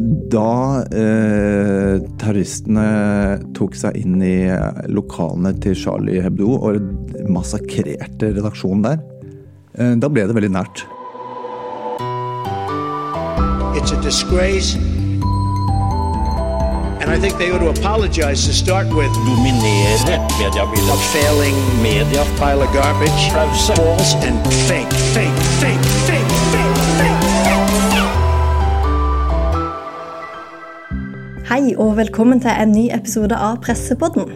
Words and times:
Da 0.00 0.80
eh, 0.96 2.00
terroristene 2.20 2.84
tok 3.56 3.74
seg 3.76 3.98
inn 4.00 4.22
i 4.24 4.48
lokalene 4.88 5.52
til 5.60 5.76
Charlie 5.76 6.22
Hebdo 6.24 6.54
og 6.56 6.78
massakrerte 7.28 8.30
redaksjonen 8.32 8.86
der, 8.86 9.02
eh, 9.76 9.92
da 10.00 10.08
ble 10.08 10.24
det 10.30 10.36
veldig 10.38 10.52
nært. 10.56 10.86
It's 13.76 13.92
a 13.92 14.00
disgrace. 14.00 14.76
And 17.00 17.10
I 17.10 17.18
think 17.18 17.36
they 17.36 17.50
ought 17.50 17.60
to 17.60 17.68
apologize 17.68 18.46
to 18.46 18.52
start 18.52 18.86
with 18.88 19.12
dominere 19.28 20.00
mediebildet. 20.40 21.00
failing 21.12 21.56
Media 21.82 22.24
pile 22.38 22.62
of 22.62 22.72
garbage, 22.72 23.22
false 23.68 24.14
and 24.24 24.38
fake, 24.68 24.92
fake, 25.12 25.36
fake, 25.60 25.84
fake. 26.08 26.39
Hei 31.50 31.72
og 31.82 31.96
velkommen 31.98 32.38
til 32.38 32.52
en 32.62 32.70
ny 32.70 32.84
episode 32.94 33.34
av 33.34 33.56
Pressepodden. 33.64 34.28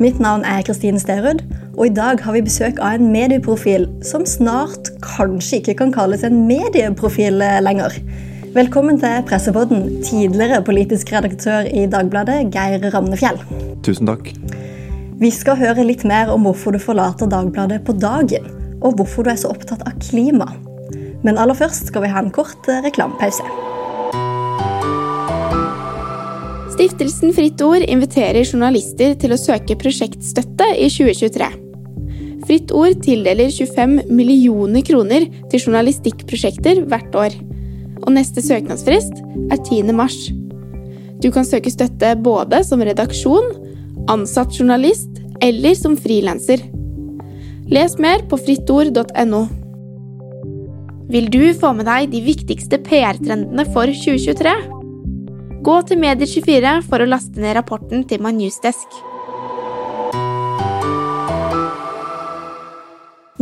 Mitt 0.00 0.16
navn 0.24 0.40
er 0.48 0.62
Kristine 0.64 0.96
Sterud, 0.96 1.42
og 1.74 1.82
i 1.84 1.92
dag 1.92 2.22
har 2.24 2.32
vi 2.32 2.40
besøk 2.46 2.80
av 2.80 2.96
en 2.96 3.10
medieprofil 3.12 3.84
som 4.00 4.24
snart 4.24 4.88
kanskje 5.04 5.58
ikke 5.58 5.74
kan 5.82 5.92
kalles 5.92 6.24
en 6.24 6.46
medieprofil 6.48 7.44
eh, 7.44 7.58
lenger. 7.60 7.98
Velkommen 8.56 8.96
til 9.04 9.20
Pressepodden, 9.28 9.84
tidligere 10.00 10.62
politisk 10.64 11.12
redaktør 11.12 11.68
i 11.68 11.84
Dagbladet, 11.92 12.48
Geir 12.56 12.88
Ramnefjell. 12.88 13.42
Tusen 13.84 14.08
takk. 14.08 14.32
Vi 15.20 15.34
skal 15.36 15.60
høre 15.60 15.84
litt 15.84 16.08
mer 16.08 16.32
om 16.32 16.48
hvorfor 16.48 16.72
du 16.72 16.80
forlater 16.80 17.28
Dagbladet 17.36 17.82
på 17.84 18.00
dagen, 18.00 18.48
og 18.80 18.96
hvorfor 18.96 19.28
du 19.28 19.34
er 19.36 19.42
så 19.44 19.52
opptatt 19.52 19.84
av 19.84 20.00
klima. 20.08 20.48
Men 21.20 21.36
aller 21.36 21.60
først 21.60 21.92
skal 21.92 22.08
vi 22.08 22.16
ha 22.16 22.24
en 22.24 22.32
kort 22.32 22.64
eh, 22.64 22.80
reklamepause. 22.88 23.75
Stiftelsen 26.86 27.32
Fritt 27.34 27.58
Ord 27.66 27.82
inviterer 27.82 28.44
journalister 28.46 29.16
til 29.18 29.32
å 29.34 29.38
søke 29.40 29.74
prosjektstøtte 29.80 30.68
i 30.78 30.86
2023. 30.86 31.48
Fritt 32.46 32.70
Ord 32.78 33.00
tildeler 33.02 33.50
25 33.50 34.12
millioner 34.14 34.84
kroner 34.86 35.26
til 35.50 35.64
journalistikkprosjekter 35.64 36.84
hvert 36.86 37.18
år. 37.18 37.34
Og 38.04 38.12
neste 38.14 38.44
søknadsfrist 38.44 39.18
er 39.18 39.58
10. 39.58 39.90
mars. 39.98 40.14
Du 41.18 41.26
kan 41.34 41.48
søke 41.48 41.72
støtte 41.74 42.12
både 42.22 42.62
som 42.68 42.86
redaksjon, 42.86 43.50
ansatt 44.12 44.54
journalist 44.54 45.18
eller 45.42 45.74
som 45.74 45.98
frilanser. 45.98 46.62
Les 47.66 47.98
mer 47.98 48.22
på 48.30 48.38
frittord.no. 48.44 49.42
Vil 51.10 51.28
du 51.34 51.42
få 51.58 51.74
med 51.80 51.90
deg 51.90 52.14
de 52.14 52.22
viktigste 52.30 52.78
PR-trendene 52.86 53.66
for 53.74 53.90
2023? 53.90 54.75
Gå 55.66 55.74
til 55.82 55.98
Medier24 55.98 56.76
for 56.86 57.02
å 57.02 57.08
laste 57.08 57.40
ned 57.42 57.56
rapporten 57.56 58.04
til 58.06 58.20
My 58.22 58.30
Newsdesk. 58.36 58.92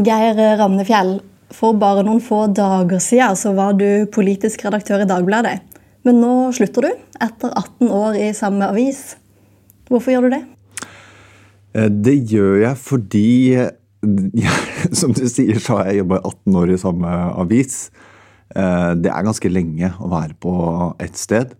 Geir 0.05 0.41
Ramnefjell, 0.59 1.19
for 1.53 1.77
bare 1.77 2.05
noen 2.07 2.23
få 2.25 2.47
dager 2.57 3.03
siden 3.05 3.37
så 3.37 3.53
var 3.59 3.77
du 3.77 4.07
politisk 4.15 4.65
redaktør 4.65 5.05
i 5.05 5.09
Dagbladet. 5.11 5.59
Men 6.09 6.23
nå 6.23 6.33
slutter 6.57 6.89
du, 6.89 7.03
etter 7.27 7.53
18 7.53 7.93
år 7.93 8.17
i 8.17 8.31
samme 8.37 8.71
avis. 8.73 9.03
Hvorfor 9.93 10.15
gjør 10.15 10.25
du 10.25 10.35
det? 10.39 10.43
Eh, 11.77 11.91
Det 11.93 12.17
gjør 12.33 12.57
jeg 12.63 12.81
fordi 12.81 13.29
ja, 14.47 14.57
Som 14.97 15.13
du 15.13 15.27
sier, 15.29 15.61
så 15.61 15.79
har 15.83 15.91
jeg 15.93 16.01
jobba 16.03 16.23
18 16.25 16.57
år 16.63 16.73
i 16.73 16.81
samme 16.81 17.13
avis. 17.45 17.91
Eh, 18.57 18.95
Det 18.97 19.13
er 19.13 19.29
ganske 19.29 19.53
lenge 19.53 19.93
å 20.01 20.09
være 20.09 20.41
på 20.41 20.57
ett 21.05 21.21
sted. 21.21 21.53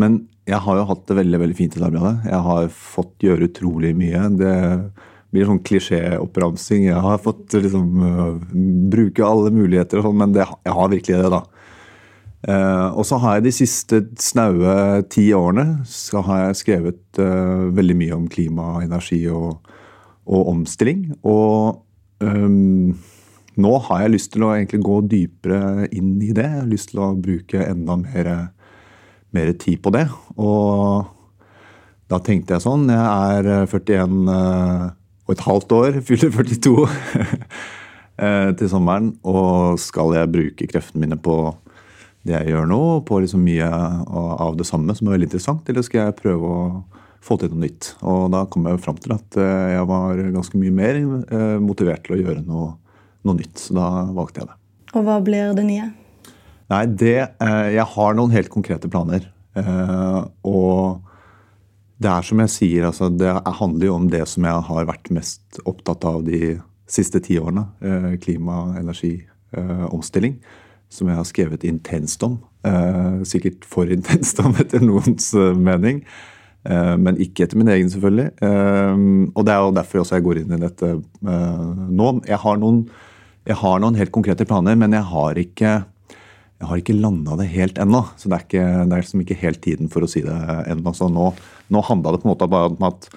Men 0.00 0.22
jeg 0.48 0.58
har 0.64 0.78
jo 0.78 0.88
hatt 0.88 1.06
det 1.08 1.18
veldig 1.20 1.40
veldig 1.44 1.56
fint 1.58 1.76
i 1.78 1.82
Dagbladet. 1.82 2.28
Jeg 2.30 2.44
har 2.48 2.68
fått 2.74 3.26
gjøre 3.26 3.48
utrolig 3.50 3.92
mye. 3.98 4.22
Det 4.40 4.54
blir 5.32 5.48
sånn 5.48 5.62
klisjéoppramsing. 5.64 6.88
Jeg 6.90 7.02
har 7.04 7.20
fått 7.22 7.56
liksom 7.56 8.06
øh, 8.08 8.32
bruke 8.92 9.24
alle 9.26 9.52
muligheter 9.54 10.00
og 10.00 10.08
sånn, 10.08 10.18
men 10.20 10.34
det, 10.34 10.46
jeg 10.66 10.76
har 10.78 10.92
virkelig 10.92 11.20
det, 11.22 11.32
da. 11.32 11.42
Uh, 12.42 12.90
og 12.98 13.04
så 13.06 13.20
har 13.22 13.36
jeg 13.36 13.44
de 13.44 13.50
siste 13.54 14.00
snaue 14.18 14.72
ti 15.14 15.28
årene 15.30 15.84
så 15.86 16.24
har 16.26 16.40
jeg 16.40 16.56
skrevet 16.58 17.20
uh, 17.22 17.70
veldig 17.70 17.94
mye 18.00 18.16
om 18.16 18.24
klima, 18.26 18.64
energi 18.82 19.20
og, 19.30 19.62
og 20.26 20.50
omstilling. 20.50 21.04
Og 21.22 21.84
um, 22.18 22.98
nå 23.62 23.72
har 23.86 24.02
jeg 24.02 24.14
lyst 24.16 24.32
til 24.34 24.42
å 24.42 24.50
egentlig 24.56 24.82
gå 24.82 24.98
dypere 25.12 25.86
inn 25.94 26.16
i 26.18 26.32
det. 26.34 26.48
Jeg 26.48 26.64
har 26.64 26.72
lyst 26.72 26.90
til 26.90 27.04
å 27.04 27.12
bruke 27.14 27.62
enda 27.62 27.98
mer, 28.00 28.32
mer 29.36 29.52
tid 29.58 29.80
på 29.82 29.92
det. 29.94 30.06
Og 30.36 31.08
da 32.12 32.18
tenkte 32.20 32.56
jeg 32.56 32.64
sånn 32.64 32.90
Jeg 32.92 33.38
er 33.40 33.66
41 33.70 34.32
eh, 34.32 34.88
og 35.22 35.34
et 35.36 35.44
halvt 35.46 35.74
år, 35.78 35.98
fyller 36.08 36.32
42 36.34 36.74
eh, 38.24 38.50
til 38.58 38.72
sommeren. 38.72 39.12
Og 39.24 39.78
skal 39.82 40.16
jeg 40.18 40.32
bruke 40.32 40.70
kreftene 40.70 41.06
mine 41.06 41.20
på 41.20 41.36
det 42.22 42.36
jeg 42.36 42.52
gjør 42.52 42.68
nå, 42.70 42.82
på 43.06 43.18
liksom 43.24 43.42
mye 43.42 43.66
av 43.66 44.54
det 44.58 44.66
samme 44.68 44.94
som 44.94 45.08
er 45.08 45.16
veldig 45.16 45.26
interessant, 45.26 45.66
eller 45.66 45.82
skal 45.82 46.04
jeg 46.04 46.18
prøve 46.20 46.50
å 46.54 46.66
få 47.22 47.38
til 47.38 47.50
noe 47.50 47.64
nytt? 47.64 47.94
Og 48.06 48.28
da 48.34 48.44
kom 48.50 48.68
jeg 48.70 48.82
fram 48.82 49.00
til 49.02 49.16
at 49.16 49.38
eh, 49.40 49.72
jeg 49.76 49.88
var 49.90 50.22
ganske 50.36 50.60
mye 50.60 50.76
mer 50.76 51.00
eh, 51.00 51.56
motivert 51.62 52.06
til 52.06 52.18
å 52.18 52.20
gjøre 52.20 52.44
noe, 52.46 52.76
noe 53.26 53.38
nytt. 53.38 53.66
Så 53.66 53.74
da 53.78 53.88
valgte 54.14 54.42
jeg 54.42 54.52
det. 54.52 54.58
Og 54.92 55.06
hva 55.06 55.18
blir 55.24 55.54
det 55.56 55.66
nye? 55.66 55.90
Nei, 56.72 56.86
det 56.88 57.18
eh, 57.20 57.68
Jeg 57.76 57.88
har 57.94 58.16
noen 58.16 58.32
helt 58.32 58.52
konkrete 58.52 58.90
planer. 58.92 59.26
Eh, 59.58 60.20
og 60.48 61.02
det 62.02 62.10
er 62.10 62.26
som 62.26 62.40
jeg 62.42 62.50
sier, 62.50 62.86
altså, 62.88 63.10
det 63.12 63.30
handler 63.60 63.86
jo 63.86 63.98
om 63.98 64.08
det 64.10 64.24
som 64.30 64.46
jeg 64.48 64.66
har 64.68 64.88
vært 64.88 65.12
mest 65.14 65.60
opptatt 65.68 66.06
av 66.08 66.24
de 66.26 66.56
siste 66.90 67.20
ti 67.22 67.36
årene. 67.38 67.66
Eh, 67.84 68.10
klima, 68.22 68.64
energi, 68.80 69.18
omstilling. 69.92 70.38
Som 70.92 71.10
jeg 71.10 71.18
har 71.18 71.26
skrevet 71.28 71.64
intenst 71.68 72.22
om. 72.24 72.38
Sikkert 73.28 73.66
for 73.68 73.90
intenst 73.96 74.40
om, 74.40 74.54
etter 74.60 74.80
noens 74.80 75.28
mening. 75.36 76.00
Men 76.64 77.20
ikke 77.20 77.44
etter 77.44 77.60
min 77.60 77.68
egen, 77.74 77.90
selvfølgelig. 77.92 78.30
Og 79.34 79.44
det 79.44 79.52
er 79.52 79.60
jo 79.60 79.74
derfor 79.76 80.00
også 80.00 80.16
jeg 80.16 80.24
går 80.24 80.40
inn 80.40 80.54
i 80.56 80.60
dette 80.62 80.92
nå. 81.20 82.08
Jeg 82.28 82.40
har, 82.44 82.60
noen, 82.64 82.80
jeg 83.48 83.58
har 83.60 83.82
noen 83.84 83.98
helt 84.00 84.14
konkrete 84.14 84.48
planer, 84.48 84.78
men 84.80 84.96
jeg 84.96 85.04
har 85.12 85.40
ikke 85.42 85.74
jeg 86.62 86.68
har 86.70 86.78
ikke 86.78 86.94
landa 86.94 87.34
det 87.40 87.48
helt 87.50 87.78
ennå. 87.82 88.04
Så 88.14 88.30
det 88.30 88.36
er, 88.36 88.44
ikke, 88.46 88.66
det 88.86 88.94
er 88.94 89.02
liksom 89.02 89.22
ikke 89.24 89.38
helt 89.40 89.60
tiden 89.64 89.88
for 89.90 90.06
å 90.06 90.10
si 90.10 90.22
det 90.22 90.36
ennå. 90.70 90.92
Så 90.94 91.08
nå, 91.10 91.32
nå 91.74 91.82
handla 91.88 92.14
det 92.14 92.22
på 92.22 92.28
en 92.28 92.30
måte 92.36 92.48
bare 92.52 92.70
om 92.70 92.86
at 92.86 93.08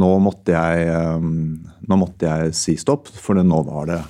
nå 0.00 0.10
måtte 0.22 0.54
jeg, 0.56 0.90
um, 0.90 1.60
nå 1.86 1.98
måtte 2.00 2.26
jeg 2.26 2.56
si 2.58 2.74
stopp, 2.78 3.06
for 3.14 3.38
nå, 3.38 3.62
var 3.68 3.86
det, 3.90 4.00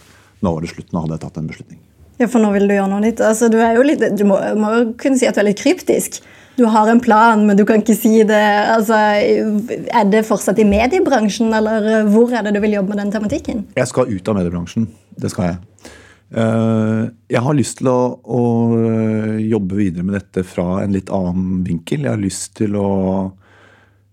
nå 0.40 0.54
var 0.56 0.64
det 0.64 0.72
slutt. 0.72 0.88
Nå 0.94 1.04
hadde 1.04 1.18
jeg 1.18 1.24
tatt 1.26 1.38
en 1.42 1.52
beslutning. 1.52 1.80
Ja, 2.20 2.28
for 2.28 2.40
nå 2.40 2.54
vil 2.56 2.68
du 2.68 2.74
gjøre 2.74 2.88
noe 2.94 3.04
nytt. 3.04 3.20
Altså, 3.24 3.52
du 3.52 3.60
litt, 3.84 4.04
du 4.16 4.24
må, 4.28 4.40
må 4.60 4.72
kunne 5.00 5.20
si 5.20 5.28
at 5.28 5.36
du 5.36 5.44
er 5.44 5.50
litt 5.50 5.60
kryptisk. 5.60 6.22
Du 6.56 6.66
har 6.68 6.88
en 6.88 7.00
plan, 7.04 7.44
men 7.46 7.56
du 7.56 7.66
kan 7.68 7.84
ikke 7.84 7.96
si 7.96 8.24
det. 8.28 8.42
Altså, 8.72 8.96
er 8.96 10.08
det 10.08 10.26
fortsatt 10.28 10.60
i 10.60 10.68
mediebransjen, 10.68 11.52
eller 11.56 12.08
hvor 12.12 12.32
er 12.32 12.48
det 12.48 12.56
du 12.56 12.64
vil 12.64 12.80
jobbe 12.80 12.94
med 12.94 13.04
den 13.04 13.12
tematikken? 13.12 13.66
Jeg 13.76 13.92
skal 13.92 14.08
ut 14.08 14.28
av 14.28 14.40
mediebransjen. 14.40 14.88
Det 15.20 15.32
skal 15.32 15.52
jeg. 15.52 15.96
Eh, 16.30 17.04
Jeg 17.30 17.42
har 17.42 17.54
lyst 17.58 17.78
til 17.80 17.88
å, 17.90 18.00
å 18.22 18.42
jobbe 19.42 19.78
videre 19.78 20.04
med 20.06 20.14
dette 20.18 20.44
fra 20.46 20.80
en 20.84 20.94
litt 20.94 21.10
annen 21.10 21.62
vinkel. 21.66 22.04
Jeg 22.06 22.12
har 22.14 22.22
lyst 22.22 22.56
til 22.60 22.76
å 22.78 22.88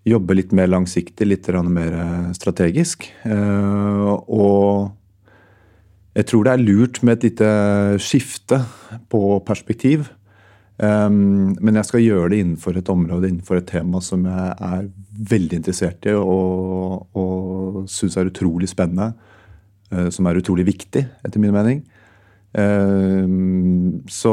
jobbe 0.08 0.38
litt 0.38 0.54
mer 0.56 0.70
langsiktig, 0.72 1.28
litt 1.28 1.50
mer 1.68 1.98
strategisk. 2.34 3.10
Eh, 3.26 4.14
Og 4.28 4.92
jeg 6.18 6.26
tror 6.26 6.44
det 6.48 6.54
er 6.54 6.64
lurt 6.66 7.04
med 7.04 7.18
et 7.18 7.24
lite 7.30 7.50
skifte 8.02 8.64
på 9.10 9.40
perspektiv. 9.46 10.10
Men 10.80 11.74
jeg 11.78 11.86
skal 11.86 12.02
gjøre 12.02 12.30
det 12.30 12.40
innenfor 12.44 12.78
et 12.78 12.90
område, 12.90 13.30
innenfor 13.30 13.58
et 13.58 13.68
tema 13.70 13.98
som 14.02 14.26
jeg 14.26 14.56
er 14.62 14.90
veldig 15.30 15.58
interessert 15.58 16.06
i 16.06 16.14
og, 16.14 17.08
og 17.18 17.88
syns 17.90 18.18
er 18.18 18.30
utrolig 18.30 18.70
spennende. 18.70 19.14
eh, 19.92 20.10
som 20.10 20.26
er 20.28 20.38
utrolig 20.42 20.66
viktig, 20.68 21.06
etter 21.26 21.40
min 21.40 21.54
mening. 21.54 21.84
Um, 22.58 24.02
så 24.10 24.32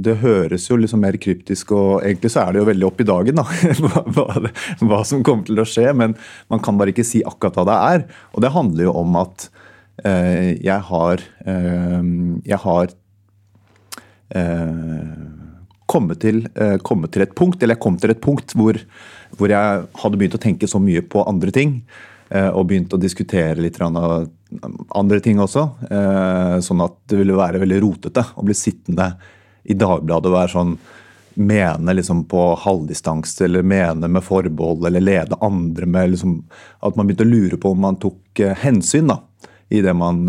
det 0.00 0.14
høres 0.22 0.64
jo 0.70 0.78
liksom 0.80 1.02
mer 1.04 1.18
kryptisk 1.20 1.74
og 1.76 1.98
egentlig 2.00 2.30
så 2.32 2.46
er 2.46 2.54
det 2.54 2.62
jo 2.62 2.68
veldig 2.70 2.86
opp 2.88 3.02
i 3.02 3.06
dagen 3.10 3.36
da, 3.36 3.44
hva, 4.16 4.32
hva 4.80 5.00
som 5.04 5.20
kommer 5.26 5.44
til 5.44 5.60
å 5.60 5.66
skje, 5.68 5.90
men 5.92 6.14
man 6.48 6.62
kan 6.64 6.78
bare 6.80 6.94
ikke 6.94 7.04
si 7.04 7.20
akkurat 7.20 7.58
hva 7.58 7.66
det 7.68 7.76
er. 7.90 8.06
Og 8.32 8.46
det 8.46 8.54
handler 8.54 8.88
jo 8.88 8.94
om 9.02 9.18
at 9.20 9.50
eh, 10.08 10.56
jeg 10.56 10.80
har 10.88 11.20
eh, 11.44 12.08
Jeg 12.48 12.60
har 12.64 12.94
eh, 14.40 15.14
kommet, 15.90 16.20
til, 16.24 16.46
eh, 16.54 16.78
kommet 16.86 17.12
til 17.12 17.26
et 17.26 17.36
punkt, 17.36 17.60
eller 17.60 17.76
jeg 17.76 17.84
kom 17.84 18.00
til 18.00 18.14
et 18.14 18.24
punkt 18.24 18.56
hvor, 18.56 18.78
hvor 19.36 19.52
jeg 19.52 19.84
hadde 20.00 20.16
begynt 20.22 20.38
å 20.38 20.44
tenke 20.48 20.70
så 20.70 20.80
mye 20.80 21.04
på 21.04 21.28
andre 21.28 21.52
ting. 21.52 21.82
Eh, 22.30 22.48
Og 22.48 22.66
begynt 22.70 22.94
å 22.94 23.00
diskutere 23.00 23.60
litt 23.60 23.78
andre 23.80 25.20
ting 25.20 25.40
også. 25.42 25.66
eh, 25.90 26.56
Sånn 26.64 26.84
at 26.84 26.96
det 27.10 27.20
ville 27.20 27.38
være 27.38 27.60
veldig 27.62 27.80
rotete 27.82 28.24
å 28.34 28.46
bli 28.46 28.56
sittende 28.56 29.12
i 29.64 29.76
Dagbladet 29.76 30.30
og 30.30 30.36
være 30.38 30.54
sånn 30.54 30.78
mene 31.40 31.94
liksom 31.94 32.24
på 32.28 32.40
halvdistanse 32.58 33.44
eller 33.46 33.62
mene 33.62 34.08
med 34.10 34.24
forbehold 34.26 34.82
eller 34.88 35.00
lede 35.00 35.38
andre 35.40 35.86
med 35.86 36.10
liksom, 36.16 36.40
At 36.82 36.96
man 36.96 37.06
begynte 37.06 37.24
å 37.24 37.30
lure 37.30 37.60
på 37.60 37.70
om 37.70 37.84
man 37.86 38.00
tok 38.02 38.40
eh, 38.40 38.56
hensyn 38.64 39.12
da, 39.12 39.20
i 39.70 39.80
det 39.84 39.92
man 39.94 40.24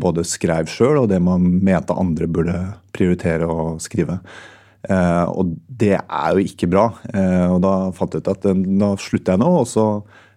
både 0.00 0.22
skrev 0.24 0.70
sjøl 0.72 1.02
og 1.02 1.10
det 1.10 1.18
man 1.20 1.44
mente 1.60 1.92
andre 1.92 2.24
burde 2.24 2.54
prioritere 2.96 3.44
å 3.44 3.74
skrive. 3.82 4.16
Uh, 4.88 5.28
og 5.36 5.56
det 5.68 5.98
er 5.98 6.36
jo 6.36 6.44
ikke 6.44 6.68
bra. 6.70 6.86
Uh, 7.12 7.52
og 7.52 7.58
da 7.64 7.74
fant 7.96 8.16
jeg 8.16 8.24
ut 8.24 8.30
at 8.32 8.46
eh, 8.48 8.62
da 8.80 8.94
slutter 9.00 9.36
jeg 9.36 9.42
nå, 9.42 9.50
og 9.60 9.68
så 9.68 9.86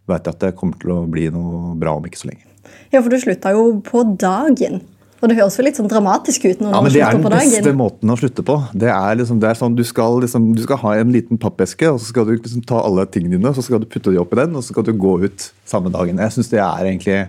vet 0.10 0.26
jeg 0.28 0.36
at 0.36 0.42
det 0.44 0.56
kommer 0.60 0.80
til 0.82 0.96
å 0.96 1.04
bli 1.10 1.30
noe 1.34 1.76
bra 1.80 1.96
om 1.98 2.08
ikke 2.08 2.20
så 2.20 2.32
lenge. 2.32 2.50
Ja, 2.94 3.02
for 3.02 3.12
du 3.12 3.20
slutta 3.22 3.54
jo 3.56 3.70
på 3.86 4.04
dagen. 4.20 4.82
Og 5.24 5.30
det 5.32 5.38
høres 5.38 5.56
jo 5.56 5.64
litt 5.64 5.78
sånn 5.80 5.88
dramatisk 5.88 6.44
ut 6.50 6.60
når 6.60 6.74
Ja, 6.74 6.80
men 6.84 6.92
Det 6.92 7.02
er 7.02 7.16
den 7.16 7.32
beste 7.32 7.74
måten 7.80 8.12
å 8.12 8.18
slutte 8.20 8.44
på. 8.44 8.58
Det 8.76 8.90
er 8.92 9.16
liksom, 9.22 9.40
det 9.40 9.48
er 9.48 9.60
sånn, 9.60 9.78
du 9.78 9.84
skal, 9.88 10.20
liksom, 10.26 10.50
du 10.58 10.60
skal 10.66 10.82
ha 10.82 10.98
en 11.00 11.14
liten 11.16 11.40
pappeske, 11.40 11.88
og 11.88 12.02
så 12.02 12.12
skal 12.12 12.28
du 12.28 12.34
liksom 12.36 12.66
ta 12.68 12.82
alle 12.84 13.06
tingene 13.08 13.38
dine 13.38 13.54
så 13.56 13.64
skal 13.64 13.80
du 13.80 13.88
putte 13.88 14.12
de 14.12 14.20
oppi 14.20 14.42
den, 14.42 14.58
og 14.60 14.66
så 14.66 14.76
skal 14.76 14.84
du 14.90 14.92
gå 15.00 15.16
ut 15.24 15.48
samme 15.70 15.94
dagen. 15.96 16.20
Jeg 16.20 16.36
synes 16.36 16.52
det 16.52 16.60
er 16.60 16.90
egentlig, 16.90 17.20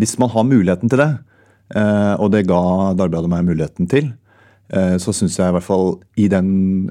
Hvis 0.00 0.16
man 0.18 0.32
har 0.32 0.42
muligheten 0.42 0.88
til 0.90 0.98
det, 0.98 1.10
eh, 1.76 2.14
og 2.18 2.32
det 2.32 2.48
ga 2.48 2.94
Dagbladet 2.96 3.30
meg 3.30 3.44
muligheten 3.44 3.86
til, 3.86 4.14
så 4.72 5.12
syns 5.12 5.34
jeg 5.36 5.52
i 5.52 5.54
hvert 5.54 5.66
fall 5.66 5.90
i 6.16 6.24
den, 6.32 6.46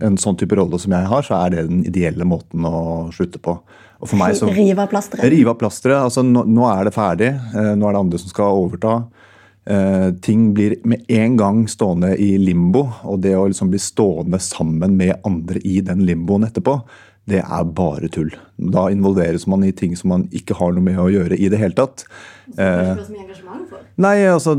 en 0.06 0.14
sånn 0.22 0.38
type 0.38 0.54
rolle 0.56 0.78
som 0.80 0.94
jeg 0.94 1.08
har, 1.10 1.26
så 1.26 1.40
er 1.40 1.50
det 1.52 1.64
den 1.72 1.80
ideelle 1.90 2.28
måten 2.28 2.68
å 2.70 3.10
slutte 3.16 3.42
på. 3.42 3.56
Og 4.04 4.12
for 4.12 4.20
meg 4.20 4.36
så 4.38 4.52
Rive 4.54 4.84
av 4.84 4.92
plasteret. 4.92 5.26
Rive 5.32 5.54
av 5.54 5.60
plasteret. 5.60 5.98
Altså, 6.04 6.24
nå, 6.28 6.46
nå 6.50 6.68
er 6.70 6.88
det 6.88 6.96
ferdig. 6.96 7.32
Eh, 7.34 7.74
nå 7.80 7.88
er 7.88 7.96
det 7.96 8.04
andre 8.04 8.22
som 8.22 8.34
skal 8.34 8.60
overta. 8.62 8.98
Eh, 9.66 10.10
ting 10.26 10.50
blir 10.56 10.76
med 10.84 11.06
en 11.08 11.38
gang 11.40 11.64
stående 11.72 12.12
i 12.20 12.34
limbo, 12.42 12.84
og 13.08 13.22
det 13.24 13.36
å 13.40 13.48
liksom 13.48 13.72
bli 13.72 13.80
stående 13.80 14.40
sammen 14.44 14.98
med 15.00 15.16
andre 15.28 15.62
i 15.64 15.80
den 15.86 16.04
limboen 16.08 16.44
etterpå, 16.50 16.82
det 17.30 17.40
er 17.40 17.68
bare 17.76 18.10
tull. 18.12 18.34
Da 18.58 18.90
involveres 18.92 19.46
man 19.48 19.64
i 19.64 19.72
ting 19.76 19.96
som 19.96 20.12
man 20.12 20.26
ikke 20.36 20.58
har 20.60 20.74
noe 20.76 20.84
med 20.84 21.00
å 21.00 21.08
gjøre 21.12 21.38
i 21.40 21.48
det 21.52 21.60
hele 21.62 21.78
tatt. 21.78 22.04
Det 22.50 22.66
er 22.66 22.98
ikke 22.98 23.14
mye 23.14 23.24
engasjement 23.24 23.70
for. 23.72 23.86
Nei, 24.04 24.16
altså 24.28 24.58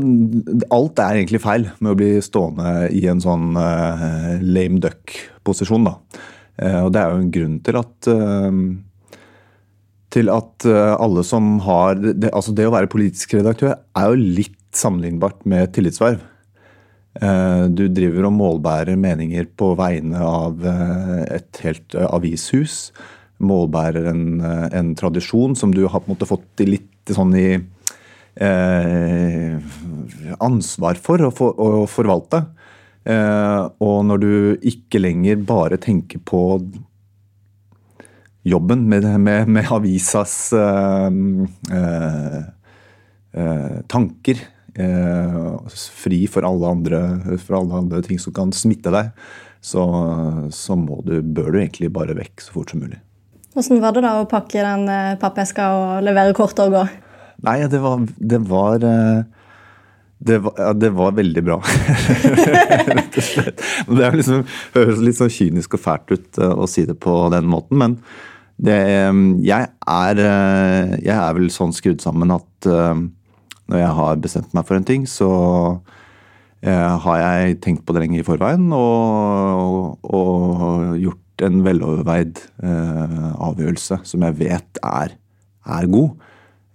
Alt 0.73 1.01
er 1.03 1.19
egentlig 1.19 1.43
feil 1.43 1.67
med 1.77 1.93
å 1.93 1.99
bli 1.99 2.09
stående 2.25 2.89
i 2.95 3.03
en 3.11 3.21
sånn 3.21 3.53
uh, 3.59 4.41
lame 4.41 4.81
duck-posisjon, 4.81 5.85
da. 5.91 5.95
Uh, 6.55 6.81
og 6.87 6.91
det 6.95 7.03
er 7.03 7.13
jo 7.13 7.21
en 7.21 7.31
grunn 7.37 7.61
til 7.67 7.81
at 7.83 8.09
uh, 8.09 8.59
til 10.15 10.31
at 10.31 10.65
eh, 10.69 10.93
alle 11.01 11.25
som 11.27 11.57
har 11.65 11.97
det, 11.99 12.29
altså 12.31 12.53
det 12.55 12.67
å 12.69 12.73
være 12.75 12.91
politisk 12.91 13.35
redaktør 13.35 13.73
er 13.75 14.11
jo 14.11 14.29
litt 14.39 14.61
sammenlignbart 14.75 15.43
med 15.49 15.73
tillitsverv. 15.75 16.21
Eh, 17.21 17.65
Du 17.71 17.87
driver 17.87 18.27
og 18.27 18.33
målbærer 18.35 18.97
meninger 18.99 19.45
på 19.55 19.75
vegne 19.79 20.19
av 20.19 20.65
eh, 20.67 21.21
et 21.37 21.61
helt 21.63 21.95
eh, 21.95 22.07
avishus. 22.09 22.91
Målbærer 23.39 24.09
en, 24.11 24.41
en 24.41 24.95
tradisjon 24.95 25.55
som 25.59 25.73
du 25.75 25.85
har 25.87 25.99
på 26.01 26.09
en 26.09 26.15
måte 26.15 26.27
fått 26.27 26.63
litt 26.67 27.11
sånn 27.15 27.35
i 27.37 27.49
eh, 28.39 29.55
ansvar 30.43 30.95
for 30.99 31.27
å, 31.27 31.31
for 31.35 31.51
å 31.59 31.85
forvalte. 31.91 32.45
Eh, 33.05 33.63
og 33.85 33.97
når 34.09 34.23
du 34.23 34.33
ikke 34.71 34.99
lenger 35.03 35.43
bare 35.45 35.77
tenker 35.77 36.19
på 36.25 36.41
jobben 38.45 38.87
med, 38.89 39.05
med, 39.19 39.47
med 39.49 39.71
avisas 39.73 40.53
eh, 40.53 41.11
tanker. 43.91 44.37
Eh, 44.79 45.55
fri 45.71 46.25
for 46.31 46.47
alle, 46.47 46.71
andre, 46.77 47.01
for 47.41 47.59
alle 47.59 47.81
andre 47.83 48.01
ting 48.05 48.19
som 48.21 48.35
kan 48.35 48.53
smitte 48.55 48.93
deg. 48.93 49.11
Så, 49.65 49.81
så 50.53 50.77
må 50.77 50.99
du, 51.05 51.17
bør 51.23 51.55
du 51.55 51.61
egentlig 51.61 51.89
bare 51.93 52.17
vekk 52.17 52.43
så 52.43 52.53
fort 52.53 52.73
som 52.73 52.83
mulig. 52.83 52.99
Hvordan 53.55 53.79
var 53.81 53.95
det 53.95 54.03
da 54.03 54.11
å 54.19 54.27
pakke 54.29 54.61
den 54.61 54.85
eh, 54.91 55.15
pappeska 55.21 55.71
og 55.73 56.05
levere 56.05 56.35
kortet 56.37 56.67
og 56.67 56.75
gå? 56.75 56.83
Nei, 57.45 57.57
det 57.71 57.81
var 57.83 58.03
Det 58.03 58.39
var, 58.45 58.85
eh, 58.85 59.23
det 60.25 60.37
var, 60.43 60.53
ja, 60.59 60.69
det 60.75 60.91
var 60.95 61.17
veldig 61.17 61.43
bra. 61.47 61.57
Rett 62.99 63.17
og 63.17 63.25
slett. 63.25 63.65
Det 63.89 64.05
er 64.05 64.19
liksom, 64.19 64.45
høres 64.75 65.03
litt 65.03 65.17
sånn 65.17 65.33
kynisk 65.33 65.79
og 65.79 65.83
fælt 65.87 66.13
ut 66.13 66.39
å 66.45 66.69
si 66.69 66.85
det 66.87 66.97
på 67.03 67.17
den 67.33 67.49
måten, 67.51 67.79
men 67.81 67.99
det, 68.55 68.77
jeg, 69.43 69.67
er, 69.91 70.19
jeg 71.03 71.11
er 71.11 71.33
vel 71.35 71.49
sånn 71.51 71.75
skrudd 71.75 71.99
sammen 71.99 72.31
at 72.31 72.69
når 73.71 73.81
jeg 73.81 73.93
har 73.99 74.23
bestemt 74.23 74.55
meg 74.55 74.67
for 74.67 74.77
en 74.77 74.87
ting, 74.87 75.05
så 75.09 75.29
eh, 76.61 76.95
har 77.05 77.21
jeg 77.21 77.59
tenkt 77.65 77.85
på 77.85 77.95
det 77.95 78.05
lenge 78.05 78.21
i 78.21 78.27
forveien 78.27 78.67
og, 78.75 79.95
og 80.05 80.97
gjort 81.01 81.45
en 81.45 81.61
veloverveid 81.65 82.39
eh, 82.63 83.29
avgjørelse 83.43 83.99
som 84.07 84.25
jeg 84.27 84.39
vet 84.39 84.81
er, 84.85 85.15
er 85.65 85.91
god. 85.91 86.15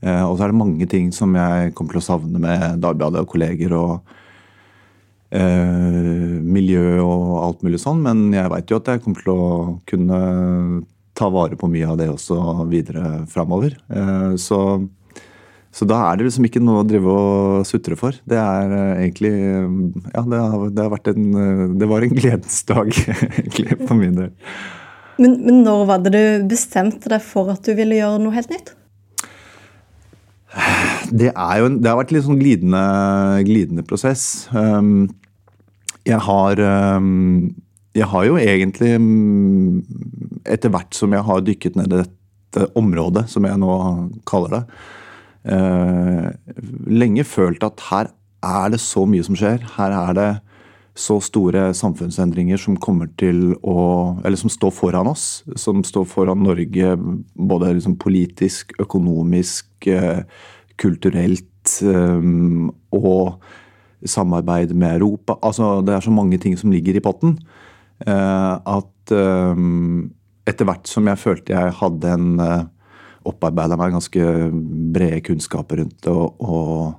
Eh, 0.01 0.23
og 0.25 0.37
så 0.37 0.47
er 0.47 0.53
det 0.53 0.61
mange 0.61 0.89
ting 0.91 1.11
som 1.15 1.35
jeg 1.37 1.75
kommer 1.77 1.97
til 1.97 2.03
å 2.03 2.09
savne 2.09 2.43
med 2.43 2.81
Dagbladet 2.83 3.25
og 3.25 3.31
kolleger 3.35 3.75
og 3.77 4.15
eh, 5.31 6.39
miljø 6.41 7.01
og 7.05 7.35
alt 7.45 7.67
mulig 7.67 7.83
sånn, 7.83 8.03
men 8.05 8.31
jeg 8.35 8.53
veit 8.53 8.73
jo 8.73 8.81
at 8.81 8.91
jeg 8.95 9.05
kommer 9.05 9.25
til 9.25 9.35
å 9.35 9.51
kunne 9.89 10.21
ta 11.21 11.29
vare 11.33 11.59
på 11.59 11.69
mye 11.69 11.89
av 11.91 11.99
det 12.01 12.09
også 12.13 12.67
videre 12.71 13.27
framover. 13.31 13.77
Eh, 13.93 14.33
så, 14.41 14.61
så 15.71 15.87
da 15.87 16.01
er 16.09 16.19
det 16.19 16.27
liksom 16.27 16.49
ikke 16.49 16.63
noe 16.63 16.83
å 16.83 16.87
drive 16.87 17.13
og 17.15 17.69
sutre 17.69 17.95
for. 17.99 18.17
Det 18.27 18.39
er 18.39 18.75
eh, 18.75 19.05
egentlig 19.05 19.31
Ja, 20.11 20.25
det 20.27 20.41
har, 20.43 20.67
det 20.75 20.83
har 20.83 20.91
vært 20.91 21.11
en 21.13 21.29
eh, 21.31 21.65
Det 21.79 21.89
var 21.91 22.07
en 22.07 22.17
gledens 22.21 22.59
dag, 22.67 22.91
egentlig, 22.91 23.79
for 23.85 23.95
min 23.99 24.19
del. 24.19 24.35
Men, 25.21 25.39
men 25.47 25.63
når 25.63 25.87
var 25.87 26.03
det 26.03 26.13
du 26.17 26.51
bestemte 26.51 27.13
deg 27.13 27.23
for 27.23 27.53
at 27.53 27.63
du 27.67 27.75
ville 27.79 28.01
gjøre 28.01 28.23
noe 28.23 28.35
helt 28.35 28.51
nytt? 28.51 28.75
Det, 31.11 31.31
er 31.31 31.61
jo 31.61 31.69
en, 31.69 31.79
det 31.79 31.91
har 31.91 31.99
vært 32.01 32.11
en 32.11 32.19
litt 32.19 32.27
sånn 32.27 32.41
glidende, 32.41 32.85
glidende 33.47 33.85
prosess. 33.87 34.25
Um, 34.51 35.11
jeg 36.09 36.19
har 36.27 36.63
um, 36.99 37.51
Jeg 37.95 38.09
har 38.11 38.25
jo 38.27 38.39
egentlig, 38.41 38.95
um, 38.99 39.83
etter 40.49 40.73
hvert 40.73 40.97
som 40.97 41.15
jeg 41.15 41.27
har 41.27 41.45
dykket 41.47 41.79
ned 41.79 41.93
i 41.93 42.01
dette 42.01 42.67
området, 42.79 43.29
som 43.31 43.47
jeg 43.47 43.61
nå 43.63 43.77
kaller 44.27 44.57
det, 44.57 44.63
lenge 45.45 47.25
følt 47.25 47.63
at 47.65 47.81
her 47.89 48.11
er 48.45 48.73
det 48.73 48.81
så 48.81 49.07
mye 49.09 49.25
som 49.25 49.37
skjer. 49.39 49.63
Her 49.77 49.95
er 49.97 50.17
det 50.17 50.31
så 51.01 51.17
store 51.23 51.71
samfunnsendringer 51.77 52.61
som 52.61 52.77
kommer 52.81 53.09
til 53.21 53.55
å 53.63 54.19
Eller 54.25 54.37
som 54.37 54.51
står 54.53 54.73
foran 54.75 55.09
oss. 55.11 55.43
Som 55.57 55.85
står 55.85 56.05
foran 56.05 56.43
Norge 56.45 56.97
både 57.37 57.75
liksom 57.77 57.97
politisk, 57.97 58.75
økonomisk, 58.81 59.69
eh, 59.87 60.23
kulturelt 60.77 61.81
eh, 61.83 62.21
og 62.93 63.41
samarbeid 64.05 64.75
med 64.75 65.01
Europa. 65.01 65.39
Altså 65.43 65.81
det 65.85 65.95
er 65.95 66.01
så 66.01 66.11
mange 66.11 66.39
ting 66.39 66.57
som 66.57 66.73
ligger 66.73 66.97
i 66.97 67.05
potten. 67.05 67.39
eh, 68.07 68.59
At 68.67 69.13
eh, 69.13 69.57
etter 70.47 70.65
hvert 70.65 70.87
som 70.89 71.07
jeg 71.07 71.19
følte 71.19 71.53
jeg 71.53 71.79
hadde 71.81 72.09
en 72.09 72.41
opparbeida 73.29 73.77
meg 73.77 73.95
ganske 73.95 74.27
brede 74.95 75.21
kunnskaper 75.27 75.83
rundt 75.83 75.99
det 76.07 76.13
og, 76.15 76.41
og 76.41 76.99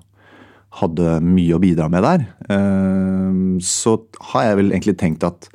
hadde 0.80 1.18
mye 1.26 1.56
å 1.56 1.62
bidra 1.62 1.90
med 1.92 2.06
der, 2.06 2.26
eh, 2.54 3.40
så 3.64 3.98
har 4.32 4.48
jeg 4.48 4.60
vel 4.62 4.72
egentlig 4.72 4.98
tenkt 5.00 5.26
at 5.28 5.50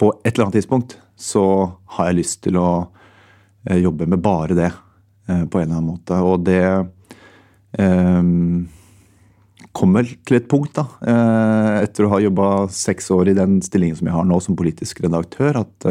på 0.00 0.12
et 0.22 0.32
eller 0.32 0.46
annet 0.46 0.58
tidspunkt 0.60 0.96
så 1.16 1.44
har 1.96 2.10
jeg 2.10 2.20
lyst 2.20 2.42
til 2.46 2.58
å 2.60 2.70
eh, 3.68 3.80
jobbe 3.82 4.08
med 4.08 4.22
bare 4.24 4.56
det 4.56 4.70
eh, 4.70 5.44
på 5.44 5.60
en 5.60 5.66
eller 5.66 5.76
annen 5.76 5.90
måte. 5.92 6.20
Og 6.24 6.46
det 6.46 6.62
kommer 9.76 10.06
til 10.24 10.36
et 10.38 10.46
punkt, 10.48 10.78
da, 10.78 10.86
etter 11.82 12.06
å 12.06 12.12
ha 12.14 12.20
jobba 12.22 12.46
seks 12.72 13.10
år 13.12 13.28
i 13.28 13.34
den 13.36 13.58
stillingen 13.60 13.98
som 13.98 14.08
jeg 14.08 14.14
har 14.14 14.24
nå 14.24 14.38
som 14.40 14.56
politisk 14.56 15.02
redaktør, 15.04 15.58
at, 15.60 15.86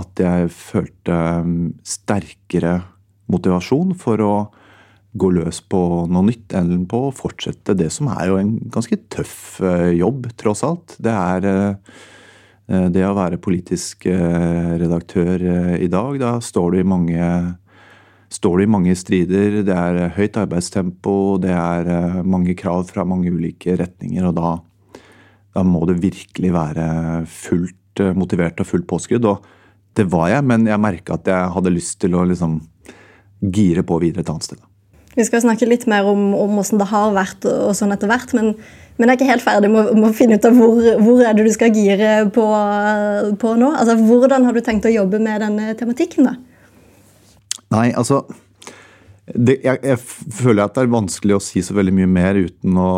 at 0.00 0.22
jeg 0.24 0.48
følte 0.56 1.18
sterkere 1.84 2.78
motivasjon 3.30 3.94
for 3.98 4.24
å 4.24 4.34
gå 5.12 5.30
løs 5.34 5.58
på 5.66 5.80
noe 6.10 6.26
nytt 6.28 6.54
enn 6.54 6.84
på 6.90 7.08
å 7.08 7.14
fortsette 7.14 7.74
det 7.78 7.88
som 7.94 8.10
er 8.12 8.30
jo 8.30 8.38
en 8.38 8.54
ganske 8.70 8.98
tøff 9.10 9.58
eh, 9.64 9.90
jobb, 9.98 10.28
tross 10.38 10.62
alt. 10.66 10.94
Det 11.02 11.14
er 11.14 11.48
eh, 11.50 12.86
det 12.94 13.02
å 13.06 13.16
være 13.18 13.40
politisk 13.42 14.06
eh, 14.06 14.76
redaktør 14.78 15.42
i 15.82 15.90
dag. 15.90 16.20
Da 16.22 16.36
står 16.44 16.76
du 16.76 16.80
i 16.82 16.86
mange 16.86 17.32
du 18.30 18.62
i 18.62 18.70
mange 18.70 18.94
strider. 18.94 19.64
Det 19.66 19.74
er 19.74 20.14
høyt 20.14 20.38
arbeidstempo, 20.38 21.14
det 21.42 21.50
er 21.50 22.22
mange 22.22 22.54
krav 22.54 22.86
fra 22.92 23.02
mange 23.02 23.32
ulike 23.34 23.74
retninger. 23.80 24.28
Og 24.30 24.36
da, 24.36 24.52
da 25.56 25.64
må 25.66 25.82
du 25.90 25.96
virkelig 25.98 26.52
være 26.54 26.86
fullt 27.26 28.04
motivert 28.14 28.62
og 28.62 28.70
fullt 28.70 28.86
påskudd. 28.86 29.26
Og 29.26 29.50
det 29.98 30.06
var 30.12 30.30
jeg, 30.30 30.46
men 30.46 30.70
jeg 30.70 30.78
merka 30.78 31.18
at 31.18 31.26
jeg 31.26 31.54
hadde 31.56 31.74
lyst 31.74 31.98
til 32.04 32.14
å 32.14 32.22
liksom 32.30 32.60
gire 33.40 33.84
på 33.86 34.00
videre 34.02 34.24
et 34.24 34.32
annet 34.32 34.48
sted. 34.48 34.60
Vi 35.16 35.26
skal 35.26 35.42
snakke 35.42 35.66
litt 35.66 35.88
mer 35.90 36.06
om, 36.06 36.30
om 36.38 36.58
hvordan 36.58 36.80
det 36.80 36.90
har 36.92 37.16
vært 37.16 37.48
og 37.50 37.72
sånn 37.76 37.94
etter 37.94 38.10
hvert, 38.10 38.34
men, 38.36 38.52
men 38.96 39.08
jeg 39.08 39.16
er 39.16 39.18
ikke 39.18 39.30
helt 39.32 39.46
ferdig 39.46 39.72
med, 39.72 39.90
med 39.96 40.10
å 40.12 40.16
finne 40.16 40.38
ut 40.38 40.46
av 40.46 40.60
hvor, 40.60 40.84
hvor 41.02 41.24
er 41.26 41.34
det 41.34 41.48
du 41.48 41.54
skal 41.54 41.74
gire 41.74 42.12
på, 42.34 42.44
på 43.42 43.56
nå. 43.58 43.72
Altså, 43.74 43.98
Hvordan 43.98 44.46
har 44.46 44.54
du 44.54 44.62
tenkt 44.64 44.86
å 44.86 44.94
jobbe 44.94 45.18
med 45.22 45.42
denne 45.42 45.74
tematikken? 45.78 46.30
da? 46.30 46.36
Nei, 47.74 47.90
altså 47.94 48.24
det, 49.34 49.60
jeg, 49.62 49.78
jeg, 49.84 49.98
føler 50.34 50.64
at 50.64 50.74
det 50.74 50.84
er 50.84 50.92
vanskelig 50.92 51.36
å 51.36 51.42
si 51.42 51.62
så 51.62 51.74
veldig 51.76 51.92
mye 52.00 52.08
mer 52.10 52.38
uten 52.40 52.78
å, 52.80 52.90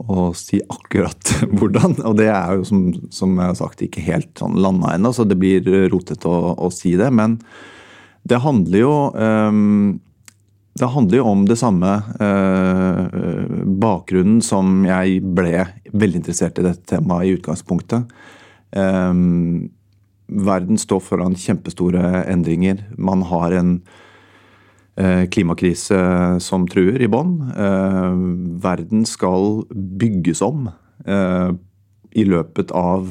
å 0.00 0.30
si 0.38 0.60
akkurat 0.62 1.34
hvordan. 1.58 1.98
Og 2.08 2.16
det 2.18 2.30
er 2.32 2.58
jo 2.58 2.66
som, 2.66 2.86
som 3.14 3.36
jeg 3.36 3.52
har 3.52 3.58
sagt 3.58 3.84
ikke 3.86 4.04
helt 4.06 4.32
sånn 4.40 4.58
landa 4.62 4.94
ennå, 4.96 5.12
så 5.14 5.26
det 5.28 5.38
blir 5.40 5.66
rotete 5.92 6.30
å, 6.30 6.54
å, 6.58 6.72
si 6.74 6.96
det. 6.98 7.10
Men 7.14 7.38
det 8.28 8.40
handler 8.44 8.82
jo 8.82 8.94
um, 9.14 10.00
det 10.78 10.88
handler 10.94 11.18
jo 11.18 11.26
om 11.28 11.42
det 11.48 11.58
samme 11.60 11.88
uh, 12.20 13.64
bakgrunnen 13.82 14.38
som 14.44 14.84
jeg 14.86 15.18
ble 15.36 15.64
veldig 15.90 16.22
interessert 16.22 16.60
i 16.60 16.64
dette 16.64 16.86
temaet 16.94 17.26
i 17.26 17.34
utgangspunktet. 17.36 18.06
Um, 18.70 19.68
verden 20.30 20.78
står 20.78 21.02
foran 21.02 21.34
kjempestore 21.36 22.22
endringer. 22.30 22.84
Man 22.96 23.26
har 23.28 23.56
en 23.58 23.74
uh, 24.94 25.26
klimakrise 25.26 26.00
som 26.40 26.68
truer 26.70 27.02
i 27.02 27.10
bånn. 27.10 27.36
Uh, 27.50 28.14
verden 28.62 29.04
skal 29.08 29.64
bygges 29.74 30.44
om 30.46 30.70
i 31.00 32.22
løpet 32.28 32.74
av 32.76 33.08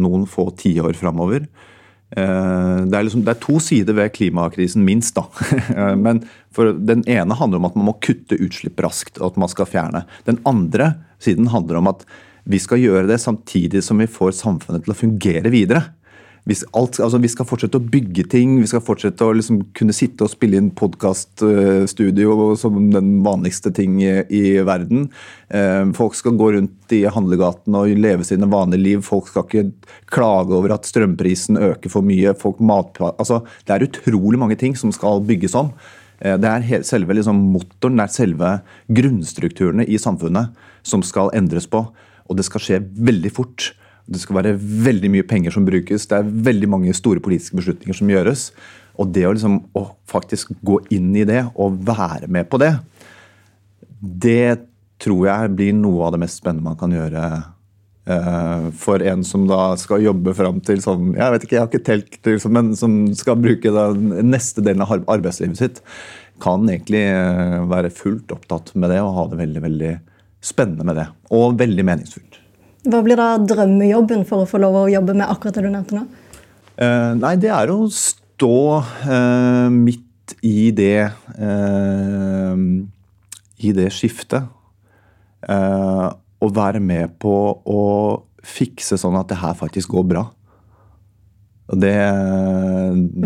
noen 0.00 0.22
få 0.30 0.46
tiår 0.56 0.96
framover. 0.96 1.44
Eh, 1.44 1.77
det 2.08 2.96
er, 2.96 3.04
liksom, 3.04 3.20
det 3.26 3.34
er, 3.34 3.40
to 3.42 3.58
sider 3.60 3.92
ved 3.92 4.14
klimakrisen, 4.16 4.84
minst. 4.86 5.18
da. 5.18 5.26
Men 6.04 6.22
Den 6.56 7.04
ene 7.04 7.36
handler 7.36 7.60
om 7.60 7.68
at 7.68 7.76
man 7.76 7.90
må 7.90 7.98
kutte 8.00 8.38
utslipp 8.40 8.80
raskt, 8.80 9.20
og 9.20 9.34
at 9.34 9.42
man 9.44 9.52
skal 9.52 9.68
fjerne. 9.68 10.06
Den 10.24 10.40
andre 10.48 10.94
siden 11.22 11.50
handler 11.52 11.82
om 11.82 11.92
at 11.92 12.06
vi 12.48 12.60
skal 12.62 12.80
gjøre 12.80 13.08
det 13.10 13.20
samtidig 13.20 13.82
som 13.84 14.00
vi 14.00 14.08
får 14.08 14.32
samfunnet 14.38 14.86
til 14.86 14.94
å 14.94 14.96
fungere 14.96 15.52
videre. 15.52 15.82
Alt, 16.48 16.96
altså 17.02 17.18
vi, 17.20 17.28
skal 17.28 17.44
fortsette 17.48 17.76
å 17.76 17.88
bygge 17.92 18.24
ting, 18.32 18.54
vi 18.62 18.68
skal 18.70 18.80
fortsette 18.84 19.26
å 19.26 19.34
liksom 19.36 19.60
kunne 19.76 19.92
sitte 19.92 20.24
og 20.24 20.32
spille 20.32 20.56
inn 20.56 20.70
podkaststudio 20.76 22.54
som 22.56 22.78
den 22.94 23.18
vanligste 23.26 23.72
ting 23.74 23.98
i, 24.00 24.42
verden. 24.64 25.10
Eh, 25.52 25.84
folk 25.98 26.16
skal 26.16 26.38
gå 26.40 26.50
rundt 26.56 26.96
i 26.96 27.02
handlegatene 27.04 27.82
og 27.84 28.00
leve 28.00 28.24
sine 28.24 28.48
vanlige 28.48 28.84
liv. 28.84 29.04
Folk 29.04 29.28
skal 29.28 29.44
ikke 29.44 29.92
klage 30.08 30.56
over 30.56 30.72
at 30.78 30.88
strømprisen 30.88 31.60
øker 31.60 31.92
for 31.92 32.06
mye. 32.06 32.32
Folk 32.38 32.62
mat, 32.64 32.96
altså, 33.10 33.42
det 33.68 33.76
er 33.76 33.88
utrolig 33.90 34.40
mange 34.40 34.56
ting 34.60 34.76
som 34.78 34.94
skal 34.94 35.20
bygges 35.28 35.56
om. 35.58 35.74
Eh, 36.20 36.38
det 36.40 36.48
er 36.48 36.86
selve 36.86 37.16
liksom, 37.18 37.42
motoren, 37.52 38.00
det 38.00 38.08
er 38.08 38.14
selve 38.14 38.54
grunnstrukturene 38.88 39.84
i 39.84 40.00
samfunnet 40.00 40.56
som 40.86 41.04
skal 41.04 41.32
endres 41.36 41.68
på. 41.68 41.84
Og 42.28 42.40
det 42.40 42.46
skal 42.48 42.64
skje 42.64 42.80
veldig 42.96 43.32
fort. 43.36 43.72
Det 44.08 44.22
skal 44.22 44.38
være 44.38 44.56
veldig 44.56 45.10
mye 45.12 45.26
penger 45.28 45.52
som 45.52 45.66
brukes. 45.68 46.06
Det 46.08 46.16
er 46.16 46.30
veldig 46.48 46.70
mange 46.72 46.94
store 46.96 47.20
politiske 47.24 47.58
beslutninger 47.58 47.96
som 47.96 48.12
gjøres. 48.12 48.48
Og 48.98 49.12
det 49.14 49.26
å, 49.28 49.34
liksom, 49.36 49.60
å 49.76 49.84
faktisk 50.10 50.54
gå 50.66 50.80
inn 50.94 51.12
i 51.16 51.26
det 51.28 51.44
og 51.54 51.76
være 51.86 52.30
med 52.32 52.48
på 52.50 52.60
det, 52.62 52.72
det 54.00 54.64
tror 55.02 55.28
jeg 55.28 55.54
blir 55.58 55.76
noe 55.76 56.06
av 56.06 56.14
det 56.14 56.22
mest 56.24 56.40
spennende 56.40 56.66
man 56.66 56.78
kan 56.78 56.94
gjøre 56.94 57.22
uh, 58.10 58.68
for 58.78 59.04
en 59.06 59.22
som 59.26 59.46
da 59.50 59.76
skal 59.78 60.02
jobbe 60.02 60.34
fram 60.34 60.58
til 60.64 60.82
sånn 60.82 61.12
Jeg 61.14 61.34
vet 61.34 61.46
ikke, 61.46 61.54
jeg 61.54 61.62
har 61.62 61.70
ikke 61.70 61.86
telt, 61.86 62.18
liksom, 62.26 62.56
men 62.56 62.72
som 62.78 62.96
skal 63.18 63.38
bruke 63.38 63.74
den 63.74 64.32
neste 64.32 64.64
delen 64.64 64.82
av 64.82 64.96
arbeidslivet 65.06 65.60
sitt, 65.60 65.80
kan 66.42 66.66
egentlig 66.66 67.04
uh, 67.06 67.62
være 67.70 67.94
fullt 67.94 68.34
opptatt 68.34 68.74
med 68.74 68.94
det 68.94 69.02
og 69.04 69.14
ha 69.18 69.28
det 69.30 69.42
veldig, 69.44 69.64
veldig 69.68 69.94
spennende 70.42 70.86
med 70.86 71.02
det. 71.02 71.08
Og 71.34 71.58
veldig 71.58 71.86
meningsfullt. 71.86 72.42
Hva 72.86 73.00
blir 73.02 73.18
da 73.18 73.32
drømmejobben 73.42 74.22
for 74.28 74.44
å 74.44 74.48
få 74.48 74.60
lov 74.62 74.76
å 74.84 74.88
jobbe 74.90 75.16
med 75.18 75.26
akkurat 75.26 75.56
det 75.58 75.64
du 75.66 75.70
nevnte 75.72 75.98
nå? 75.98 76.04
Uh, 76.78 77.16
nei, 77.18 77.34
det 77.42 77.50
er 77.50 77.72
å 77.74 77.80
stå 77.90 78.60
uh, 78.78 79.66
midt 79.72 80.36
i 80.46 80.70
det 80.76 81.08
uh, 81.40 82.54
I 83.58 83.74
det 83.74 83.90
skiftet. 83.96 84.54
og 86.38 86.54
være 86.54 86.80
med 86.82 87.14
på 87.22 87.32
å 87.64 87.84
fikse 88.44 88.98
sånn 88.98 89.16
at 89.18 89.30
det 89.30 89.38
her 89.38 89.54
faktisk 89.58 89.94
går 89.94 90.04
bra. 90.12 90.24
Og 91.68 91.80
det 91.82 91.94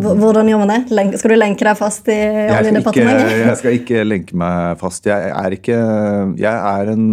Hvordan 0.02 0.48
gjør 0.50 0.62
man 0.62 0.72
det? 0.72 1.16
Skal 1.20 1.34
du 1.34 1.38
lenke 1.38 1.66
deg 1.66 1.78
fast 1.78 2.08
i 2.10 2.18
oljedepartementet? 2.52 3.34
Jeg 3.42 3.58
skal 3.60 3.76
ikke 3.78 4.04
lenke 4.06 4.38
meg 4.38 4.80
fast. 4.80 5.06
Jeg 5.06 5.30
er 5.32 5.56
ikke 5.56 5.78
Jeg 6.40 6.52
er 6.52 6.92
en 6.94 7.06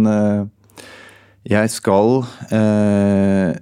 jeg 1.48 1.72
skal 1.72 2.20
eh, 2.52 3.56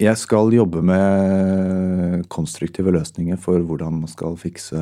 Jeg 0.00 0.16
skal 0.16 0.52
jobbe 0.54 0.82
med 0.82 2.26
konstruktive 2.32 2.92
løsninger 2.94 3.38
for 3.40 3.58
hvordan 3.58 4.00
man 4.00 4.10
skal 4.10 4.36
fikse, 4.38 4.78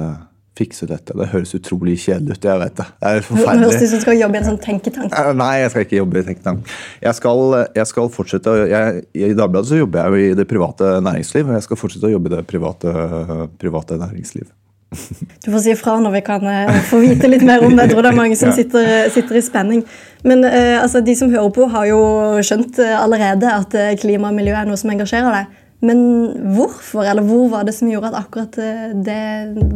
fikse 0.56 0.86
dette. 0.90 1.16
Det 1.16 1.30
høres 1.32 1.54
utrolig 1.56 1.96
kjedelig 2.02 2.36
ut, 2.36 2.44
jeg 2.44 2.60
vet 2.60 2.76
det. 2.76 2.86
Det 3.00 3.12
er 3.12 3.24
forferdelig. 3.24 3.64
Høres 3.64 3.80
ut 3.80 3.88
som 3.88 4.02
du 4.02 4.04
skal 4.04 4.20
jobbe 4.20 4.36
i 4.36 4.40
en 4.42 4.48
sånn 4.50 4.60
tenketank. 4.66 5.16
Eh, 5.16 5.32
nei, 5.40 5.54
jeg 5.62 5.72
skal 5.72 5.86
ikke 5.86 5.98
jobbe 6.02 6.20
i 6.20 6.26
tenketank. 6.28 6.76
Jeg 7.06 7.18
skal, 7.18 7.56
jeg 7.80 7.90
skal 7.94 8.12
fortsette 8.12 8.58
jeg, 8.74 9.00
I 9.16 9.32
Dagbladet 9.32 9.72
så 9.72 9.80
jobber 9.80 10.04
jeg 10.04 10.12
jo 10.12 10.28
i 10.28 10.38
det 10.42 10.46
private 10.52 10.92
næringsliv, 11.08 11.48
og 11.48 11.58
jeg 11.58 11.66
skal 11.66 11.80
fortsette 11.80 12.10
å 12.10 12.14
jobbe 12.14 12.30
i 12.30 12.36
det 12.36 12.44
private, 12.52 12.94
private 13.62 13.98
næringsliv. 14.04 14.52
Du 15.44 15.50
får 15.52 15.62
si 15.62 15.72
ifra 15.72 15.96
når 16.02 16.14
vi 16.16 16.22
kan 16.26 16.46
uh, 16.46 16.80
få 16.88 17.00
vite 17.02 17.28
litt 17.30 17.44
mer 17.46 17.64
om 17.64 17.74
det. 17.76 17.86
Jeg 17.86 17.94
tror 17.94 18.06
det 18.06 18.12
er 18.12 18.18
mange 18.18 18.38
som 18.38 18.52
sitter, 18.54 18.88
sitter 19.14 19.38
i 19.38 19.44
spenning. 19.44 19.84
Men 20.26 20.42
uh, 20.46 20.82
altså, 20.82 21.02
de 21.04 21.14
som 21.18 21.30
hører 21.32 21.52
på, 21.54 21.68
har 21.72 21.88
jo 21.90 22.00
skjønt 22.46 22.80
uh, 22.82 22.96
allerede 22.98 23.52
at 23.52 23.76
klima 24.02 24.32
og 24.32 24.38
miljø 24.38 24.56
er 24.58 24.68
noe 24.68 24.80
som 24.80 24.92
engasjerer 24.94 25.40
deg. 25.40 25.62
Men 25.86 26.00
hvorfor, 26.56 27.04
eller 27.04 27.26
hvor 27.26 27.50
var 27.52 27.66
det 27.68 27.76
som 27.76 27.90
gjorde 27.90 28.10
at 28.10 28.18
akkurat 28.24 28.54
det 29.06 29.22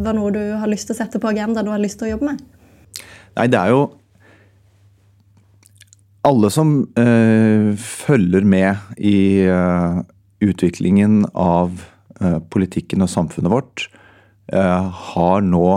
var 0.01 0.17
noe 0.17 0.33
du 0.33 0.41
har 0.57 0.69
lyst 0.69 0.89
til 0.89 0.95
å 0.95 0.99
sette 1.03 1.21
på 1.21 1.29
agendaen 1.29 1.69
og 1.69 1.75
har 1.75 1.83
lyst 1.83 1.99
til 2.01 2.09
å 2.09 2.15
jobbe 2.15 2.31
med? 2.31 2.41
Nei, 3.37 3.45
det 3.47 3.59
er 3.59 3.71
jo 3.71 3.83
Alle 6.25 6.49
som 6.53 6.73
følger 6.97 8.43
med 8.45 8.97
i 8.97 9.45
utviklingen 10.41 11.21
av 11.37 11.85
politikken 12.49 13.05
og 13.05 13.13
samfunnet 13.13 13.53
vårt, 13.53 13.85
Eh, 13.85 14.00
har 14.51 15.41
nå 15.45 15.67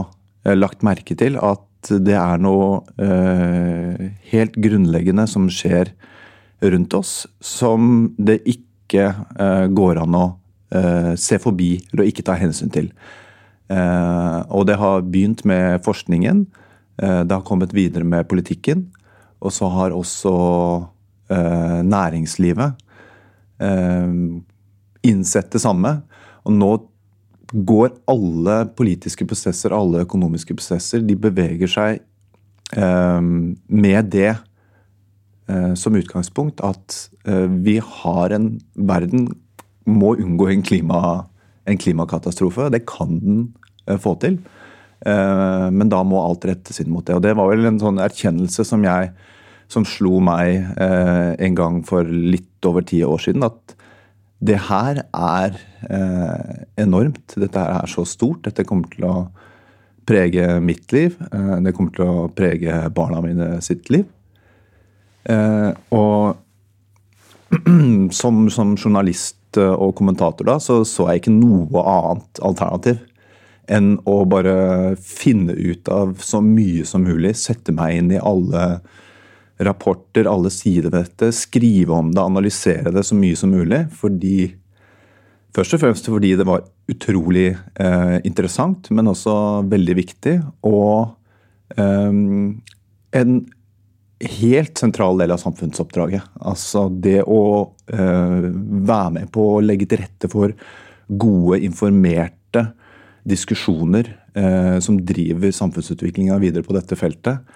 eh, 0.45 0.57
lagt 0.57 0.85
merke 0.87 1.17
til 1.19 1.39
at 1.43 1.63
det 2.01 2.17
er 2.17 2.41
noe 2.41 2.81
eh, 2.97 4.07
helt 4.31 4.57
grunnleggende 4.57 5.27
som 5.31 5.51
skjer 5.53 5.93
rundt 6.65 6.95
oss, 6.97 7.27
som 7.45 8.15
det 8.17 8.41
ikke 8.49 9.11
går 9.75 9.99
an 9.99 10.17
å 10.17 10.25
se 11.19 11.37
forbi 11.43 11.71
eller 11.91 12.07
ikke 12.09 12.23
ta 12.25 12.37
hensyn 12.39 12.71
til. 12.73 12.91
Og 13.69 14.63
det 14.69 14.77
har 14.79 15.03
begynt 15.03 15.43
med 15.49 15.83
forskningen. 15.85 16.45
Det 17.01 17.35
har 17.35 17.45
kommet 17.49 17.75
videre 17.75 18.07
med 18.07 18.29
politikken. 18.31 18.87
Og 19.43 19.53
så 19.57 19.69
har 19.73 19.97
også 19.97 20.35
næringslivet 21.85 22.81
innsett 25.11 25.53
det 25.53 25.65
samme. 25.65 25.97
Og 26.45 26.57
nå 26.61 26.71
går 27.55 27.93
alle 28.11 28.57
politiske 28.75 29.27
prosesser, 29.31 29.75
alle 29.75 30.03
økonomiske 30.03 30.57
prosesser, 30.59 31.05
de 31.07 31.15
beveger 31.15 31.71
seg 31.71 32.01
eh, 32.75 33.21
med 33.23 34.11
det 34.11 34.33
eh, 34.33 35.73
som 35.79 35.95
utgangspunkt 35.95 36.65
at 36.67 36.99
eh, 37.29 37.47
vi 37.47 37.79
har 37.79 38.35
en 38.35 38.57
Verden 38.75 39.29
må 39.87 40.15
unngå 40.17 40.49
en, 40.51 40.65
klima, 40.65 40.99
en 41.69 41.79
klimakatastrofe. 41.79 42.71
Det 42.73 42.87
kan 42.89 43.19
den 43.21 43.41
eh, 43.87 44.01
få 44.01 44.17
til. 44.23 44.41
Eh, 45.05 45.69
men 45.71 45.93
da 45.93 46.03
må 46.07 46.23
alt 46.25 46.47
rettes 46.49 46.81
inn 46.81 46.91
mot 46.93 47.05
det. 47.07 47.19
Og 47.19 47.23
det 47.25 47.37
var 47.37 47.53
vel 47.53 47.69
en 47.69 47.81
sånn 47.83 48.01
erkjennelse 48.03 48.67
som 48.67 48.85
jeg 48.87 49.13
som 49.71 49.87
slo 49.89 50.19
meg 50.25 50.59
eh, 50.81 51.31
en 51.45 51.57
gang 51.57 51.81
for 51.87 52.09
litt 52.09 52.67
over 52.69 52.85
ti 52.85 53.03
år 53.05 53.23
siden. 53.29 53.47
at 53.47 53.77
det 54.45 54.59
her 54.69 55.01
er 55.09 55.57
eh, 55.89 56.65
enormt. 56.85 57.37
Dette 57.41 57.61
her 57.61 57.81
er 57.81 57.91
så 57.91 58.05
stort. 58.09 58.45
Dette 58.45 58.67
kommer 58.69 58.91
til 58.93 59.07
å 59.09 59.15
prege 60.05 60.59
mitt 60.61 60.93
liv. 60.93 61.17
Eh, 61.31 61.57
det 61.65 61.73
kommer 61.77 61.95
til 61.97 62.11
å 62.11 62.29
prege 62.35 62.83
barna 62.95 63.23
mine 63.25 63.49
sitt 63.65 63.89
liv. 63.93 64.05
Eh, 65.25 65.71
og 65.97 66.37
som, 68.21 68.45
som, 68.53 68.77
journalist 68.77 69.41
og 69.55 69.93
kommentator 69.95 70.49
da, 70.49 70.57
så 70.59 70.81
så 70.83 71.07
jeg 71.13 71.21
ikke 71.23 71.33
noe 71.37 71.83
annet 71.87 72.41
alternativ 72.43 72.99
enn 73.71 73.95
å 74.05 74.17
bare 74.29 74.97
finne 74.99 75.55
ut 75.55 75.89
av 75.89 76.17
så 76.21 76.41
mye 76.45 76.83
som 76.85 77.07
mulig, 77.07 77.37
sette 77.39 77.73
meg 77.73 78.01
inn 78.01 78.11
i 78.13 78.19
alle 78.19 78.65
rapporter, 79.63 80.27
alle 80.27 80.51
sider 80.51 80.91
ved 80.91 81.05
dette, 81.05 81.31
skrive 81.37 81.95
om 81.95 82.11
det, 82.15 82.23
analysere 82.23 82.93
det 82.95 83.05
så 83.07 83.17
mye 83.19 83.39
som 83.39 83.55
mulig. 83.55 83.85
fordi 83.95 84.55
Først 85.55 85.77
og 85.77 85.85
fremst 85.85 86.09
fordi 86.11 86.33
det 86.35 86.47
var 86.49 86.65
utrolig 86.91 87.53
eh, 87.55 88.17
interessant, 88.27 88.89
men 88.91 89.07
også 89.07 89.63
veldig 89.71 89.95
viktig. 90.01 90.33
Og 90.67 91.15
eh, 91.79 92.17
en 93.21 93.37
helt 94.25 94.79
sentral 94.79 95.21
del 95.21 95.35
av 95.35 95.39
samfunnsoppdraget. 95.43 96.27
Altså 96.43 96.89
det 96.89 97.21
å 97.23 97.43
eh, 97.87 98.49
være 98.51 99.13
med 99.21 99.31
på 99.35 99.47
å 99.55 99.63
legge 99.63 99.87
til 99.91 100.03
rette 100.03 100.31
for 100.33 100.55
gode, 101.07 101.61
informerte 101.63 102.67
diskusjoner 103.25 104.11
eh, 104.35 104.79
som 104.85 104.99
driver 105.07 105.55
samfunnsutviklinga 105.55 106.39
videre 106.43 106.67
på 106.67 106.75
dette 106.77 106.99
feltet, 106.99 107.55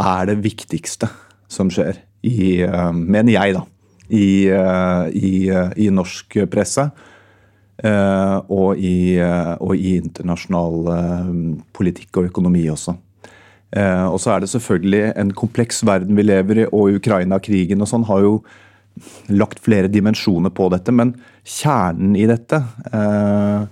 er 0.00 0.30
det 0.30 0.40
viktigste 0.44 1.10
som 1.50 1.70
skjer, 1.72 2.00
i, 2.26 2.62
eh, 2.62 2.92
mener 2.92 3.32
jeg, 3.32 3.54
da, 3.56 3.64
i, 4.10 4.48
eh, 4.48 5.04
i, 5.14 5.32
eh, 5.48 5.70
i 5.76 5.90
norsk 5.90 6.42
presse. 6.50 6.90
og, 7.80 8.76
i, 8.76 9.16
og 9.16 9.70
i 9.72 9.94
internasjonal 9.96 10.90
politikk 11.72 12.18
og 12.20 12.26
økonomi 12.28 12.66
også. 12.68 12.92
Og 14.12 14.18
så 14.20 14.34
er 14.34 14.42
det 14.42 14.50
selvfølgelig 14.52 15.14
en 15.16 15.30
kompleks 15.32 15.80
verden 15.88 16.12
vi 16.18 16.26
lever 16.26 16.60
i, 16.60 16.66
og 16.66 16.98
Ukraina-krigen 16.98 17.80
og 17.80 17.88
sånn 17.88 18.04
har 18.04 18.20
jo 18.20 18.34
lagt 19.32 19.62
flere 19.64 19.88
dimensjoner 19.88 20.52
på 20.54 20.68
dette. 20.72 20.92
Men 20.92 21.14
kjernen 21.46 22.16
i 22.18 22.26
dette 22.28 22.60
eh, 22.92 23.64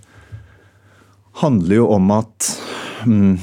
handler 1.42 1.80
jo 1.80 1.88
om 1.94 2.12
at 2.16 2.50
mm, 3.06 3.34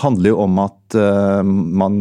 handler 0.00 0.32
jo 0.32 0.42
om 0.44 0.60
at 0.64 0.96
uh, 0.98 1.42
man 1.44 1.96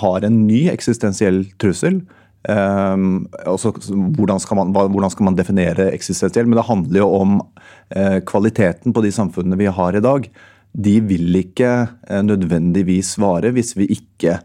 har 0.00 0.26
en 0.26 0.42
ny 0.46 0.66
eksistensiell 0.72 1.44
trussel. 1.62 2.02
Um, 2.42 3.28
også, 3.46 3.70
hvordan, 4.16 4.40
skal 4.42 4.58
man, 4.58 4.72
hvordan 4.74 5.12
skal 5.14 5.28
man 5.28 5.38
definere 5.38 5.90
eksistensiell? 5.92 6.48
Men 6.48 6.58
det 6.58 6.68
handler 6.70 7.02
jo 7.04 7.10
om 7.20 7.36
uh, 7.42 8.18
kvaliteten 8.26 8.94
på 8.94 9.04
de 9.04 9.12
samfunnene 9.14 9.60
vi 9.60 9.70
har 9.70 9.98
i 9.98 10.04
dag. 10.04 10.30
De 10.72 10.96
vil 11.06 11.42
ikke 11.42 11.72
uh, 11.86 12.22
nødvendigvis 12.26 13.14
vare 13.22 13.52
hvis 13.54 13.76
vi 13.78 13.90
ikke 13.98 14.40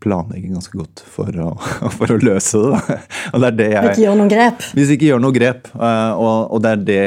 eh, 0.00 0.04
planlegger 0.04 0.54
ganske 0.56 0.78
godt 0.80 1.02
for 1.04 1.28
å, 1.44 1.50
for 1.98 2.14
å 2.14 2.18
løse 2.20 2.58
det. 2.62 2.70
Da. 2.72 2.98
Og 3.34 3.40
det 3.44 3.50
er 3.52 3.56
det 3.58 3.68
jeg 3.74 3.90
Ikke 3.92 4.04
gjør 4.06 4.16
noen 4.20 4.32
grep. 4.32 4.64
hvis 4.74 4.88
vi 4.88 4.96
ikke 4.96 5.10
gjør 5.12 5.20
noen 5.26 5.36
grep. 5.36 5.68
eh, 5.76 6.12
Og, 6.16 6.50
og 6.56 6.62
det, 6.64 6.70
er 6.70 6.84
det, 6.88 7.00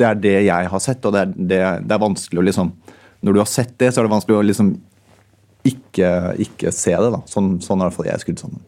det 0.00 0.06
er 0.08 0.20
det 0.22 0.36
jeg 0.48 0.72
har 0.72 0.80
sett, 0.84 1.04
og 1.04 1.12
det 1.16 1.20
er, 1.26 1.34
det, 1.36 1.60
det 1.88 1.96
er 1.98 2.02
vanskelig 2.08 2.40
å 2.40 2.46
liksom 2.48 2.72
Når 3.22 3.34
du 3.34 3.40
har 3.42 3.50
sett 3.50 3.74
det, 3.78 3.92
så 3.92 4.00
er 4.00 4.06
det 4.08 4.14
vanskelig 4.16 4.38
å 4.38 4.46
liksom 4.46 4.72
ikke, 5.68 6.10
ikke 6.40 6.70
se 6.72 6.94
det. 6.94 7.08
da. 7.12 7.18
Sånn, 7.28 7.56
sånn 7.60 7.80
er 7.82 7.88
i 7.88 7.90
hvert 7.90 7.96
fall 7.98 8.06
jeg 8.08 8.22
skrudd 8.22 8.42
sammen. 8.44 8.60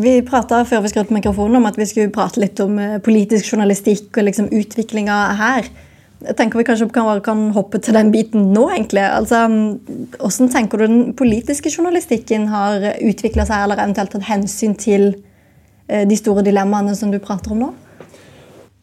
Vi 0.00 0.14
prata 0.26 0.58
før 0.68 0.82
vi 0.84 0.90
skrudde 0.92 1.14
mikrofonen 1.16 1.56
om 1.60 1.68
at 1.68 1.78
vi 1.78 1.86
skulle 1.88 2.12
prate 2.12 2.40
litt 2.42 2.60
om 2.60 2.74
eh, 2.80 2.98
politisk 3.04 3.52
journalistikk 3.52 4.18
og 4.20 4.26
liksom 4.26 4.48
utviklinga 4.52 5.18
her. 5.38 5.68
Jeg 6.20 6.36
tenker 6.36 6.60
vi 6.60 6.64
kanskje 6.68 6.90
kan, 6.92 7.08
kan 7.24 7.46
hoppe 7.56 7.78
til 7.80 7.96
den 7.96 8.10
biten 8.12 8.50
nå, 8.52 8.66
egentlig. 8.74 9.00
Altså, 9.08 9.46
Hvordan 10.18 10.50
tenker 10.52 10.78
du 10.82 10.84
den 10.86 11.14
politiske 11.16 11.72
journalistikken 11.72 12.48
har 12.52 12.84
utvikla 13.00 13.46
seg, 13.48 13.62
eller 13.64 13.80
eventuelt 13.80 14.12
tatt 14.12 14.26
hensyn 14.28 14.74
til 14.76 15.06
eh, 15.88 16.04
de 16.08 16.18
store 16.20 16.44
dilemmaene 16.44 16.92
som 16.98 17.12
du 17.14 17.16
prater 17.24 17.54
om 17.56 17.62
nå? 17.64 17.70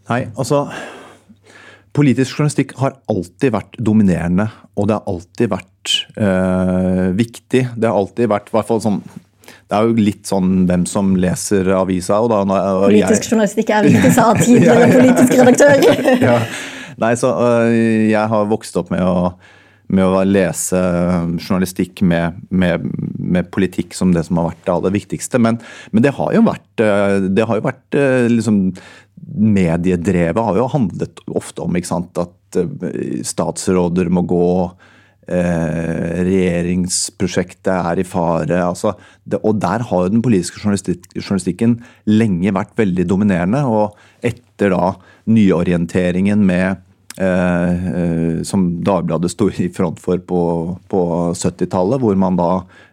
Nei, 0.09 0.23
altså 0.39 0.65
Politisk 1.97 2.37
journalistikk 2.37 2.75
har 2.77 2.93
alltid 3.09 3.53
vært 3.55 3.77
dominerende, 3.81 4.45
og 4.77 4.85
det 4.89 4.97
har 4.99 5.07
alltid 5.09 5.49
vært 5.49 5.93
øh, 6.21 7.07
viktig. 7.17 7.63
Det 7.73 7.89
har 7.89 7.97
alltid 7.97 8.29
vært 8.29 8.51
i 8.51 8.53
hvert 8.53 8.67
fall 8.69 8.81
sånn 8.83 8.99
Det 9.07 9.73
er 9.73 9.87
jo 9.87 9.95
litt 9.97 10.29
sånn 10.29 10.67
hvem 10.69 10.83
som 10.89 11.15
leser 11.17 11.71
avisa. 11.73 12.19
Og 12.21 12.29
da, 12.29 12.43
og 12.45 12.91
jeg- 12.93 13.07
Politisk 13.07 13.31
journalistikk 13.33 13.73
er 13.73 13.87
viktig, 13.89 14.11
sa 14.17 14.27
tidligere 14.37 14.89
politisk 14.93 15.33
redaktør. 15.41 15.81
ja. 16.29 16.37
Nei, 17.01 17.13
så 17.19 17.31
øh, 17.33 18.09
jeg 18.09 18.25
har 18.31 18.49
vokst 18.49 18.77
opp 18.79 18.89
med 18.93 19.03
å, 19.05 19.31
med 19.93 20.05
å 20.05 20.23
lese 20.25 20.79
journalistikk 21.37 22.01
med, 22.01 22.39
med, 22.49 22.87
med 23.17 23.51
politikk 23.53 23.93
som 23.97 24.13
det 24.15 24.25
som 24.27 24.39
har 24.41 24.51
vært 24.51 24.63
det 24.65 24.75
aller 24.75 24.95
viktigste. 24.97 25.41
Men, 25.41 25.59
men 25.93 26.05
det 26.05 26.15
har 26.17 26.33
jo 26.33 26.45
vært, 26.47 26.71
øh, 26.83 27.27
det 27.29 27.45
har 27.49 27.59
jo 27.59 27.67
vært 27.69 27.99
øh, 27.99 28.25
liksom 28.33 28.63
Mediedrevet 29.27 30.39
har 30.39 30.55
jo 30.55 30.69
handlet 30.71 31.19
ofte 31.35 31.63
om 31.65 31.75
sant, 31.83 32.17
at 32.21 32.59
øh, 32.61 33.23
statsråder 33.27 34.11
må 34.13 34.23
gå. 34.29 34.47
Eh, 35.27 36.21
regjeringsprosjektet 36.23 37.73
er 37.73 37.99
i 37.99 38.05
fare. 38.07 38.61
Altså, 38.63 38.93
det, 39.27 39.41
og 39.43 39.57
der 39.59 39.83
har 39.89 40.05
jo 40.05 40.13
den 40.13 40.23
politiske 40.23 40.61
journalistik, 40.61 41.09
journalistikken 41.17 41.81
lenge 42.07 42.53
vært 42.55 42.77
veldig 42.79 43.07
dominerende. 43.09 43.65
Og 43.67 43.97
etter 44.23 44.71
da 44.71 44.93
nyorienteringen 45.27 46.45
med 46.47 46.86
som 48.45 48.65
Dagbladet 48.85 49.31
sto 49.33 49.49
i 49.49 49.69
front 49.73 49.99
for 50.01 50.21
på, 50.21 50.41
på 50.91 51.01
70-tallet, 51.33 52.01
hvor 52.03 52.17
man 52.19 52.37
da 52.37 52.49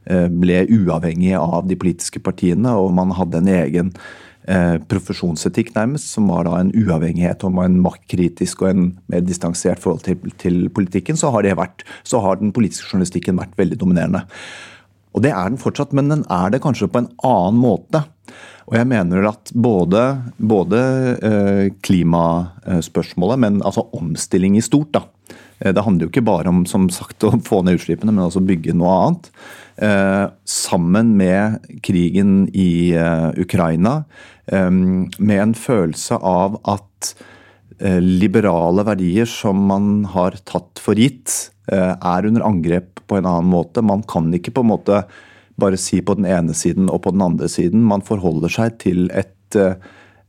eh, 0.09 0.29
ble 0.33 0.63
uavhengig 0.73 1.35
av 1.37 1.67
de 1.69 1.77
politiske 1.77 2.23
partiene, 2.25 2.73
og 2.73 2.95
man 2.97 3.13
hadde 3.19 3.43
en 3.43 3.51
egen 3.53 3.93
eh, 4.49 4.77
profesjonsetikk, 4.91 5.75
nærmest, 5.77 6.09
som 6.15 6.29
var 6.33 6.49
da 6.49 6.59
en 6.61 6.73
uavhengighet 6.73 7.45
og 7.47 7.61
en 7.65 7.81
maktkritisk 7.85 8.65
og 8.65 8.71
en 8.71 8.87
mer 9.13 9.25
distansert 9.25 9.83
forhold 9.83 10.05
til, 10.07 10.33
til 10.41 10.69
politikken, 10.75 11.21
så 11.21 11.33
har, 11.35 11.49
vært, 11.59 11.85
så 12.07 12.23
har 12.25 12.41
den 12.41 12.55
politiske 12.57 12.89
journalistikken 12.91 13.41
vært 13.41 13.59
veldig 13.61 13.81
dominerende. 13.81 14.25
Og 15.15 15.23
det 15.23 15.31
er 15.31 15.47
den 15.47 15.61
fortsatt, 15.61 15.95
men 15.95 16.11
den 16.11 16.27
er 16.33 16.51
det 16.51 16.63
kanskje 16.65 16.91
på 16.91 17.05
en 17.05 17.11
annen 17.23 17.61
måte. 17.63 18.03
Og 18.65 18.79
jeg 18.79 18.89
mener 18.89 19.27
at 19.29 19.53
både, 19.53 20.03
både 20.41 20.81
eh, 21.21 21.67
klimaspørsmålet, 21.85 23.43
men 23.43 23.61
altså 23.63 23.87
omstilling 23.95 24.57
i 24.59 24.65
stort, 24.65 24.95
da. 24.97 25.05
Eh, 25.61 25.73
Det 25.77 25.85
handler 25.85 26.07
jo 26.07 26.13
ikke 26.13 26.25
bare 26.27 26.51
om 26.51 26.65
som 26.67 26.89
sagt, 26.91 27.23
å 27.25 27.37
få 27.45 27.63
ned 27.63 27.79
utslippene, 27.79 28.15
men 28.15 28.25
også 28.25 28.43
bygge 28.45 28.75
noe 28.75 28.97
annet. 29.03 29.31
Eh, 29.77 30.25
sammen 30.49 31.15
med 31.19 31.69
krigen 31.85 32.49
i 32.53 32.95
Ukraina, 33.39 34.05
med 34.45 35.39
en 35.41 35.55
følelse 35.57 36.19
av 36.21 36.59
at 36.69 37.15
liberale 37.81 38.85
verdier 38.85 39.25
som 39.25 39.63
man 39.71 40.05
har 40.13 40.37
tatt 40.45 40.83
for 40.85 41.01
gitt, 41.01 41.54
er 41.73 42.27
under 42.29 42.45
angrep 42.45 43.01
på 43.09 43.17
en 43.17 43.27
annen 43.29 43.49
måte. 43.49 43.81
Man 43.81 44.03
kan 44.09 44.27
ikke 44.37 44.53
på 44.53 44.65
en 44.65 44.69
måte 44.69 44.99
bare 45.61 45.79
si 45.79 46.01
på 46.03 46.17
den 46.19 46.27
ene 46.27 46.55
siden 46.57 46.91
og 46.91 47.05
på 47.05 47.13
den 47.15 47.23
andre 47.25 47.49
siden. 47.51 47.85
Man 47.87 48.05
forholder 48.05 48.53
seg 48.53 48.79
til 48.83 49.07
et 49.15 49.59
eh, 49.59 49.77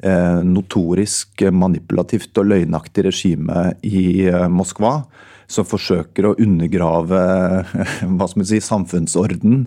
eh, 0.05 0.41
notorisk 0.45 1.47
manipulativt 1.51 2.37
og 2.41 2.51
løgnaktig 2.51 3.07
regime 3.07 3.71
i 3.85 4.27
eh, 4.29 4.47
Moskva. 4.51 4.99
Som 5.45 5.67
forsøker 5.69 6.25
å 6.25 6.37
undergrave 6.41 7.19
hva 8.17 8.27
skal 8.29 8.41
man 8.41 8.49
si, 8.49 8.61
samfunnsorden 8.65 9.59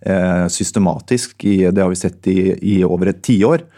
eh, 0.00 0.46
systematisk. 0.52 1.44
Det 1.44 1.82
har 1.82 1.92
vi 1.92 2.00
sett 2.00 2.30
i, 2.32 2.40
i 2.76 2.78
over 2.84 3.12
et 3.12 3.24
tiår. 3.24 3.68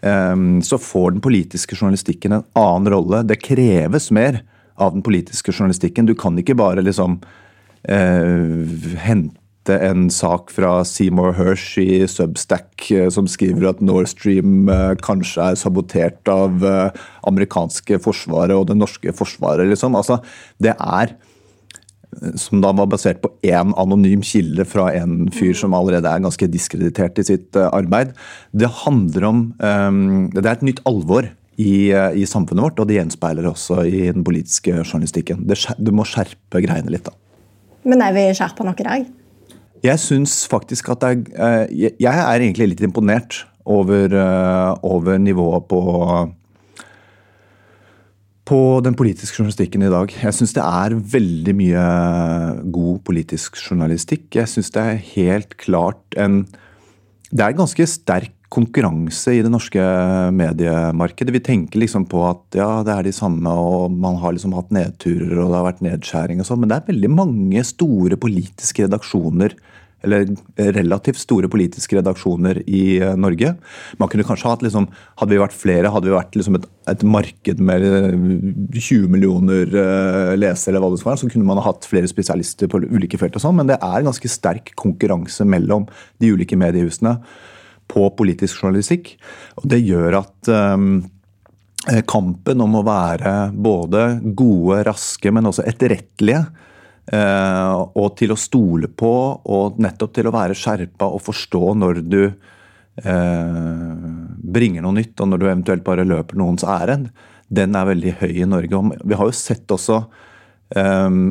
Så 0.00 0.78
får 0.80 1.10
den 1.12 1.20
politiske 1.20 1.76
journalistikken 1.76 2.32
en 2.32 2.46
annen 2.56 2.88
rolle. 2.88 3.18
Det 3.28 3.36
kreves 3.42 4.06
mer 4.16 4.38
av 4.80 4.96
den 4.96 5.04
politiske 5.06 5.52
journalistikken. 5.52 6.08
Du 6.08 6.16
kan 6.18 6.38
ikke 6.40 6.58
bare 6.58 6.84
liksom 6.84 7.20
eh, 7.88 8.66
hente 9.04 9.76
en 9.76 10.08
sak 10.10 10.50
fra 10.54 10.80
Seymour 10.88 11.34
Hersh 11.36 11.78
i 11.82 12.02
Substack 12.08 12.90
eh, 12.90 13.08
som 13.12 13.28
skriver 13.30 13.70
at 13.70 13.82
Nord 13.84 14.08
Stream 14.10 14.68
eh, 14.72 14.94
kanskje 15.04 15.50
er 15.50 15.58
sabotert 15.60 16.30
av 16.32 16.64
eh, 16.64 17.02
amerikanske 17.28 18.00
forsvaret 18.02 18.56
og 18.56 18.70
det 18.70 18.78
norske 18.80 19.14
forsvaret. 19.16 19.68
Liksom. 19.70 19.98
Altså, 19.98 20.20
det 20.62 20.74
er 20.76 21.16
som 22.40 22.58
da 22.58 22.72
var 22.74 22.88
basert 22.90 23.20
på 23.22 23.30
én 23.46 23.70
anonym 23.78 24.24
kilde 24.26 24.64
fra 24.66 24.88
en 24.98 25.28
fyr 25.30 25.54
som 25.54 25.76
allerede 25.78 26.10
er 26.10 26.24
ganske 26.24 26.48
diskreditert 26.50 27.20
i 27.22 27.24
sitt 27.28 27.54
arbeid. 27.54 28.16
Det 28.50 28.66
handler 28.82 29.26
om 29.28 29.44
Det 30.34 30.42
er 30.42 30.50
et 30.50 30.66
nytt 30.66 30.82
alvor 30.90 31.28
i, 31.60 31.90
eh, 31.92 32.16
i 32.22 32.24
samfunnet 32.28 32.64
vårt, 32.70 32.80
og 32.80 32.88
det 32.88 32.96
gjenspeiler 32.98 33.46
også 33.50 33.82
i 33.86 34.06
den 34.14 34.24
politiske 34.26 34.72
journalistikken. 34.80 35.44
Det, 35.50 35.58
du 35.78 35.92
må 35.92 36.06
skjerpe 36.08 36.62
greiene 36.64 36.90
litt, 36.94 37.04
da. 37.04 37.12
Men 37.84 38.02
er 38.04 38.12
vi 38.16 38.26
skjerpa 38.36 38.64
nok 38.66 38.80
i 38.82 38.88
dag? 38.88 39.06
Jeg 39.84 40.00
syns 40.02 40.34
faktisk 40.52 40.90
at 40.92 41.00
det 41.00 41.10
er 41.38 41.62
eh, 41.62 41.68
jeg- 41.72 41.96
Jeg 42.00 42.18
er 42.24 42.40
egentlig 42.40 42.68
litt 42.74 42.80
imponert 42.84 43.44
over, 43.64 44.08
eh, 44.12 44.74
over 44.82 45.18
nivået 45.18 45.68
på 45.68 46.34
på 48.50 48.80
den 48.82 48.96
politiske 48.98 49.36
journalistikken 49.38 49.82
i 49.86 49.90
dag. 49.92 50.10
Jeg 50.24 50.34
syns 50.34 50.52
det 50.56 50.64
er 50.64 50.96
veldig 51.12 51.52
mye 51.54 51.84
god 52.74 52.96
politisk 53.06 53.54
journalistikk. 53.62 54.24
Jeg 54.34 54.50
syns 54.50 54.72
det 54.74 54.82
er 54.82 54.96
helt 55.14 55.56
klart 55.56 56.16
en 56.18 56.46
Det 57.32 57.44
er 57.44 57.52
en 57.52 57.60
ganske 57.62 57.86
sterk 57.86 58.32
konkurranse 58.50 59.36
i 59.36 59.42
det 59.46 59.50
norske 59.52 59.82
mediemarkedet. 60.34 61.34
Vi 61.36 61.42
tenker 61.46 61.82
liksom 61.82 62.06
på 62.10 62.24
at 62.26 62.58
ja, 62.58 62.68
det 62.86 62.94
er 62.96 63.06
de 63.06 63.14
samme, 63.14 63.50
og 63.50 63.94
man 63.94 64.18
har 64.22 64.34
liksom 64.34 64.56
hatt 64.58 64.72
nedturer 64.74 65.36
og 65.38 65.52
det 65.52 65.58
har 65.58 65.68
vært 65.68 65.84
nedskjæring 65.86 66.42
og 66.42 66.48
sånn, 66.48 66.64
men 66.64 66.72
det 66.72 66.80
er 66.80 66.90
veldig 66.90 67.12
mange 67.14 67.62
store 67.66 68.18
politiske 68.20 68.88
redaksjoner 68.88 69.54
eller 70.06 70.30
relativt 70.56 71.20
store 71.20 71.48
politiske 71.52 71.98
redaksjoner 71.98 72.62
i 72.64 72.82
eh, 73.02 73.16
Norge. 73.20 73.52
Man 74.00 74.08
kunne 74.08 74.24
kanskje 74.24 74.48
hatt 74.48 74.64
liksom, 74.64 74.88
Hadde 75.20 75.34
vi 75.34 75.42
vært 75.42 75.56
flere, 75.56 75.90
hadde 75.92 76.08
vi 76.08 76.14
vært 76.14 76.38
liksom 76.38 76.56
et, 76.56 76.66
et 76.88 77.04
marked 77.04 77.60
med 77.60 77.84
eh, 77.84 78.14
20 78.78 79.10
millioner 79.12 79.68
eh, 79.68 80.32
lesere, 80.40 80.72
eller 80.72 80.86
hva 80.86 80.92
det 80.94 81.02
skal 81.02 81.12
være, 81.12 81.22
så 81.24 81.30
kunne 81.34 81.48
man 81.50 81.60
hatt 81.64 81.88
flere 81.88 82.08
spesialister 82.10 82.70
på 82.72 82.80
ulike 82.88 83.20
felt. 83.20 83.36
og 83.36 83.44
sånn, 83.44 83.58
Men 83.60 83.68
det 83.72 83.76
er 83.76 83.98
en 83.98 84.08
ganske 84.08 84.32
sterk 84.32 84.72
konkurranse 84.80 85.44
mellom 85.44 85.88
de 86.22 86.32
ulike 86.32 86.58
mediehusene 86.58 87.18
på 87.90 88.06
politisk 88.16 88.62
journalistikk. 88.62 89.14
og 89.58 89.66
Det 89.70 89.80
gjør 89.82 90.20
at 90.20 90.50
um, 90.50 91.00
kampen 92.08 92.62
om 92.62 92.78
å 92.78 92.84
være 92.86 93.34
både 93.56 94.04
gode, 94.36 94.82
raske, 94.86 95.32
men 95.32 95.48
også 95.50 95.66
etterrettelige 95.68 96.44
uh, 96.44 97.80
og 97.96 98.14
til 98.20 98.34
å 98.34 98.38
stole 98.38 98.90
på, 98.92 99.12
og 99.40 99.80
nettopp 99.82 100.14
til 100.16 100.30
å 100.30 100.34
være 100.34 100.58
skjerpa 100.58 101.10
og 101.10 101.24
forstå 101.26 101.64
når 101.80 102.02
du 102.06 102.22
uh, 102.28 104.08
bringer 104.56 104.84
noe 104.84 104.98
nytt, 105.00 105.16
og 105.18 105.32
når 105.32 105.42
du 105.42 105.48
eventuelt 105.48 105.86
bare 105.86 106.06
løper 106.08 106.40
noens 106.40 106.66
ærend, 106.66 107.10
den 107.50 107.74
er 107.74 107.88
veldig 107.88 108.18
høy 108.20 108.34
i 108.44 108.46
Norge. 108.46 108.84
Vi 109.02 109.16
har 109.18 109.26
jo 109.26 109.34
sett 109.34 109.72
også 109.74 110.04
um, 110.76 111.24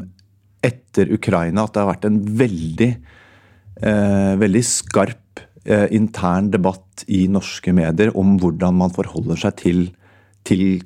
etter 0.65 1.13
Ukraina 1.15 1.63
at 1.63 1.71
det 1.71 1.79
har 1.79 1.93
vært 1.93 2.09
en 2.09 2.19
veldig, 2.41 2.89
veldig 3.79 4.61
skarp 4.67 5.18
intern 5.67 6.47
debatt 6.53 7.03
i 7.11 7.25
norske 7.31 7.73
medier 7.75 8.13
om 8.17 8.37
hvordan 8.39 8.77
man 8.79 8.93
forholder 8.95 9.37
seg 9.41 9.57
til, 9.59 9.81
til, 10.47 10.79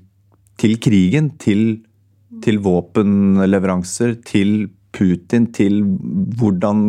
til 0.59 0.73
krigen, 0.81 1.29
til, 1.41 1.83
til 2.43 2.57
våpenleveranser, 2.65 4.17
til 4.27 4.65
Putin 4.93 5.47
til 5.55 5.81
hvordan 6.37 6.81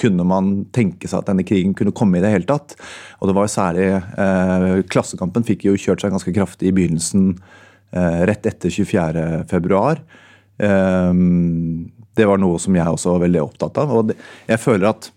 kunne 0.00 0.26
man 0.26 0.50
tenke 0.74 1.08
seg 1.08 1.22
at 1.22 1.30
denne 1.30 1.46
krigen 1.46 1.76
kunne 1.78 1.94
komme 1.94 2.18
i 2.18 2.24
det 2.24 2.32
hele 2.34 2.48
tatt. 2.48 2.74
Og 3.20 3.30
det 3.30 3.36
var 3.38 3.50
særlig 3.50 3.88
eh, 3.94 4.82
Klassekampen 4.90 5.46
fikk 5.46 5.68
jo 5.68 5.78
kjørt 5.78 6.02
seg 6.02 6.14
ganske 6.14 6.34
kraftig 6.34 6.70
i 6.70 6.74
begynnelsen, 6.74 7.30
eh, 7.94 8.20
rett 8.28 8.48
etter 8.50 8.72
24.2. 8.72 9.82
Eh, 10.66 11.10
det 12.18 12.28
var 12.28 12.42
noe 12.42 12.60
som 12.60 12.76
jeg 12.76 12.96
også 12.98 13.14
var 13.14 13.26
veldig 13.28 13.44
opptatt 13.46 13.82
av. 13.84 13.94
og 13.94 14.14
jeg 14.50 14.60
føler 14.60 14.90
at 14.90 15.12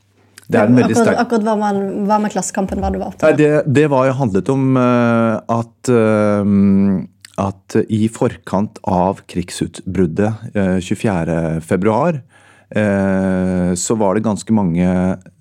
det 0.48 0.62
er 0.62 0.70
en 0.70 0.80
veldig 0.80 0.96
sterk... 0.98 1.20
Akkurat, 1.24 1.46
hva, 1.48 1.58
man, 1.60 1.82
hva, 2.06 2.20
med 2.22 2.34
Klassekampen 2.36 2.84
var 2.84 2.94
du 2.94 3.00
var 3.02 3.14
opptatt 3.14 3.32
av? 3.32 3.40
Det, 3.40 3.66
det 3.72 3.88
var 3.92 4.14
handlet 4.20 4.52
om 4.54 4.78
uh, 4.78 5.42
at 5.58 5.92
uh, 5.92 7.04
at 7.36 7.76
i 7.92 8.06
forkant 8.08 8.78
av 8.88 9.20
krigsutbruddet 9.28 10.54
24.2 10.56 12.22
Eh, 12.70 13.74
så 13.74 13.96
var 13.96 14.16
det 14.16 14.26
ganske 14.26 14.54
mange 14.54 14.88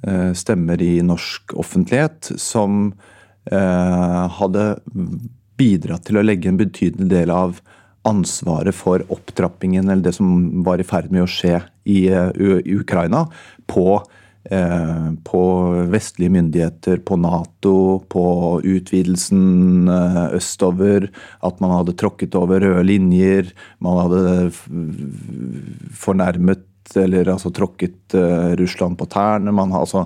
eh, 0.07 0.33
stemmer 0.37 0.83
i 0.83 0.99
norsk 1.03 1.55
offentlighet 1.57 2.35
som 2.41 2.93
eh, 3.51 4.25
hadde 4.39 4.67
bidratt 5.59 6.05
til 6.09 6.21
å 6.21 6.25
legge 6.27 6.51
en 6.51 6.61
betydelig 6.61 7.09
del 7.11 7.33
av 7.33 7.63
ansvaret 8.05 8.77
for 8.77 9.07
opptrappingen, 9.09 9.89
eller 9.89 10.05
det 10.05 10.13
som 10.19 10.63
var 10.67 10.83
i 10.83 10.87
ferd 10.87 11.09
med 11.15 11.25
å 11.25 11.31
skje 11.31 11.63
i, 11.89 12.05
i 12.13 12.77
Ukraina, 12.77 13.25
på, 13.71 13.97
eh, 13.97 14.24
på, 15.25 15.43
vestlige 15.93 16.33
myndigheter, 16.35 17.01
på 17.07 17.17
Nato, 17.17 18.05
på 18.13 18.25
utvidelsen 18.61 19.89
eh, 19.89 20.37
østover. 20.37 21.09
At 21.45 21.63
man 21.65 21.73
hadde 21.79 21.97
tråkket 21.97 22.37
over 22.39 22.61
røde 22.61 22.85
linjer. 22.85 23.51
Man 23.85 24.01
hadde 24.05 24.53
fornærmet 26.05 26.71
eller 27.01 27.31
altså 27.33 27.49
tråkket 27.55 28.13
uh, 28.13 28.53
Russland 28.61 28.99
på 29.01 29.07
tærne. 29.09 29.53
Man 29.57 29.73
altså 29.73 30.05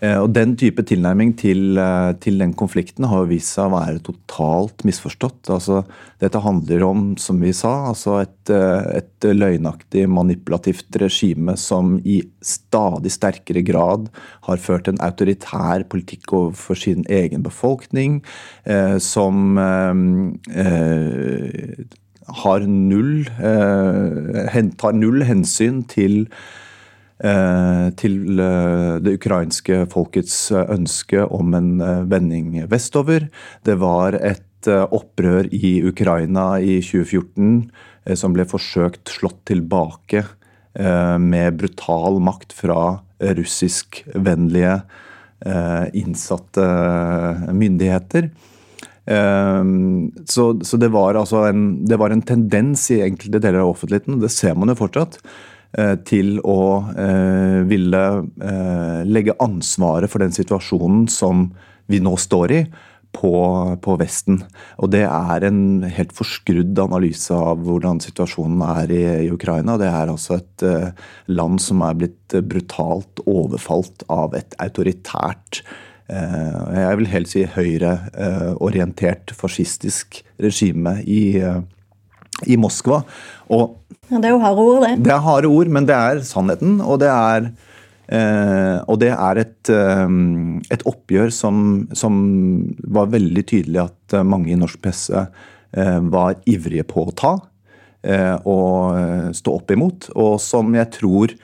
og 0.00 0.30
Den 0.32 0.54
type 0.56 0.80
tilnærming 0.88 1.34
til, 1.36 1.76
uh, 1.76 2.14
til, 2.16 2.38
den 2.40 2.54
konflikten 2.56 3.04
har 3.10 3.26
vist 3.28 3.52
seg 3.52 3.68
å 3.68 3.74
være 3.74 4.00
totalt 4.06 4.84
misforstått. 4.88 5.50
Altså, 5.52 5.82
dette 6.22 6.40
handler 6.40 6.84
om, 6.86 7.02
som 7.20 7.40
vi 7.42 7.52
sa, 7.56 7.72
altså 7.90 8.16
et, 8.22 8.50
et 8.50 9.28
løgnaktig, 9.28 10.06
manipulativt 10.08 10.96
regime 11.02 11.56
som 11.60 11.98
i 12.00 12.22
stadig 12.40 13.12
sterkere 13.12 13.62
grad 13.66 14.08
har 14.48 14.62
ført 14.62 14.88
en 14.88 15.00
autoritær 15.04 15.84
politikk 15.92 16.32
overfor 16.32 16.80
sin 16.80 17.04
egen 17.08 17.44
befolkning, 17.44 18.20
som 19.04 19.58
har 22.44 22.66
null, 22.66 23.28
eh, 23.40 24.70
tar 24.78 24.96
null 24.96 25.24
hensyn 25.26 25.82
til 25.88 26.26
eh, 26.26 26.34
til 27.20 28.40
eh, 28.40 28.94
det 29.04 29.16
ukrainske 29.18 29.82
folkets 29.92 30.36
ønske 30.56 31.26
om 31.28 31.52
en 31.56 31.72
vending 32.08 32.54
vestover. 32.70 33.28
Det 33.66 33.76
var 33.80 34.16
et 34.16 34.46
opprør 34.68 35.48
i 35.52 35.80
Ukraina 35.88 36.58
i 36.60 36.80
2014 36.84 38.16
som 38.16 38.34
ble 38.36 38.44
forsøkt 38.48 39.08
slått 39.08 39.38
tilbake 39.48 40.24
med 40.76 41.56
brutal 41.56 42.20
makt 42.20 42.52
fra 42.54 42.82
russiskvennlige 43.40 44.74
innsatte 45.96 46.66
myndigheter. 47.56 48.28
Så, 50.28 50.76
det, 50.76 50.88
var 50.92 51.18
altså 51.18 51.46
en, 51.48 51.62
det 51.88 51.98
var 51.98 52.12
en 52.14 52.22
tendens 52.22 52.84
i 52.94 53.00
enkelte 53.02 53.40
deler 53.42 53.64
av 53.64 53.72
offentligheten, 53.72 54.18
og 54.18 54.26
det 54.26 54.32
ser 54.34 54.54
man 54.58 54.70
jo 54.70 54.78
fortsatt, 54.78 55.18
eh, 55.18 55.49
til 56.06 56.38
å 56.42 56.60
eh, 56.98 57.60
ville 57.70 58.04
eh, 58.42 59.00
legge 59.06 59.36
ansvaret 59.42 60.10
for 60.10 60.22
den 60.22 60.34
situasjonen 60.34 61.04
som 61.10 61.50
vi 61.90 62.00
nå 62.02 62.16
står 62.18 62.54
i, 62.56 62.62
på, 63.10 63.30
på, 63.82 63.94
Vesten. 63.98 64.36
Og 64.78 64.92
det 64.94 65.02
er 65.08 65.46
en 65.48 65.82
helt 65.82 66.12
forskrudd 66.14 66.78
analyse 66.78 67.34
av 67.34 67.62
hvordan 67.66 67.98
situasjonen 68.02 68.62
er 68.68 68.92
i, 68.94 69.02
i 69.26 69.30
Ukraina. 69.34 69.74
Det 69.80 69.90
er 69.90 70.12
altså 70.12 70.38
et 70.38 70.66
eh, 70.66 70.90
land 71.30 71.62
som 71.62 71.82
er 71.86 71.98
blitt 72.02 72.38
brutalt 72.50 73.22
overfalt 73.26 74.06
av 74.10 74.38
et 74.38 74.54
autoritært 74.62 75.64
Eh, 76.10 76.62
jeg 76.74 76.98
vil 76.98 77.10
helt 77.12 77.30
si 77.30 77.42
høyreorientert 77.54 79.34
fascistisk 79.36 80.22
regime 80.42 80.96
i, 81.04 81.38
eh, 81.38 81.60
i 82.46 82.56
Moskva. 82.60 83.02
Og 83.52 83.76
ja, 84.10 84.18
det 84.18 84.30
er 84.30 84.34
jo 84.34 84.40
harde 84.42 84.64
ord, 84.64 84.86
det. 84.86 84.94
Det 85.06 85.12
er 85.14 85.26
harde 85.26 85.50
ord, 85.50 85.70
men 85.70 85.86
det 85.88 85.96
er 85.96 86.22
sannheten. 86.26 86.80
Og 86.82 86.98
det 87.02 87.10
er, 87.12 87.50
eh, 88.10 88.78
og 88.86 88.98
det 89.02 89.12
er 89.14 89.42
et, 89.44 89.70
et 90.74 90.88
oppgjør 90.90 91.30
som, 91.34 91.86
som, 91.96 92.18
var 92.90 93.12
veldig 93.12 93.46
tydelig 93.46 93.84
at 93.84 94.18
mange 94.26 94.52
i 94.54 94.58
norsk 94.58 94.80
presse 94.82 95.28
var 95.70 96.34
ivrige 96.50 96.82
på 96.82 97.04
å 97.06 97.12
ta 97.14 97.36
og 98.50 99.34
stå 99.38 99.52
opp 99.54 99.70
imot. 99.70 100.08
Og 100.18 100.40
som 100.42 100.74
jeg 100.74 100.90
tror 100.96 101.36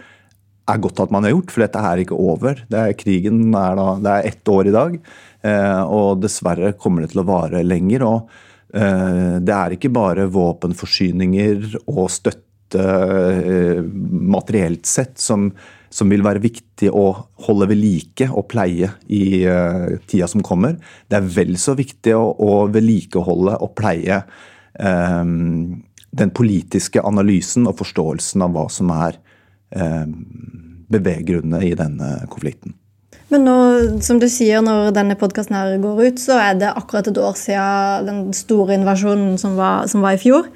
er 0.67 0.83
godt 0.83 1.03
at 1.05 1.13
man 1.15 1.27
har 1.27 1.35
gjort, 1.35 1.53
for 1.53 1.65
dette 1.65 1.85
er 1.89 2.03
ikke 2.03 2.19
over. 2.19 2.61
Det 2.71 2.81
er, 2.81 2.99
krigen 2.99 3.55
er 3.55 3.79
da, 3.79 3.87
det 4.03 4.13
er 4.13 4.31
ett 4.33 4.51
år 4.51 4.71
i 4.71 4.75
dag, 4.75 4.99
eh, 5.47 5.83
og 5.85 6.23
dessverre 6.25 6.75
kommer 6.81 7.05
det 7.05 7.13
til 7.15 7.23
å 7.23 7.29
vare 7.29 7.63
lenger. 7.67 8.07
og 8.07 8.19
eh, 8.27 8.35
Det 8.66 9.55
er 9.55 9.74
ikke 9.76 9.92
bare 9.94 10.26
våpenforsyninger 10.29 11.76
og 11.87 12.09
støtte 12.11 12.83
eh, 12.83 13.79
materielt 13.81 14.88
sett 14.90 15.22
som, 15.22 15.46
som 15.88 16.11
vil 16.11 16.24
være 16.26 16.42
viktig 16.42 16.90
å 16.90 17.05
holde 17.46 17.68
ved 17.70 17.79
like 17.79 18.26
og 18.26 18.48
pleie 18.50 18.90
i 19.07 19.22
tida 20.11 20.29
som 20.29 20.42
kommer. 20.44 20.76
Det 21.07 21.20
er 21.20 21.31
vel 21.38 21.55
så 21.62 21.76
viktig 21.79 22.16
å, 22.18 22.26
å 22.35 22.66
vedlikeholde 22.74 23.55
og 23.62 23.72
pleie 23.79 24.20
den 26.16 26.33
politiske 26.35 27.02
analysen 27.05 27.68
og 27.68 27.79
forståelsen 27.81 28.44
av 28.44 28.55
hva 28.55 28.66
som 28.72 28.90
er 28.94 29.18
um, 29.76 30.14
beveggrunnene 30.92 31.62
i 31.66 31.74
denne 31.79 32.11
konflikten. 32.33 32.76
Men 33.33 33.43
nå, 33.43 33.57
som 34.07 34.21
du 34.23 34.29
sier, 34.31 34.62
når 34.62 34.93
denne 34.95 35.17
podkasten 35.19 35.83
går 35.83 36.03
ut, 36.05 36.23
så 36.23 36.39
er 36.39 36.59
det 36.61 36.71
akkurat 36.71 37.09
et 37.11 37.19
år 37.19 37.35
siden 37.39 38.07
den 38.07 38.21
store 38.37 38.77
invasjonen 38.79 39.35
som 39.41 39.57
var, 39.59 39.89
som 39.91 40.05
var 40.05 40.15
i 40.15 40.21
fjor. 40.23 40.47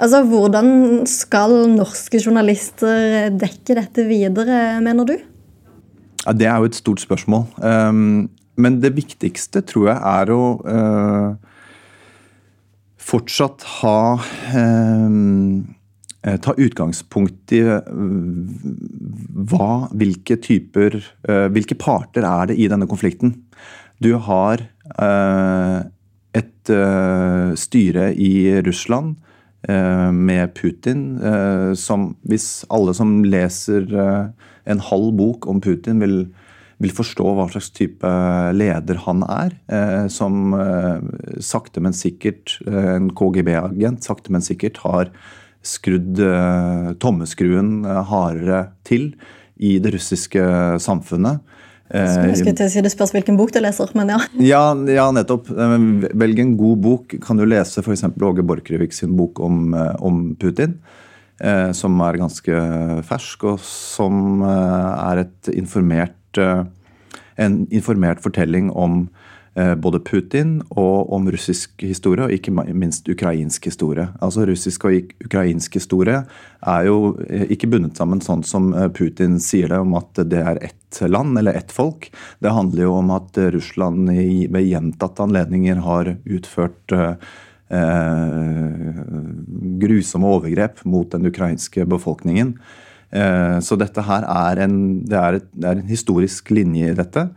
Altså, 0.00 0.24
Hvordan 0.26 1.06
skal 1.06 1.54
norske 1.76 2.18
journalister 2.18 3.30
dekke 3.36 3.76
dette 3.78 4.06
videre, 4.08 4.80
mener 4.82 5.06
du? 5.06 5.16
Ja, 6.26 6.32
Det 6.32 6.46
er 6.46 6.56
jo 6.58 6.70
et 6.70 6.80
stort 6.80 7.00
spørsmål. 7.00 7.46
Um, 7.62 8.30
men 8.56 8.80
det 8.82 8.96
viktigste 8.96 9.62
tror 9.62 9.92
jeg 9.92 10.00
er 10.00 10.32
å 10.34 10.42
uh, 10.66 11.30
fortsatt 12.98 13.62
ha 13.80 14.00
um, 14.56 15.62
ta 16.20 16.52
utgangspunkt 16.60 17.52
i 17.56 17.62
eh, 17.64 17.86
hva, 19.50 19.70
hvilke 19.96 20.36
typer 20.44 20.98
eh, 21.00 21.46
Hvilke 21.54 21.78
parter 21.80 22.26
er 22.28 22.50
det 22.50 22.58
i 22.60 22.68
denne 22.68 22.88
konflikten? 22.90 23.38
Du 24.00 24.14
har 24.16 24.62
et 26.32 26.70
styre 27.60 28.06
i 28.16 28.32
Russland 28.64 29.18
med 29.68 30.54
Putin 30.56 31.02
som 31.76 32.06
Hvis 32.24 32.64
alle 32.72 32.94
som 32.96 33.18
leser 33.22 33.84
en 33.92 34.82
halv 34.88 35.12
bok 35.20 35.46
om 35.52 35.60
Putin, 35.60 36.00
vil 36.00 36.16
vil 36.80 36.94
forstå 36.96 37.34
hva 37.36 37.46
slags 37.52 37.70
type 37.76 38.10
leder 38.56 39.02
han 39.04 39.24
er. 39.28 39.56
Eh, 39.72 40.06
som 40.12 40.54
eh, 40.56 41.02
sakte, 41.44 41.82
men 41.84 41.96
sikkert, 41.96 42.56
eh, 42.66 42.94
en 42.96 43.10
KGB-agent, 43.16 44.04
sakte, 44.06 44.32
men 44.32 44.44
sikkert 44.44 44.80
har 44.86 45.12
skrudd 45.66 46.20
tommeskruen 47.02 47.82
hardere 48.08 48.70
til 48.86 49.10
i 49.60 49.74
det 49.82 49.92
russiske 49.92 50.40
samfunnet. 50.80 51.42
Jeg 51.90 52.38
skulle 52.38 52.54
til 52.54 52.68
å 52.68 52.70
si 52.70 52.82
Det 52.86 52.92
spørs 52.92 53.12
hvilken 53.16 53.36
bok 53.36 53.50
du 53.52 53.58
leser, 53.60 53.90
men 53.98 54.12
ja. 54.14 54.20
Ja, 54.52 54.62
ja 54.88 55.08
nettopp. 55.12 55.50
Velg 55.50 56.40
en 56.40 56.56
god 56.56 56.82
bok. 56.86 57.14
Kan 57.24 57.40
du 57.40 57.44
lese 57.44 57.82
f.eks. 57.84 58.06
Åge 58.14 58.46
Borchgrevik 58.46 58.94
sin 58.96 59.16
bok 59.18 59.42
om, 59.44 59.74
om 59.98 60.22
Putin? 60.40 60.78
Eh, 61.40 61.70
som 61.72 61.96
er 62.04 62.18
ganske 62.20 62.56
fersk, 63.08 63.46
og 63.48 63.62
som 63.64 64.42
eh, 64.44 64.90
er 65.08 65.22
et 65.22 65.48
informert, 65.56 66.36
eh, 66.36 66.66
en 67.40 67.62
informert 67.72 68.20
fortelling 68.20 68.68
om 68.76 69.06
både 69.80 70.00
Putin 70.06 70.58
og 70.70 71.12
om 71.12 71.28
russisk 71.32 71.82
historie, 71.82 72.26
og 72.26 72.34
ikke 72.34 72.52
minst 72.52 73.08
ukrainsk 73.10 73.68
historie. 73.70 74.06
Altså 74.22 74.46
Russisk 74.48 74.86
og 74.88 75.12
ukrainsk 75.24 75.76
historie 75.78 76.22
er 76.60 76.86
jo 76.86 77.16
ikke 77.28 77.68
bundet 77.72 78.00
sammen 78.00 78.22
sånn 78.24 78.44
som 78.46 78.70
Putin 78.96 79.38
sier 79.42 79.72
det, 79.72 79.82
om 79.82 79.94
at 79.98 80.22
det 80.30 80.40
er 80.40 80.62
ett 80.70 81.02
land 81.06 81.38
eller 81.38 81.58
ett 81.58 81.72
folk. 81.74 82.10
Det 82.40 82.54
handler 82.54 82.86
jo 82.86 82.96
om 82.98 83.12
at 83.14 83.38
Russland 83.54 84.10
ved 84.10 84.66
gjentatte 84.66 85.26
anledninger 85.28 85.82
har 85.86 86.14
utført 86.24 86.98
Eh, 87.70 88.70
grusomme 89.78 90.26
overgrep 90.26 90.82
mot 90.84 91.10
den 91.12 91.26
ukrainske 91.26 91.84
befolkningen. 91.86 92.56
Eh, 93.10 93.58
så 93.62 93.78
dette 93.78 94.02
her 94.02 94.26
er 94.26 94.64
en, 94.64 94.76
det 95.06 95.18
er, 95.18 95.38
et, 95.38 95.46
det 95.54 95.68
er 95.70 95.78
en 95.78 95.90
historisk 95.90 96.50
linje 96.50 96.90
i 96.90 96.98
dette. 96.98 97.28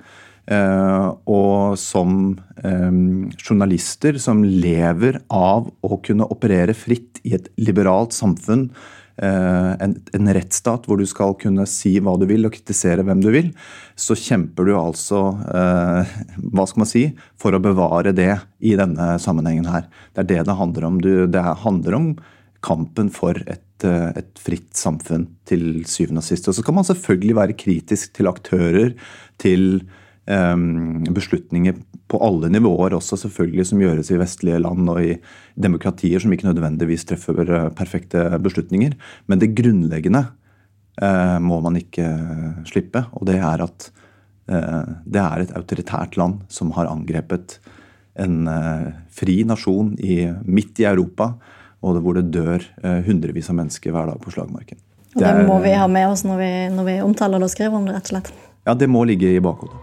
Eh, 0.43 1.09
og 1.29 1.77
som 1.79 2.33
journalister 2.63 4.15
som 4.21 4.43
lever 4.43 5.17
av 5.33 5.65
å 5.83 5.97
kunne 6.05 6.27
operere 6.31 6.75
fritt 6.77 7.19
i 7.27 7.33
et 7.35 7.49
liberalt 7.59 8.15
samfunn, 8.15 8.69
Eh, 9.15 9.73
en, 9.85 9.91
en, 10.17 10.29
rettsstat 10.33 10.87
hvor 10.89 10.97
du 10.97 11.05
skal 11.05 11.35
kunne 11.37 11.67
si 11.69 11.91
hva 12.01 12.15
du 12.17 12.25
vil 12.25 12.47
og 12.47 12.55
kritisere 12.55 13.03
hvem 13.05 13.19
du 13.21 13.29
vil, 13.29 13.51
så 13.93 14.17
kjemper 14.17 14.65
du 14.65 14.71
altså 14.73 15.19
eh, 15.53 16.15
hva 16.53 16.65
skal 16.65 16.81
man 16.81 16.89
si, 16.89 17.03
for 17.37 17.53
å 17.53 17.61
bevare 17.61 18.15
det 18.17 18.31
i 18.65 18.73
denne 18.79 19.13
sammenhengen 19.21 19.69
her. 19.69 19.85
Det 20.15 20.25
er 20.25 20.31
det 20.31 20.41
det 20.49 20.57
handler 20.57 20.89
om. 20.89 20.97
Du, 21.03 21.11
det 21.29 21.45
handler 21.61 21.99
om 21.99 22.09
kampen 22.65 23.11
for 23.13 23.37
et, 23.45 23.85
eh, 23.85 24.09
et 24.17 24.41
fritt 24.41 24.71
samfunn 24.79 25.29
til 25.45 25.83
syvende 25.85 26.23
og 26.23 26.31
sist. 26.31 26.49
Og 26.49 26.57
så 26.57 26.65
kan 26.65 26.79
man 26.79 26.89
selvfølgelig 26.89 27.37
være 27.37 27.59
kritisk 27.59 28.17
til 28.17 28.33
aktører, 28.33 28.95
til 29.43 29.83
Ehm, 29.83 29.99
beslutninger 30.23 31.75
på 32.13 32.19
alle 32.21 32.49
nivåer 32.53 32.93
også, 32.97 33.17
selvfølgelig, 33.23 33.65
som 33.69 33.81
gjøres 33.81 34.11
i 34.13 34.19
vestlige 34.21 34.61
land 34.61 34.89
og 34.91 35.01
i 35.01 35.17
demokratier 35.59 36.21
som 36.21 36.33
ikke 36.33 36.49
nødvendigvis 36.49 37.07
treffer 37.09 37.41
eh, 37.43 37.69
perfekte 37.73 38.25
beslutninger. 38.43 38.93
Men 39.27 39.41
det 39.41 39.53
grunnleggende 39.57 40.25
eh, 41.01 41.37
må 41.41 41.59
man 41.65 41.79
ikke 41.79 42.05
slippe, 42.69 43.05
og 43.17 43.25
det 43.29 43.39
er 43.39 43.65
at 43.65 43.89
eh, 44.51 44.91
det 45.05 45.23
er 45.23 45.45
et 45.45 45.55
autoritært 45.57 46.19
land 46.21 46.43
som 46.53 46.73
har 46.77 46.91
angrepet 46.91 47.57
en 48.13 48.43
fri 49.09 49.39
nasjon 49.41 49.95
i, 49.97 50.19
midt 50.45 50.77
i 50.83 50.85
Europa, 50.85 51.31
og 51.81 51.97
hvor 52.05 52.13
det 52.13 52.27
dør 52.29 52.61
hundrevis 53.07 53.49
av 53.49 53.57
mennesker 53.57 53.89
hver 53.89 54.11
dag 54.11 54.19
på 54.21 54.35
slagmarken. 54.35 54.77
Og 55.15 55.23
det, 55.23 55.31
det 55.39 55.47
må 55.47 55.55
vi 55.63 55.71
ha 55.73 55.87
med 55.89 56.11
oss 56.11 56.21
når 56.21 56.37
vi, 56.37 56.51
når 56.75 56.87
vi 56.91 56.95
omtaler 57.01 57.41
det 57.41 57.49
og 57.49 57.55
skriver 57.55 57.79
om 57.79 57.89
det, 57.89 57.95
rett 57.97 58.11
og 58.11 58.13
slett. 58.13 58.29
Ja, 58.69 58.77
det 58.77 58.91
må 58.93 59.01
ligge 59.09 59.33
i 59.33 59.41
bakhodet. 59.41 59.81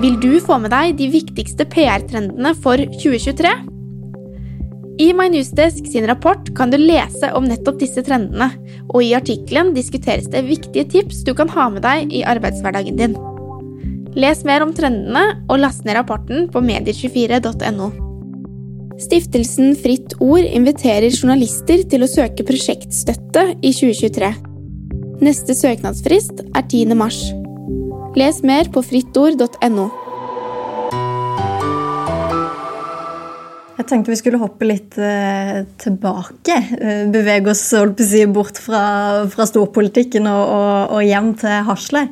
Vil 0.00 0.14
du 0.16 0.38
få 0.40 0.56
med 0.62 0.72
deg 0.72 0.94
de 0.96 1.10
viktigste 1.12 1.66
PR-trendene 1.68 2.54
for 2.64 2.80
2023? 2.80 3.50
I 5.00 5.08
MyNewsDesk 5.16 5.90
sin 5.92 6.06
rapport 6.08 6.48
kan 6.56 6.72
du 6.72 6.78
lese 6.80 7.28
om 7.36 7.44
nettopp 7.44 7.76
disse 7.82 8.00
trendene, 8.06 8.48
og 8.88 9.04
i 9.04 9.12
artikkelen 9.16 9.74
diskuteres 9.76 10.30
det 10.32 10.46
viktige 10.48 10.86
tips 10.94 11.20
du 11.28 11.34
kan 11.36 11.52
ha 11.52 11.66
med 11.74 11.84
deg 11.84 12.14
i 12.16 12.22
arbeidshverdagen 12.24 12.96
din. 12.96 13.16
Les 14.16 14.40
mer 14.48 14.64
om 14.64 14.72
trendene 14.76 15.26
og 15.50 15.60
last 15.60 15.84
ned 15.84 15.98
rapporten 15.98 16.48
på 16.48 16.64
medier24.no. 16.64 17.90
Stiftelsen 19.04 19.76
Fritt 19.80 20.16
Ord 20.20 20.48
inviterer 20.48 21.12
journalister 21.12 21.84
til 21.92 22.04
å 22.04 22.08
søke 22.08 22.48
prosjektstøtte 22.48 23.50
i 23.60 23.76
2023. 23.76 24.32
Neste 25.20 25.56
søknadsfrist 25.60 26.40
er 26.48 26.64
10. 26.64 26.96
mars. 26.96 27.20
Les 28.18 28.40
mer 28.42 28.66
på 28.74 28.80
frittord.no. 28.82 29.84
Jeg 33.78 33.86
tenkte 33.86 34.10
vi 34.10 34.18
skulle 34.18 34.40
hoppe 34.40 34.66
litt 34.66 34.98
eh, 34.98 35.60
tilbake. 35.78 36.56
Eh, 36.74 37.04
bevege 37.14 37.52
oss 37.52 37.62
si, 37.70 38.24
bort 38.26 38.58
fra, 38.58 38.82
fra 39.30 39.46
storpolitikken 39.46 40.26
og, 40.26 40.42
og, 40.42 40.96
og, 40.96 41.04
hjem 41.06 41.30
til 41.38 41.70
Hasle. 41.70 42.04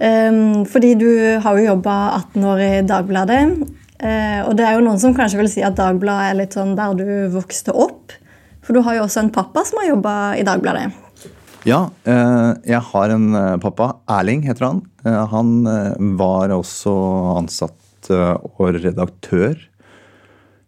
Um, 0.00 0.64
fordi 0.64 0.94
du 0.96 1.10
har 1.44 1.60
jo 1.60 1.68
jobba 1.74 1.98
18 2.32 2.48
år 2.48 2.64
i 2.64 2.72
Dagbladet. 2.88 3.44
Uh, 4.00 4.40
og 4.48 4.56
det 4.56 4.64
er 4.64 4.78
jo 4.78 4.86
noen 4.88 4.98
som 4.98 5.12
kanskje 5.14 5.42
vil 5.42 5.52
si 5.52 5.62
at 5.62 5.76
Dagbladet 5.76 6.32
er 6.32 6.40
litt 6.40 6.56
sånn 6.56 6.72
der 6.78 6.96
du 6.96 7.06
vokste 7.36 7.76
opp. 7.76 8.16
For 8.64 8.72
du 8.72 8.80
har 8.86 8.96
jo 8.96 9.04
også 9.04 9.26
en 9.26 9.34
pappa 9.34 9.68
som 9.68 9.82
har 9.82 9.92
jobba 9.92 10.16
i 10.40 10.48
Dagbladet. 10.48 10.88
Ja, 11.62 11.92
eh, 12.10 12.52
jeg 12.66 12.82
har 12.88 13.12
en 13.14 13.34
eh, 13.38 13.56
pappa. 13.62 13.92
Erling 14.10 14.42
heter 14.48 14.66
han. 14.66 14.80
Eh, 15.06 15.18
han 15.30 15.52
var 16.18 16.50
også 16.54 16.94
ansatt 17.38 17.78
og 18.10 18.80
redaktør 18.82 19.54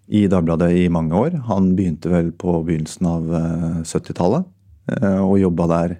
i 0.06 0.20
Dagbladet 0.30 0.68
i 0.78 0.84
mange 0.92 1.16
år. 1.18 1.32
Han 1.48 1.72
begynte 1.74 2.12
vel 2.12 2.28
på 2.30 2.60
begynnelsen 2.62 3.08
av 3.10 3.24
70-tallet 3.82 4.46
og 5.18 5.32
jobba 5.40 5.66
der 5.72 5.96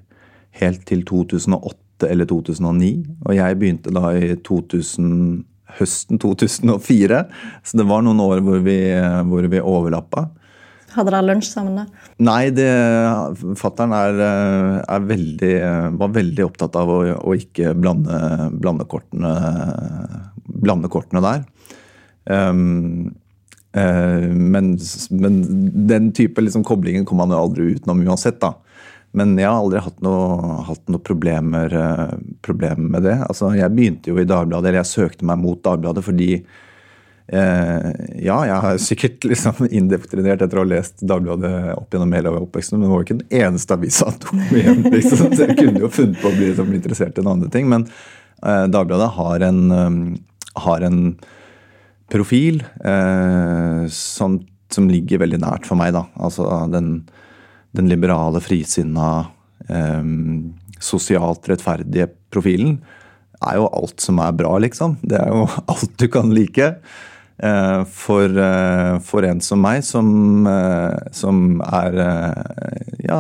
helt 0.61 0.85
til 0.87 1.03
2008 1.09 2.07
eller 2.07 2.31
2009. 2.31 2.93
Og 3.27 3.35
jeg 3.35 3.59
begynte 3.59 3.95
da 3.97 4.13
i 4.15 4.31
2000, 4.47 5.43
høsten 5.81 6.23
2004, 6.23 7.25
så 7.67 7.83
det 7.83 7.89
var 7.91 8.07
noen 8.07 8.23
år 8.23 8.45
hvor 8.47 8.63
vi, 8.63 8.79
hvor 9.27 9.51
vi 9.51 9.65
overlappa. 9.75 10.29
Hadde 10.95 11.11
dere 11.11 11.27
lunsj 11.27 11.51
sammen 11.51 11.79
da? 11.79 11.85
Nei, 12.23 12.51
fattern 13.59 13.95
er, 13.97 14.21
er 14.85 15.07
veldig, 15.09 15.53
var 15.99 16.15
veldig 16.15 16.47
opptatt 16.47 16.79
av 16.79 16.93
å, 16.93 17.01
å 17.19 17.37
ikke 17.39 17.75
blande, 17.79 18.19
blande, 18.55 18.87
kortene, 18.91 19.33
blande, 20.45 20.91
kortene, 20.93 21.23
der. 21.25 21.45
Um, 22.25 23.15
uh, 23.77 24.29
men, 24.31 24.75
men, 25.11 25.41
den 25.91 26.13
type 26.17 26.45
liksom, 26.45 26.65
koblingen 26.67 27.07
kom 27.09 27.21
man 27.21 27.35
jo 27.35 27.43
aldri 27.43 27.73
utenom 27.75 28.05
uansett. 28.07 28.39
da. 28.45 28.55
Men 29.15 29.37
jeg 29.39 29.51
har 29.51 29.61
aldri 29.61 29.83
hatt 29.83 29.99
noe, 30.03 30.61
hatt 30.69 30.87
noe 30.91 31.03
problemer, 31.03 31.75
uh, 31.75 32.15
problemer, 32.47 32.87
med 32.97 33.09
det. 33.09 33.19
Altså, 33.27 33.51
jeg 33.59 33.75
begynte 33.75 34.15
jo 34.15 34.23
i 34.23 34.29
Dagbladet, 34.29 34.71
eller 34.71 34.83
jeg 34.85 34.93
søkte 34.95 35.27
meg 35.27 35.43
mot 35.43 35.63
Dagbladet 35.65 36.07
fordi 36.07 36.31
Eh, 36.39 36.74
ja, 37.25 38.35
jeg 38.45 38.57
har 38.61 38.79
sikkert 38.85 39.25
liksom 39.31 39.69
indoktrinert 39.71 40.43
etter 40.45 40.61
å 40.61 40.65
ha 40.65 40.69
lest 40.69 41.01
Dagbladet 41.09 41.73
opp 41.73 41.95
gjennom 41.95 42.13
hele 42.13 42.33
oppveksten, 42.37 42.77
men 42.77 42.85
det 42.85 42.91
var 42.93 43.01
jo 43.01 43.07
ikke 43.07 43.21
den 43.23 43.39
eneste 43.45 43.79
avisa 43.79 44.11
han 44.11 44.19
tok 44.21 44.43
med 44.43 44.61
hjem. 44.61 44.83
Liksom. 44.93 45.23
Så 45.33 45.47
jeg 45.47 45.57
kunne 45.61 45.85
jo 45.87 45.93
funnet 45.93 46.21
på 46.21 46.29
å 46.29 46.35
bli 46.37 46.51
liksom, 46.51 46.75
interessert 46.77 47.17
i 47.17 47.25
en 47.25 47.31
annen 47.33 47.53
ting. 47.55 47.71
Men 47.73 47.87
eh, 47.89 48.67
Dagbladet 48.73 49.09
har 49.17 49.47
en, 49.49 49.63
um, 49.73 50.03
har 50.67 50.85
en 50.85 51.01
profil 52.13 52.61
eh, 52.85 53.87
som, 53.91 54.39
som, 54.73 54.91
ligger 54.91 55.23
veldig 55.25 55.41
nært 55.45 55.69
for 55.69 55.81
meg. 55.81 55.95
da. 55.97 56.05
Altså 56.21 56.49
den, 56.73 56.99
den 57.77 57.89
liberale, 57.91 58.43
frisinna, 58.45 59.31
eh, 59.69 60.05
sosialt 60.85 61.49
rettferdige 61.49 62.11
profilen 62.35 62.79
er 63.45 63.59
jo 63.59 63.69
alt 63.77 64.01
som 64.01 64.21
er 64.25 64.37
bra, 64.37 64.55
liksom. 64.63 64.99
Det 65.03 65.19
er 65.21 65.33
jo 65.33 65.49
alt 65.73 65.99
du 66.01 66.07
kan 66.13 66.33
like. 66.35 66.75
Eh, 67.39 67.85
for, 67.85 68.31
eh, 68.39 68.99
for, 69.03 69.25
en 69.27 69.41
som 69.43 69.59
meg, 69.63 69.83
som, 69.85 70.47
eh, 70.47 71.11
som 71.13 71.61
er 71.67 71.97
Ja, 73.05 73.19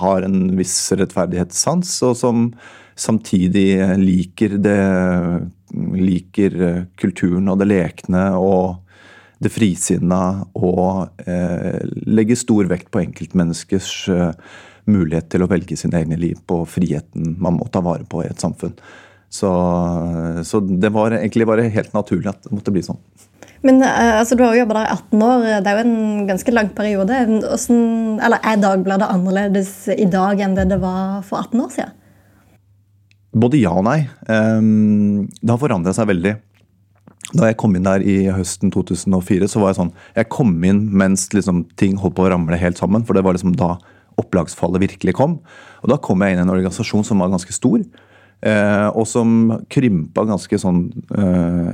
har 0.00 0.22
en 0.22 0.56
viss 0.56 0.92
rettferdighetssans, 0.92 2.02
og 2.02 2.16
som 2.16 2.54
samtidig 2.96 3.78
liker 4.00 4.58
det 4.58 5.50
Liker 5.74 6.86
kulturen 6.96 7.48
og 7.50 7.58
det 7.58 7.66
lekne 7.66 8.36
og 8.38 8.76
det 9.42 9.50
frisinna 9.50 10.44
og 10.54 11.08
eh, 11.26 11.82
legger 12.06 12.38
stor 12.38 12.68
vekt 12.70 12.92
på 12.94 13.00
enkeltmenneskers 13.02 14.06
mulighet 14.86 15.32
til 15.32 15.42
å 15.42 15.48
velge 15.50 15.74
sine 15.76 15.98
egne 15.98 16.18
liv 16.20 16.38
på 16.46 16.60
friheten 16.68 17.34
man 17.42 17.58
må 17.58 17.66
ta 17.72 17.82
vare 17.82 18.06
på 18.06 18.22
i 18.22 18.28
et 18.30 18.38
samfunn. 18.38 18.76
Så, 19.34 19.50
så, 20.46 20.60
det 20.62 20.92
var 20.94 21.16
egentlig 21.16 21.46
bare 21.48 21.66
helt 21.74 21.94
naturlig 21.96 22.30
at 22.30 22.44
det 22.44 22.54
måtte 22.54 22.70
bli 22.74 22.84
sånn. 22.86 23.00
Men 23.66 23.80
eh, 23.82 24.20
altså, 24.20 24.36
du 24.36 24.44
har 24.44 24.54
jo 24.54 24.62
jobba 24.62 24.76
der 24.76 24.86
i 24.86 24.94
18 24.94 25.26
år. 25.26 25.44
Det 25.64 25.72
er 25.72 25.80
jo 25.80 25.84
en 25.88 26.28
ganske 26.28 26.54
lang 26.54 26.70
periode. 26.76 27.18
Hvordan, 27.42 27.82
eller 28.22 28.46
Er 28.46 28.62
Dagbladet 28.62 29.10
annerledes 29.10 29.72
i 29.90 30.06
dag 30.10 30.42
enn 30.44 30.54
det 30.58 30.68
det 30.70 30.78
var 30.84 31.24
for 31.26 31.42
18 31.42 31.64
år 31.64 31.72
siden? 31.74 32.00
Både 33.34 33.58
ja 33.58 33.72
og 33.74 33.86
nei. 33.88 34.04
Ehm, 34.30 35.26
Det 35.40 35.50
har 35.50 35.58
forandra 35.58 35.94
seg 35.96 36.12
veldig. 36.12 36.36
Da 37.34 37.48
jeg 37.48 37.58
kom 37.58 37.74
inn 37.74 37.88
der 37.88 38.04
i 38.04 38.28
høsten 38.30 38.70
2004, 38.70 39.48
så 39.50 39.58
var 39.58 39.72
jeg 39.72 39.80
sånn 39.80 39.92
Jeg 40.14 40.30
kom 40.30 40.54
inn 40.62 40.84
mens 40.94 41.26
liksom 41.34 41.64
ting 41.80 41.96
holdt 41.98 42.14
på 42.14 42.28
å 42.28 42.30
ramle 42.30 42.60
helt 42.60 42.78
sammen, 42.78 43.02
for 43.02 43.16
det 43.16 43.24
var 43.26 43.34
liksom 43.34 43.56
da 43.58 43.74
opplagsfallet 44.20 44.84
virkelig 44.84 45.16
kom. 45.18 45.40
Og 45.82 45.90
da 45.90 45.98
kom 45.98 46.22
jeg 46.22 46.36
inn 46.36 46.44
i 46.44 46.46
en 46.46 46.54
organisasjon 46.54 47.02
som 47.02 47.18
var 47.18 47.32
ganske 47.32 47.50
stor. 47.56 47.82
Eh, 48.44 48.88
og 48.92 49.06
som 49.08 49.36
krympa 49.72 50.26
ganske 50.28 50.58
sånn 50.60 50.86
eh, 51.16 51.70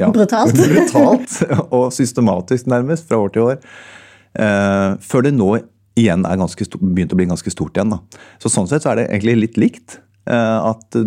ja, 0.00 0.10
Brutalt. 0.14 0.56
brutalt 0.72 1.36
og 1.68 1.90
systematisk, 1.94 2.70
nærmest, 2.70 3.08
fra 3.08 3.20
år 3.20 3.34
til 3.34 3.48
år. 3.52 3.60
Eh, 4.38 4.88
før 5.04 5.26
det 5.26 5.34
nå 5.36 5.52
igjen 5.98 6.24
er 6.28 6.38
begynt 6.80 7.12
å 7.12 7.18
bli 7.18 7.28
ganske 7.30 7.52
stort 7.52 7.76
igjen. 7.76 7.92
Da. 7.96 8.22
Så 8.42 8.52
Sånn 8.52 8.68
sett 8.70 8.84
så 8.84 8.92
er 8.92 9.02
det 9.02 9.10
egentlig 9.10 9.36
litt 9.46 9.60
likt. 9.60 9.98
eh, 10.30 10.58
at 10.70 10.96
eh, 10.98 11.06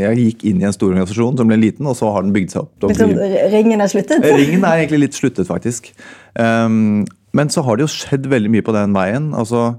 jeg 0.00 0.24
gikk 0.24 0.44
inn 0.50 0.60
i 0.60 0.66
en 0.68 0.74
stor 0.74 0.90
organisasjon 0.90 1.38
som 1.38 1.48
ble 1.50 1.56
liten, 1.60 1.86
og 1.88 1.96
så 1.98 2.10
har 2.12 2.26
den 2.26 2.34
bygd 2.34 2.54
seg 2.54 2.66
opp. 2.66 2.90
Liksom, 2.90 3.14
ringen 3.54 3.80
er 3.80 3.92
sluttet? 3.92 4.26
Ringen 4.26 4.66
er 4.66 4.82
egentlig 4.82 5.06
litt 5.06 5.16
sluttet, 5.18 5.46
faktisk. 5.48 5.92
Um, 6.34 7.06
men 7.36 7.52
så 7.52 7.62
har 7.64 7.78
det 7.78 7.86
jo 7.86 7.92
skjedd 7.94 8.26
veldig 8.30 8.50
mye 8.52 8.66
på 8.66 8.74
den 8.74 8.96
veien. 8.96 9.30
Altså, 9.38 9.70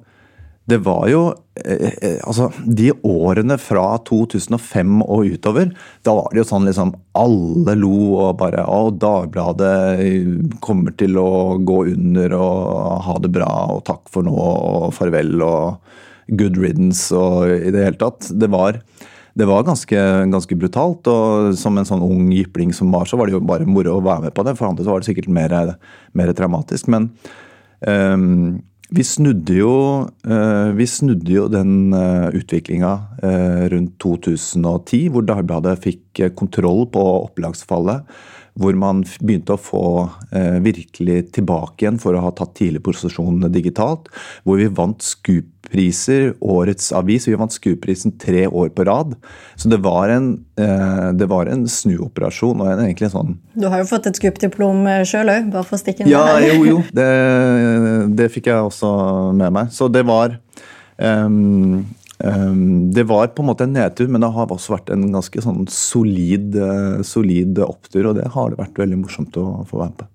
det 0.71 0.79
var 0.85 1.05
jo 1.11 1.21
eh, 1.59 1.91
eh, 1.91 2.19
Altså, 2.23 2.49
de 2.65 2.91
årene 3.07 3.57
fra 3.61 3.85
2005 4.07 5.01
og 5.03 5.33
utover, 5.35 5.73
da 6.05 6.15
var 6.17 6.31
det 6.31 6.41
jo 6.41 6.47
sånn 6.53 6.67
liksom 6.69 6.93
Alle 7.19 7.75
lo 7.79 7.95
og 8.23 8.39
bare 8.41 8.65
Å, 8.65 8.79
Dagbladet 8.95 10.57
kommer 10.63 10.95
til 10.99 11.19
å 11.19 11.59
gå 11.59 11.83
under 11.93 12.37
og 12.39 13.05
ha 13.07 13.17
det 13.21 13.33
bra 13.35 13.51
og 13.75 13.83
takk 13.89 14.07
for 14.13 14.27
nå 14.27 14.35
og 14.35 14.91
farvel 14.95 15.43
og 15.45 16.35
good 16.39 16.57
riddance 16.59 17.11
og 17.15 17.49
i 17.51 17.71
det 17.73 17.83
hele 17.83 17.99
tatt. 17.99 18.29
Det 18.39 18.47
var 18.51 18.79
det 19.33 19.47
var 19.47 19.63
ganske, 19.63 19.99
ganske 20.27 20.55
brutalt, 20.59 21.07
og 21.07 21.53
som 21.59 21.77
en 21.79 21.87
sånn 21.87 22.03
ung 22.03 22.33
jypling 22.35 22.73
som 22.75 22.91
var, 22.91 23.07
så 23.07 23.15
var 23.19 23.29
det 23.29 23.37
jo 23.37 23.45
bare 23.47 23.67
moro 23.67 23.95
å 23.97 24.03
være 24.03 24.27
med 24.27 24.35
på 24.35 24.43
det. 24.43 24.57
For 24.59 24.67
andre 24.67 24.83
så 24.83 24.91
var 24.91 25.03
det 25.03 25.07
sikkert 25.07 25.31
mer, 25.31 25.55
mer 26.17 26.33
traumatisk. 26.35 26.89
Men 26.91 27.07
ehm, 27.87 28.59
vi 28.91 29.03
snudde 29.07 29.55
jo, 29.55 29.73
eh, 30.27 30.69
vi 30.75 30.87
snudde 30.87 31.31
jo 31.31 31.45
den 31.51 31.93
uh, 31.95 32.27
utviklinga 32.35 32.91
eh, 33.23 33.63
rundt 33.71 33.95
2010, 34.03 35.05
hvor 35.13 35.23
Dagbladet 35.23 35.77
fikk 35.79 36.19
eh, 36.19 36.33
kontroll 36.35 36.83
på 36.91 37.05
opplagsfallet. 37.21 38.03
Hvor 38.59 38.75
man 38.75 39.05
begynte 39.23 39.55
å 39.55 39.61
få 39.63 39.85
eh, 40.35 40.57
virkelig 40.59 41.29
tilbake 41.37 41.85
igjen 41.85 42.01
for 42.03 42.17
å 42.17 42.25
ha 42.25 42.33
tatt 42.35 42.51
tidlig 42.59 42.83
posisjon 42.83 43.39
digitalt. 43.53 44.11
Hvor 44.43 44.59
vi 44.59 44.67
vant 44.67 45.07
Scoop-priser, 45.71 46.33
årets 46.41 46.91
avis. 46.91 47.27
Vi 47.27 47.35
vant 47.35 47.51
Scoop-prisen 47.51 48.17
tre 48.19 48.47
år 48.47 48.69
på 48.69 48.83
rad. 48.83 49.15
Så 49.55 49.69
det 49.69 49.77
var 49.77 50.09
en, 50.09 50.43
eh, 50.57 51.11
det 51.13 51.27
var 51.27 51.47
en 51.47 51.67
snuoperasjon 51.67 52.61
og 52.61 52.67
en, 52.67 52.85
egentlig 52.85 53.05
en 53.05 53.15
sånn 53.15 53.39
Du 53.55 53.67
har 53.67 53.79
jo 53.79 53.85
fått 53.85 54.07
et 54.07 54.15
Scoop-diplom 54.15 54.85
sjøl 55.05 55.29
òg, 55.29 55.51
bare 55.51 55.63
for 55.63 55.77
å 55.77 55.81
stikke 55.81 56.03
inn 56.03 56.11
ja, 56.11 56.25
her. 56.37 56.53
jo, 56.53 56.65
jo. 56.65 56.83
Det, 56.91 58.15
det 58.15 58.31
fikk 58.31 58.47
jeg 58.47 58.67
også 58.67 59.33
med 59.33 59.51
meg. 59.51 59.71
Så 59.71 59.87
det 59.87 60.03
var 60.05 60.37
um, 60.97 61.85
um, 62.19 62.91
Det 62.91 63.03
var 63.07 63.27
på 63.27 63.43
en 63.43 63.51
måte 63.51 63.63
en 63.63 63.73
nedtur, 63.73 64.09
men 64.09 64.21
det 64.21 64.31
har 64.31 64.51
også 64.51 64.75
vært 64.75 64.91
en 64.91 65.07
ganske 65.13 65.41
sånn 65.41 65.67
solid, 65.71 66.55
eh, 66.55 67.01
solid 67.03 67.59
opptur, 67.63 68.11
og 68.11 68.17
det 68.19 68.31
har 68.35 68.51
det 68.51 68.59
vært 68.59 68.83
veldig 68.83 69.05
morsomt 69.05 69.39
å 69.39 69.63
få 69.69 69.79
være 69.79 69.93
med 69.93 70.01
på. 70.03 70.11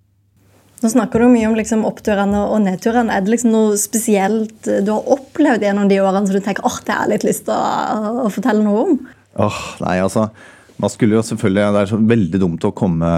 Nå 0.83 0.91
snakker 0.93 1.23
du 1.23 1.31
mye 1.33 1.47
om 1.49 1.57
liksom 1.57 1.87
oppturene 1.89 2.43
og 2.51 2.59
nedturene. 2.67 3.15
Er 3.15 3.25
det 3.25 3.33
liksom 3.33 3.55
noe 3.55 3.79
spesielt 3.81 4.67
du 4.67 4.91
har 4.93 5.15
opplevd 5.17 5.65
gjennom 5.65 5.89
de 5.89 6.03
årene 6.03 6.29
som 6.29 6.37
du 6.37 6.45
tenker 6.45 6.67
åh, 6.69 6.77
det 6.85 6.93
har 6.93 7.07
jeg 7.07 7.15
litt 7.15 7.31
lyst 7.31 7.47
til 7.47 7.57
å, 7.57 8.27
å 8.27 8.33
fortelle 8.33 8.65
noe 8.65 8.83
om? 8.83 8.99
Åh, 9.47 9.63
nei, 9.85 9.97
altså 10.05 10.29
man 10.77 10.93
skulle 10.93 11.17
jo 11.17 11.23
selvfølgelig, 11.25 11.73
Det 11.73 11.81
er 11.81 11.89
så 11.89 12.01
veldig 12.01 12.41
dumt 12.41 12.65
å 12.69 12.75
komme 12.77 13.11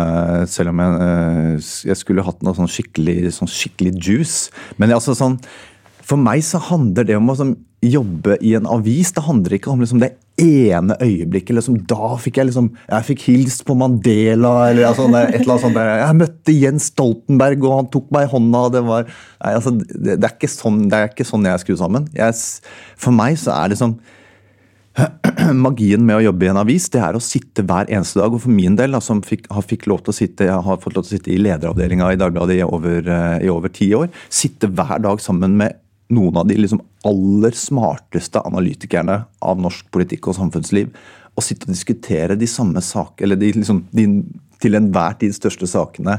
selv 0.47 0.71
om 0.71 0.83
jeg, 0.83 0.99
eh, 1.03 1.71
jeg 1.90 1.99
skulle 1.99 2.23
hatt 2.23 2.44
noe 2.47 2.55
sånn 2.55 2.71
skikkelig, 2.71 3.33
sånn 3.35 3.51
skikkelig 3.51 3.94
juice. 3.99 4.53
Men 4.79 4.94
altså 4.94 5.16
sånn, 5.18 5.40
for 6.07 6.21
meg 6.21 6.44
så 6.47 6.61
handler 6.62 7.09
det 7.09 7.18
om 7.18 7.29
å 7.29 7.37
sånn, 7.38 7.57
jobbe 7.83 8.38
i 8.42 8.55
en 8.59 8.66
avis. 8.66 9.12
Det 9.14 9.27
handler 9.27 9.59
ikke 9.59 9.71
om 9.71 9.83
liksom, 9.83 9.99
det 10.03 10.14
ene 10.38 10.96
øyeblikket. 11.03 11.55
Liksom, 11.59 11.81
da 11.90 12.12
fikk 12.20 12.40
jeg 12.40 12.51
liksom 12.51 12.70
Jeg 12.88 13.07
fikk 13.11 13.24
hilst 13.29 13.64
på 13.68 13.77
Mandela, 13.79 14.70
eller 14.70 14.88
altså, 14.90 15.09
et 15.11 15.40
eller 15.40 15.57
annet 15.57 15.64
sånt. 15.66 15.81
Jeg 16.03 16.18
møtte 16.20 16.55
Jens 16.57 16.90
Stoltenberg, 16.92 17.64
og 17.64 17.77
han 17.77 17.90
tok 17.94 18.12
meg 18.14 18.29
i 18.29 18.33
hånda. 18.35 18.62
Det 18.77 18.85
var, 18.87 19.09
nei, 19.42 19.57
altså, 19.57 19.74
det, 19.79 20.20
det, 20.22 20.31
er 20.31 20.53
sånn, 20.53 20.85
det 20.88 21.01
er 21.01 21.11
ikke 21.12 21.29
sånn 21.29 21.48
jeg 21.48 21.57
er 21.57 21.64
skrudd 21.64 21.83
sammen. 21.83 22.09
Jeg, 22.16 22.38
for 23.01 23.16
meg 23.16 23.40
så 23.40 23.57
er 23.57 23.77
sånn 23.79 23.98
magien 25.64 26.03
med 26.05 26.18
å 26.18 26.22
jobbe 26.29 26.46
i 26.46 26.51
en 26.51 26.61
avis, 26.61 26.88
det 26.92 27.01
er 27.05 27.16
å 27.16 27.22
sitte 27.22 27.64
hver 27.66 27.90
eneste 27.92 28.20
dag. 28.20 28.35
Og 28.35 28.42
for 28.44 28.55
min 28.55 28.79
del, 28.79 28.94
da, 28.96 29.03
som 29.05 29.22
fikk, 29.24 29.46
har, 29.55 29.66
fikk 29.66 29.88
lov 29.90 30.03
til 30.05 30.14
å 30.14 30.18
sitte, 30.20 30.48
jeg 30.48 30.64
har 30.68 30.81
fått 30.83 30.96
lov 30.96 31.07
til 31.07 31.14
å 31.14 31.16
sitte 31.16 31.35
i 31.35 31.40
lederavdelinga 31.42 32.12
i 32.14 32.20
Dagbladet 32.20 32.59
i 32.59 32.64
over, 32.66 32.98
eh, 33.03 33.44
i 33.46 33.53
over 33.53 33.72
ti 33.74 33.90
år, 33.96 34.11
sitte 34.31 34.70
hver 34.70 34.98
dag 35.05 35.22
sammen 35.22 35.59
med 35.61 35.79
noen 36.14 36.40
av 36.40 36.49
de 36.49 36.57
liksom 36.59 36.83
aller 37.09 37.57
smarteste 37.57 38.40
analytikerne 38.49 39.21
av 39.44 39.61
norsk 39.61 39.88
politikk 39.94 40.31
og 40.31 40.38
samfunnsliv, 40.38 40.92
og 41.38 41.44
sitte 41.44 41.68
og 41.68 41.75
diskutere 41.75 42.38
de 42.38 42.49
samme 42.51 42.83
sakene, 42.83 43.29
eller 43.29 43.40
de, 43.40 43.53
liksom, 43.61 43.85
de 43.94 44.07
til 44.59 44.75
enhver 44.75 45.18
tid 45.21 45.37
største 45.37 45.68
sakene 45.71 46.16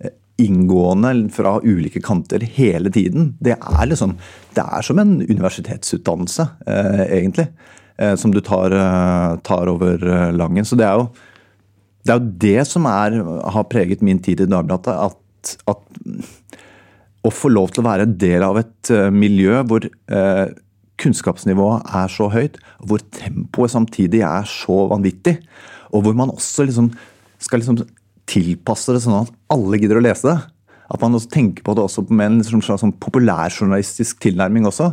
eh, 0.00 0.14
inngående 0.42 1.12
fra 1.36 1.56
ulike 1.62 2.02
kanter 2.02 2.42
hele 2.56 2.90
tiden. 2.90 3.34
Det 3.38 3.54
er 3.54 3.86
liksom, 3.86 4.16
det 4.56 4.64
er 4.64 4.86
som 4.88 4.98
en 5.02 5.20
universitetsutdannelse, 5.22 6.48
eh, 6.66 7.04
egentlig. 7.20 7.50
Eh, 7.98 8.14
som 8.14 8.34
du 8.34 8.40
tar, 8.40 8.70
eh, 8.70 9.36
tar 9.36 9.68
over 9.68 10.08
eh, 10.08 10.32
langen. 10.32 10.64
Så 10.64 10.76
det 10.76 10.84
er 10.84 11.00
jo 11.00 11.08
det, 12.04 12.12
er 12.12 12.18
jo 12.20 12.32
det 12.44 12.66
som 12.68 12.86
er, 12.86 13.16
har 13.50 13.64
preget 13.70 14.02
min 14.04 14.20
tid 14.22 14.40
i 14.44 14.48
Dagbladet. 14.50 14.92
At, 14.92 15.56
at 15.66 15.80
å 17.26 17.32
få 17.34 17.50
lov 17.52 17.72
til 17.72 17.82
å 17.82 17.88
være 17.88 18.06
en 18.06 18.14
del 18.20 18.44
av 18.46 18.60
et 18.60 18.92
eh, 18.94 19.10
miljø 19.12 19.60
hvor 19.68 19.86
eh, 19.86 20.46
kunnskapsnivået 21.00 21.90
er 22.00 22.12
så 22.12 22.30
høyt, 22.32 22.58
hvor 22.86 23.02
tempoet 23.14 23.74
samtidig 23.74 24.22
er 24.24 24.48
så 24.48 24.86
vanvittig, 24.92 25.38
og 25.92 26.06
hvor 26.06 26.16
man 26.18 26.32
også 26.32 26.66
liksom 26.68 26.90
skal 27.42 27.60
liksom 27.60 27.82
tilpasse 28.26 28.94
det 28.94 29.02
sånn 29.04 29.20
at 29.20 29.32
alle 29.52 29.78
gidder 29.80 30.00
å 30.00 30.04
lese 30.06 30.28
det. 30.30 30.38
At 30.86 31.02
man 31.02 31.18
også 31.18 31.30
tenker 31.34 31.66
på 31.66 31.74
det 31.76 31.84
også 31.84 32.06
med 32.08 32.26
en 32.30 32.40
liksom 32.40 32.62
slags 32.64 32.82
sånn 32.84 32.94
populærjournalistisk 33.02 34.20
tilnærming 34.22 34.68
også. 34.68 34.92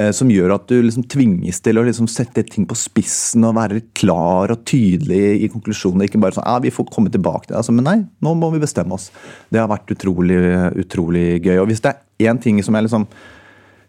Eh, 0.00 0.10
Som 0.16 0.32
gjør 0.32 0.56
at 0.56 0.66
du 0.70 0.78
liksom 0.82 1.06
tvinges 1.10 1.60
til 1.64 1.78
å 1.78 1.84
liksom 1.86 2.08
sette 2.10 2.44
ting 2.48 2.66
på 2.70 2.76
spissen 2.78 3.46
og 3.46 3.56
være 3.58 3.84
klar 3.96 4.52
og 4.54 4.64
tydelig 4.68 5.44
i 5.44 5.50
konklusjonene. 5.52 6.08
Ikke 6.08 6.20
bare 6.22 6.38
sånn 6.38 6.48
ja, 6.48 6.58
vi 6.64 6.74
får 6.74 6.90
komme 6.92 7.12
tilbake 7.14 7.46
til 7.46 7.54
det. 7.54 7.62
Altså, 7.62 7.76
men 7.76 7.88
nei, 7.88 7.96
nå 8.24 8.34
må 8.38 8.50
vi 8.54 8.62
bestemme 8.62 8.96
oss. 8.96 9.10
Det 9.52 9.62
har 9.62 9.70
vært 9.72 9.94
utrolig, 9.94 10.40
utrolig 10.84 11.26
gøy. 11.44 11.56
Og 11.62 11.70
hvis 11.70 11.84
det 11.84 11.94
er 11.94 12.30
én 12.30 12.40
ting 12.42 12.60
som 12.64 12.76
jeg 12.76 12.88
liksom 12.88 13.08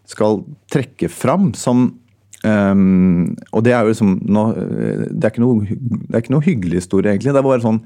skal 0.06 0.42
trekke 0.70 1.08
fram 1.10 1.50
som 1.58 1.88
um, 2.46 3.36
Og 3.50 3.64
det 3.66 3.72
er 3.74 3.82
jo 3.82 3.90
liksom 3.90 4.12
nå, 4.22 4.44
eh, 4.54 5.06
det, 5.10 5.24
er 5.24 5.32
ikke 5.32 5.42
noe, 5.42 5.66
det 5.66 6.14
er 6.14 6.22
ikke 6.22 6.36
noe 6.36 6.46
hyggelig 6.46 6.82
historie, 6.84 7.14
egentlig. 7.14 7.34
Det 7.34 7.44
var 7.46 7.64
sånn 7.64 7.80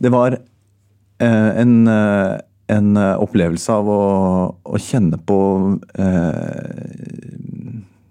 Det 0.00 0.12
var 0.14 0.38
uh, 0.38 1.50
en, 1.60 1.74
en 2.68 2.96
eh, 2.96 3.14
opplevelse 3.20 3.74
av 3.80 3.88
å, 3.90 4.02
å 4.62 4.80
kjenne 4.82 5.18
på 5.28 5.38
eh, 5.98 7.28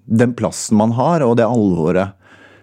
den 0.08 0.34
plassen 0.38 0.80
man 0.80 0.96
har, 0.98 1.26
og 1.26 1.38
det 1.40 1.48
alvoret 1.48 2.16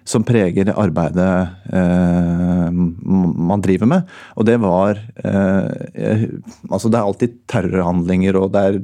som 0.04 0.24
preger 0.26 0.68
arbeidet 0.76 1.48
eh, 1.72 2.70
man 2.74 3.62
driver 3.64 3.88
med. 3.88 4.10
Og 4.36 4.48
det 4.48 4.58
var 4.60 5.00
eh, 5.24 6.26
Altså, 6.68 6.90
det 6.90 6.98
er 6.98 7.04
alltid 7.04 7.38
terrorhandlinger, 7.50 8.36
og 8.40 8.52
det 8.52 8.64
er 8.68 8.80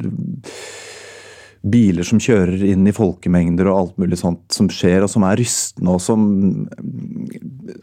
biler 1.60 2.06
som 2.06 2.20
kjører 2.22 2.62
inn 2.70 2.86
i 2.88 2.94
folkemengder 2.96 3.68
og 3.68 3.76
alt 3.76 3.98
mulig 4.00 4.16
sånt 4.20 4.46
som 4.54 4.70
skjer, 4.72 5.04
og 5.04 5.10
som 5.12 5.26
er 5.28 5.40
rystende, 5.40 5.96
og 5.96 6.02
som 6.04 6.28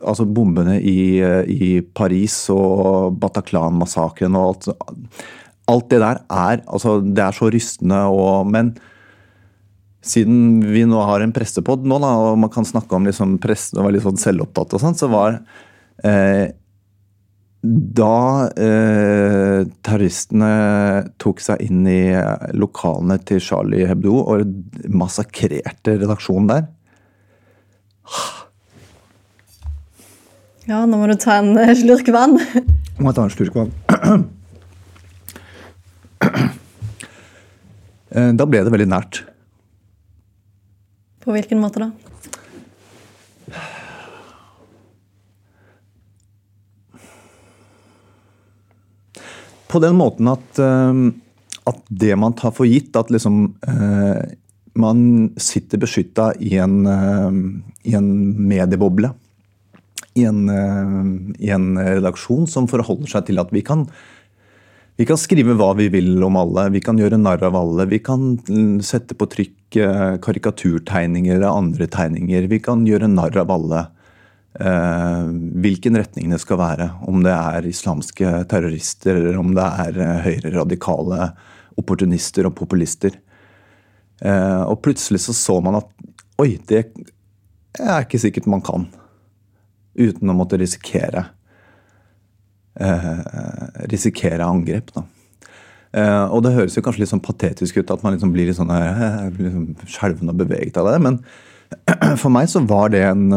Altså 0.08 0.26
bombene 0.30 0.76
i, 0.82 1.22
i 1.48 1.70
Paris 1.96 2.36
og 2.54 3.16
Bataclan-massakren 3.22 4.36
og 4.38 4.50
alt 4.50 4.68
Alt 5.68 5.90
det 5.94 6.02
der 6.04 6.20
er 6.28 6.62
Altså, 6.66 7.00
det 7.02 7.24
er 7.24 7.38
så 7.38 7.50
rystende 7.54 8.02
og 8.12 8.50
Men 8.52 8.74
siden 10.08 10.62
vi 10.64 10.86
nå 10.88 10.99
har 11.04 11.24
en 11.24 11.34
pressepod 11.36 11.86
nå, 11.88 11.97
da, 11.99 12.12
og 12.30 12.38
man 12.39 12.51
kan 12.54 12.68
snakke 12.68 12.95
om 12.95 13.08
liksom 13.08 13.38
presse 13.43 13.76
og 13.76 13.84
være 13.86 13.97
litt 13.97 14.06
sånn 14.06 14.22
selvopptatt 14.22 14.78
og 14.78 14.84
sånn, 14.84 14.95
så 14.95 15.10
var 15.12 15.39
eh, 16.08 16.54
da 17.64 18.47
eh, 18.53 19.66
terroristene 19.84 20.51
tok 21.20 21.41
seg 21.41 21.64
inn 21.66 21.88
i 21.89 22.01
lokalene 22.55 23.18
til 23.26 23.41
Charlie 23.43 23.88
Hebdo 23.89 24.20
og 24.22 24.45
massakrerte 24.93 25.97
redaksjonen 25.97 26.51
der 26.51 26.68
Ja, 30.68 30.82
nå 30.86 30.99
må 30.99 31.08
du 31.08 31.16
ta 31.20 31.39
en 31.39 31.55
eh, 31.60 31.74
slurk 31.80 32.10
vann. 32.12 32.36
Må 32.99 33.10
jeg 33.10 33.16
ta 33.16 33.24
en 33.24 33.32
slurk 33.32 33.55
vann? 33.55 33.72
Eh, 38.12 38.32
Da 38.36 38.45
ble 38.47 38.64
det 38.64 38.72
veldig 38.74 38.88
nært. 38.91 39.22
På 41.24 41.36
hvilken 41.36 41.60
måte 41.60 41.84
da? 41.84 41.89
På 49.68 49.82
den 49.84 49.97
måten 49.99 50.30
at, 50.32 50.59
eh, 50.59 50.93
at 51.68 51.80
det 51.89 52.15
man 52.20 52.36
tar 52.38 52.53
for 52.55 52.68
gitt, 52.70 52.95
at 52.95 53.11
liksom 53.11 53.55
eh, 53.68 54.36
man 54.78 55.32
sitter 55.41 55.82
beskytta 55.82 56.32
i, 56.39 56.55
eh, 56.57 57.32
i 57.84 57.95
en 57.97 58.11
medieboble. 58.47 59.11
I 60.15 60.26
en, 60.26 60.49
eh, 60.49 61.47
I 61.47 61.49
en 61.53 61.78
redaksjon 61.78 62.47
som 62.47 62.68
forholder 62.68 63.07
seg 63.07 63.28
til 63.28 63.39
at 63.39 63.51
vi 63.51 63.61
kan 63.61 63.88
vi 64.97 65.05
kan 65.05 65.18
skrive 65.18 65.53
hva 65.53 65.76
vi 65.78 65.91
vil 65.93 66.24
om 66.26 66.36
alle, 66.36 66.72
vi 66.74 66.80
kan 66.82 66.97
gjøre 66.97 67.20
narr 67.22 67.43
av 67.45 67.53
alle. 67.53 67.86
Vi 67.86 67.99
kan 67.99 68.39
sette 68.82 69.13
på 69.13 69.28
trykk 69.30 69.78
karikaturtegninger 70.26 71.38
av 71.45 71.53
andre 71.53 71.86
tegninger. 71.86 72.47
Vi 72.49 72.57
kan 72.57 72.82
gjøre 72.82 73.05
narr 73.05 73.38
av 73.38 73.51
alle. 73.53 73.84
Eh, 74.58 75.26
hvilken 75.62 75.97
retning 75.99 76.32
det 76.34 76.39
skal 76.41 76.58
være. 76.58 76.89
Om 77.05 77.22
det 77.26 77.34
er 77.34 77.68
islamske 77.70 78.32
terrorister, 78.49 79.20
eller 79.20 79.38
om 79.38 79.53
det 79.58 79.66
er 79.84 79.99
eh, 80.01 80.24
høyreradikale 80.26 81.32
opportunister 81.78 82.47
og 82.49 82.55
populister. 82.58 83.20
Eh, 84.26 84.64
og 84.64 84.82
plutselig 84.82 85.22
så 85.28 85.36
så 85.38 85.60
man 85.62 85.78
at 85.78 85.91
oi, 86.41 86.55
det 86.70 86.88
er 87.78 88.01
ikke 88.01 88.22
sikkert 88.22 88.49
man 88.49 88.66
kan. 88.66 88.88
Uten 89.97 90.30
å 90.30 90.38
måtte 90.38 90.60
risikere 90.62 91.32
risikere 93.89 94.45
angrep. 94.45 94.91
Da. 94.93 95.01
Og 96.30 96.43
det 96.45 96.51
høres 96.53 96.76
jo 96.78 96.84
kanskje 96.86 97.01
litt 97.01 97.10
sånn 97.10 97.24
patetisk 97.26 97.80
ut 97.80 97.89
at 97.89 98.03
man 98.05 98.14
liksom 98.14 98.30
blir 98.36 98.45
litt 98.45 98.60
sånn 98.60 98.70
liksom 98.70 99.64
skjelven 99.89 100.30
og 100.30 100.38
beveget 100.43 100.78
av 100.78 100.91
det, 100.91 100.99
men 101.01 101.18
for 102.22 102.30
meg 102.30 102.51
så 102.51 102.62
var 102.70 102.93
det 102.93 103.01
en, 103.08 103.34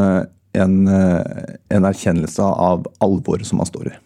en, 0.52 0.88
eh, 0.88 1.56
en 1.70 1.88
erkjennelse 1.88 2.42
av 2.42 2.86
alvoret 3.04 3.46
som 3.46 3.60
man 3.62 3.68
står 3.68 3.92
i. 3.92 3.96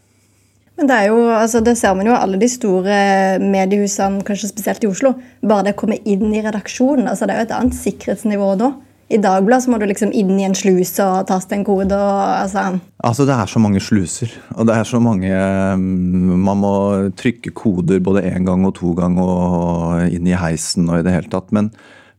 Men 0.74 0.88
det 0.90 0.94
er 0.94 1.12
jo, 1.12 1.20
altså 1.30 1.60
det 1.62 1.76
ser 1.78 1.94
man 1.94 2.08
jo 2.08 2.16
alle 2.16 2.38
de 2.40 2.48
store 2.50 2.96
mediehusene, 3.42 4.24
kanskje 4.26 4.50
spesielt 4.50 4.82
i 4.82 4.90
Oslo. 4.90 5.14
Bare 5.46 5.68
det 5.68 5.76
å 5.76 5.82
komme 5.84 6.00
inn 6.02 6.32
i 6.34 6.42
redaksjonen. 6.42 7.06
altså 7.06 7.28
Det 7.28 7.34
er 7.34 7.44
jo 7.44 7.48
et 7.48 7.54
annet 7.60 7.78
sikkerhetsnivå 7.78 8.50
da. 8.58 8.72
I 9.12 9.20
Dagbladet 9.20 9.66
så 9.66 9.70
må 9.70 9.78
du 9.78 9.84
liksom 9.86 10.14
inn 10.16 10.32
i 10.40 10.46
en 10.46 10.56
sluse 10.56 11.04
og 11.04 11.28
taste 11.28 11.54
en 11.54 11.64
kode. 11.66 11.94
og 11.94 12.22
altså... 12.40 12.80
Altså, 13.04 13.26
Det 13.28 13.36
er 13.36 13.46
så 13.46 13.60
mange 13.62 13.80
sluser. 13.80 14.32
og 14.56 14.66
det 14.66 14.74
er 14.74 14.84
så 14.84 14.98
mange 14.98 15.28
mm, 15.30 16.40
Man 16.40 16.58
må 16.58 16.76
trykke 17.14 17.52
koder 17.54 18.00
både 18.00 18.24
én 18.24 18.44
gang 18.48 18.64
og 18.66 18.74
to 18.74 18.94
ganger 18.94 19.22
og 19.28 20.08
inn 20.08 20.26
i 20.26 20.34
heisen 20.34 20.88
og 20.88 20.98
i 20.98 21.06
det 21.06 21.12
hele 21.12 21.30
tatt. 21.30 21.52
Men, 21.52 21.70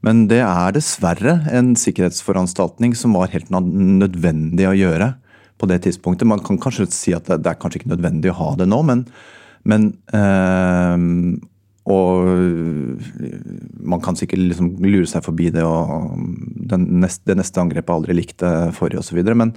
men 0.06 0.26
det 0.30 0.41
er 0.45 0.76
dessverre 0.76 1.39
en 1.49 1.74
sikkerhetsforanstaltning 1.80 2.93
som 2.97 3.16
var 3.18 3.32
helt 3.34 3.49
nødvendig 3.49 4.68
å 4.70 4.76
gjøre 4.78 5.16
på 5.58 5.70
det 5.72 5.82
tidspunktet. 5.86 6.28
Man 6.30 6.43
kan 6.45 6.60
kanskje 6.62 6.86
si 6.93 7.16
at 7.16 7.28
det, 7.32 7.47
er 7.49 7.58
kanskje 7.58 7.82
ikke 7.82 7.93
nødvendig 7.95 8.30
å 8.34 8.38
ha 8.38 8.51
det 8.60 8.68
nå, 8.70 8.82
men, 8.86 9.06
men 9.66 9.89
øh, 10.14 11.41
og 11.86 12.30
man 13.86 14.01
kan 14.01 14.18
sikkert 14.18 14.41
liksom 14.41 14.72
lure 14.82 15.06
seg 15.10 15.26
forbi 15.26 15.51
det 15.53 15.62
og 15.66 16.16
neste, 16.82 17.22
det 17.30 17.38
neste 17.38 17.62
angrepet 17.62 17.93
aldri 17.93 18.16
likte 18.18 18.53
forrige 18.74 19.03
osv. 19.03 19.22
Men, 19.38 19.53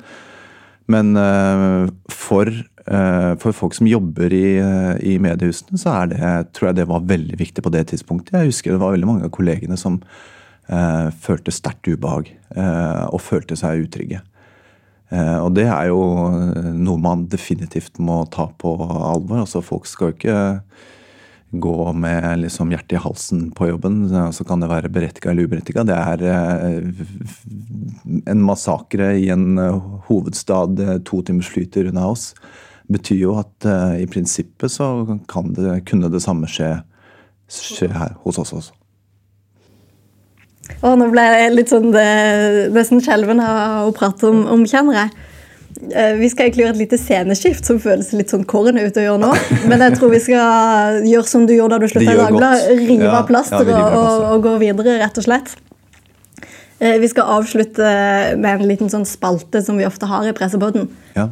men 0.92 1.14
for, 2.12 2.52
for, 2.88 3.52
folk 3.52 3.74
som 3.76 3.88
jobber 3.90 4.32
i, 4.32 4.56
i, 5.04 5.18
mediehusene, 5.20 5.76
så 5.76 5.92
det, 6.08 6.20
tror 6.56 6.70
jeg 6.70 6.78
det 6.78 6.88
var 6.88 7.04
veldig 7.04 7.36
viktig 7.36 7.64
på 7.64 7.72
det 7.74 7.82
tidspunktet. 7.90 8.36
Jeg 8.38 8.52
husker 8.52 8.72
det 8.72 8.80
var 8.80 8.94
veldig 8.94 9.08
mange 9.10 9.28
av 9.28 9.32
kollegene 9.34 9.76
som 9.76 9.98
eh, 10.68 11.08
følte 11.24 11.54
sterkt 11.54 11.88
ubehag 11.88 12.30
eh, 12.56 13.04
og 13.08 13.22
følte 13.24 13.58
seg 13.58 13.86
utrygge. 13.86 14.22
Eh, 15.08 15.38
og 15.40 15.54
det 15.56 15.66
er 15.70 15.88
jo 15.90 16.02
noe 16.76 17.00
man 17.00 17.26
definitivt 17.32 18.00
må 18.02 18.22
ta 18.32 18.48
på 18.60 18.76
alvor. 18.84 19.42
altså 19.44 19.64
Folk 19.64 19.88
skal 19.88 20.12
jo 20.12 20.18
ikke 20.18 20.40
gå 21.48 21.92
med 21.96 22.42
liksom 22.42 22.74
hjertet 22.74 22.98
i 22.98 23.00
halsen 23.00 23.46
på 23.56 23.70
jobben. 23.70 24.02
Så 24.36 24.44
kan 24.44 24.60
det 24.60 24.68
være 24.68 24.92
berettiga 24.92 25.32
eller 25.32 25.48
uberettiga. 25.48 25.84
Det 25.88 25.96
er 25.96 26.18
en 28.28 28.42
massakre 28.44 29.14
i 29.16 29.30
en 29.32 29.56
hovedstad 30.10 30.76
to 31.08 31.22
timers 31.24 31.48
flyter 31.48 31.88
unna 31.88 32.10
oss. 32.12 32.34
Betyr 32.92 33.20
jo 33.20 33.36
at 33.40 33.68
i 34.00 34.06
prinsippet 34.10 34.72
så 34.72 34.88
kan 35.28 35.52
det, 35.56 35.82
kunne 35.88 36.10
det 36.12 36.22
samme 36.24 36.48
skje, 36.50 36.70
skje 37.52 37.90
her 37.92 38.14
hos 38.24 38.40
oss 38.40 38.54
også. 38.56 38.74
Og 40.84 40.98
nå 41.00 41.08
ble 41.12 41.24
jeg 41.24 41.54
litt 41.54 41.72
sånn 41.72 41.90
nesten 42.74 43.00
skjelven 43.04 43.40
av 43.44 43.88
å 43.88 43.94
prate 43.96 44.28
om, 44.28 44.44
om 44.52 44.64
kjennere. 44.68 45.08
Vi 46.18 46.28
skal 46.32 46.48
egentlig 46.48 46.64
gjøre 46.64 46.74
et 46.74 46.80
lite 46.80 46.98
sceneskift 46.98 47.68
som 47.68 47.78
føles 47.82 48.10
litt 48.16 48.32
sånn 48.32 48.46
kårende 48.48 48.82
ut 48.86 48.98
å 48.98 49.04
gjøre 49.04 49.22
nå. 49.22 49.30
Men 49.70 49.84
jeg 49.84 49.98
tror 49.98 50.12
vi 50.14 50.20
skal 50.24 51.04
gjøre 51.06 51.30
som 51.30 51.46
du 51.46 51.54
gjorde 51.54 51.76
da 51.76 51.84
du 51.84 51.92
slutta 51.92 52.14
i 52.14 52.18
Dagbladet. 52.18 52.70
Rive 52.80 53.10
av 53.12 53.26
plasteret 53.28 53.72
ja, 53.74 53.84
og, 53.92 54.24
og, 54.32 54.42
gå 54.46 54.54
videre, 54.64 54.98
rett 55.02 55.20
og 55.20 55.28
slett. 55.28 55.54
Vi 56.78 57.08
skal 57.10 57.26
avslutte 57.38 57.88
med 58.38 58.48
en 58.52 58.68
liten 58.70 58.90
sånn 58.92 59.06
spalte 59.08 59.64
som 59.66 59.80
vi 59.80 59.86
ofte 59.88 60.06
har 60.06 60.28
i 60.28 60.34
Pressebåten. 60.36 60.86
Ja. 61.16 61.26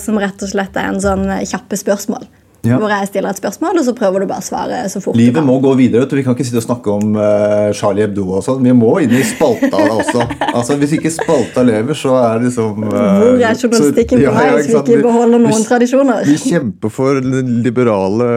Som 0.00 0.16
rett 0.22 0.40
og 0.40 0.48
slett 0.48 0.78
er 0.80 0.88
en 0.88 1.02
sånn 1.04 1.28
kjappe 1.44 1.76
spørsmål. 1.76 2.24
Ja. 2.66 2.78
Hvor 2.80 2.90
jeg 2.90 3.08
stiller 3.10 3.30
et 3.30 3.38
spørsmål, 3.38 3.78
og 3.78 3.84
så 3.86 3.94
prøver 3.96 4.22
du 4.22 4.28
bare 4.30 4.42
å 4.42 4.46
svare 4.46 4.78
så 4.90 5.00
fort 5.02 5.18
Livet 5.18 5.44
må 5.46 5.58
gå 5.62 5.72
videre. 5.78 6.06
Vi 6.10 6.24
kan 6.26 6.34
ikke 6.34 6.46
sitte 6.46 6.60
og 6.62 6.66
snakke 6.66 6.94
om 6.96 7.18
uh, 7.18 7.70
Charlie 7.76 8.06
Hebdo 8.06 8.24
og 8.38 8.42
sånn. 8.46 8.64
Vi 8.66 8.74
må 8.76 8.92
inn 9.04 9.14
i 9.14 9.22
spalta 9.26 9.82
også. 9.98 10.24
altså, 10.48 10.78
Hvis 10.80 10.96
ikke 10.98 11.12
spalta 11.14 11.62
lever, 11.66 11.98
så 11.98 12.16
er 12.18 12.40
det 12.40 12.50
liksom 12.50 12.86
Hvor 12.86 13.28
er 13.36 13.60
journalistikken 13.60 14.24
på 14.24 14.34
vei 14.38 14.48
hvis 14.56 14.70
vi 14.72 14.80
ikke 14.80 15.04
beholder 15.04 15.44
noen 15.44 15.60
vi, 15.60 15.68
tradisjoner? 15.68 16.24
Vi 16.26 16.40
kjemper 16.42 16.94
for 16.96 17.22
de 17.22 17.44
liberale 17.66 18.30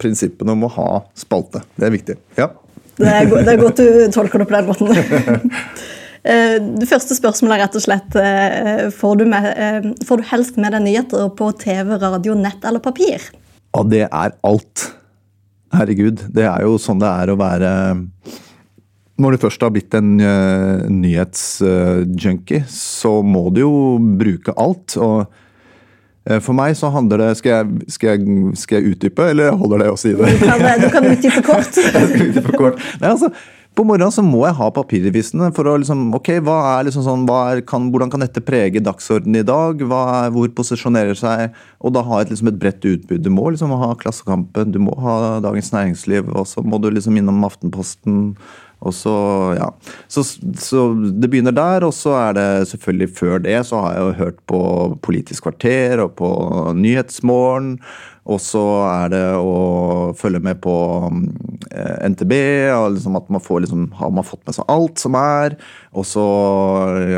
prinsippene 0.00 0.56
om 0.56 0.68
å 0.68 0.74
ha 0.76 0.90
spalte. 1.18 1.64
Det 1.78 1.88
er 1.88 1.94
viktig. 1.94 2.20
Ja. 2.40 2.50
Det 2.98 3.10
er, 3.10 3.26
det 3.26 3.52
er 3.54 3.60
godt 3.60 3.80
du 3.82 4.06
tolker 4.14 4.42
det 4.42 4.48
på 4.50 4.56
den 4.56 4.70
måten. 4.70 5.50
Det 6.24 6.86
første 6.88 7.12
spørsmålet 7.12 7.52
er 7.52 7.60
rett 7.66 7.74
og 7.76 7.82
slett 7.84 8.14
får 8.96 9.18
du, 9.20 9.24
med, 9.28 9.90
får 10.08 10.22
du 10.22 10.28
helst 10.30 10.56
med 10.56 10.72
deg 10.72 10.80
nyheter 10.86 11.26
på 11.36 11.50
TV, 11.60 11.90
radio, 12.00 12.32
nett 12.32 12.64
eller 12.64 12.80
papir? 12.80 13.26
Ja, 13.74 13.82
det 13.84 14.06
er 14.06 14.32
alt. 14.48 14.86
Herregud. 15.76 16.22
Det 16.32 16.46
er 16.48 16.64
jo 16.64 16.78
sånn 16.80 17.02
det 17.02 17.10
er 17.10 17.28
å 17.28 17.36
være 17.36 17.70
Når 19.20 19.36
du 19.36 19.42
først 19.44 19.66
har 19.66 19.74
blitt 19.74 19.92
en 19.98 20.16
nyhetsjunkie, 20.96 22.64
så 22.72 23.18
må 23.20 23.50
du 23.52 23.60
jo 23.66 23.74
bruke 24.24 24.56
alt. 24.56 24.96
Og 24.96 25.28
for 26.40 26.56
meg 26.56 26.72
så 26.78 26.88
handler 26.88 27.20
det 27.20 27.26
Skal 27.36 27.50
jeg, 27.52 27.90
skal 27.92 28.14
jeg, 28.14 28.54
skal 28.56 28.78
jeg 28.78 28.94
utdype, 28.94 29.26
eller 29.34 29.58
holder 29.60 29.84
det 29.84 29.90
å 29.92 29.98
si 30.00 30.14
det? 30.16 30.30
Du 30.40 30.46
kan, 30.46 30.64
du 30.80 30.88
kan 30.92 31.10
utdype 31.10 31.42
kort. 31.44 31.76
jeg 31.82 31.92
skal 31.92 32.30
utdype 32.30 32.56
kort. 32.56 32.80
Nei, 33.02 33.10
altså, 33.10 33.28
på 33.74 33.82
morgenen 33.82 34.12
så 34.14 34.22
må 34.22 34.44
jeg 34.46 34.54
ha 34.54 34.68
papiravisene 34.70 35.48
for 35.54 35.66
å 35.66 35.74
liksom 35.82 36.06
Ok, 36.14 36.36
hva 36.46 36.58
er 36.76 36.86
liksom 36.86 37.02
sånn, 37.06 37.24
er, 37.26 37.62
kan, 37.66 37.88
hvordan 37.90 38.12
kan 38.12 38.22
dette 38.22 38.42
prege 38.46 38.82
dagsordenen 38.84 39.40
i 39.40 39.46
dag? 39.46 39.82
Er, 39.82 40.28
hvor 40.34 40.52
posisjonerer 40.54 41.18
seg 41.18 41.56
Og 41.80 41.96
da 41.96 42.04
ha 42.06 42.20
et, 42.22 42.30
liksom 42.30 42.52
et 42.52 42.60
bredt 42.60 42.86
utbud. 42.86 43.24
Du 43.24 43.32
må 43.34 43.48
liksom 43.50 43.74
ha 43.80 43.90
Klassekampen, 43.98 44.70
du 44.74 44.78
må 44.82 44.94
ha 45.02 45.40
Dagens 45.42 45.72
Næringsliv, 45.74 46.30
og 46.30 46.46
så 46.50 46.62
må 46.62 46.78
du 46.78 46.92
liksom 46.92 47.18
innom 47.18 47.42
Aftenposten. 47.46 48.36
Og 48.84 48.94
så, 48.94 49.16
ja. 49.58 49.70
Så, 50.08 50.24
så, 50.60 50.86
det 50.94 51.30
begynner 51.32 51.54
der, 51.56 51.86
og 51.88 51.94
så 51.96 52.14
er 52.20 52.36
det 52.36 52.48
selvfølgelig 52.70 53.10
før 53.16 53.38
det 53.44 53.60
så 53.66 53.80
har 53.80 53.94
jeg 53.94 54.02
jo 54.06 54.18
hørt 54.20 54.40
på 54.50 54.62
Politisk 55.02 55.48
kvarter 55.48 56.04
og 56.04 56.16
på 56.20 56.30
Nyhetsmorgen. 56.76 57.78
Og 58.24 58.40
så 58.40 58.62
er 58.88 59.10
det 59.12 59.24
å 59.36 60.12
følge 60.16 60.40
med 60.44 60.60
på 60.64 60.74
eh, 61.68 61.96
NTB. 62.08 62.32
Liksom 62.94 63.18
at 63.18 63.28
man 63.32 63.42
får 63.44 63.64
liksom, 63.66 63.90
Har 63.98 64.14
man 64.16 64.24
fått 64.24 64.40
med 64.48 64.56
seg 64.56 64.70
alt 64.72 65.02
som 65.02 65.16
er? 65.18 65.58
Og 65.92 66.06
så 66.08 66.24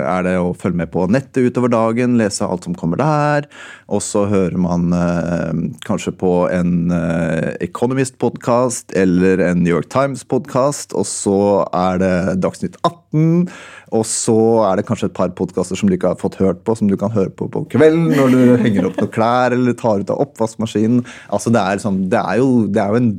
er 0.03 0.27
det 0.27 0.35
å 0.43 0.51
følge 0.59 0.83
med 0.83 0.91
på 0.93 1.07
nettet 1.07 1.47
utover 1.47 1.71
dagen, 1.73 2.19
lese 2.19 2.45
alt 2.45 2.67
som 2.67 2.75
kommer 2.77 2.99
der. 3.01 3.47
Og 3.87 4.03
så 4.03 4.25
hører 4.27 4.59
man 4.59 4.91
eh, 4.97 5.63
kanskje 5.87 6.17
på 6.19 6.35
en 6.51 6.91
eh, 6.91 7.55
Economist-podkast 7.69 8.97
eller 8.99 9.45
en 9.47 9.63
New 9.63 9.77
York 9.77 9.89
Times-podkast. 9.95 10.97
Og 10.99 11.07
så 11.07 11.41
er 11.71 12.03
det 12.03 12.15
Dagsnytt 12.43 12.81
18. 12.83 13.47
Og 13.95 14.03
så 14.09 14.35
er 14.67 14.81
det 14.81 14.87
kanskje 14.89 15.11
et 15.11 15.15
par 15.15 15.31
podkaster 15.39 15.79
som 15.79 15.87
du 15.87 15.95
ikke 15.95 16.11
har 16.11 16.19
fått 16.19 16.39
hørt 16.41 16.65
på, 16.67 16.75
som 16.79 16.89
du 16.91 16.97
kan 16.99 17.13
høre 17.15 17.31
på 17.31 17.47
på 17.53 17.63
kvelden 17.71 18.09
når 18.17 18.33
du 18.35 18.41
henger 18.65 18.89
opp 18.89 18.99
noen 18.99 19.13
klær 19.15 19.55
eller 19.55 19.77
tar 19.79 20.03
ut 20.03 20.11
av 20.11 20.23
oppvaskmaskinen. 20.25 21.05
Altså, 21.31 21.53
det 21.55 21.63
er, 21.63 21.83
sånn, 21.83 22.01
det 22.11 22.19
er, 22.19 22.41
jo, 22.43 22.67
det 22.67 22.83
er 22.83 22.91
jo, 22.91 23.01
en, 23.03 23.11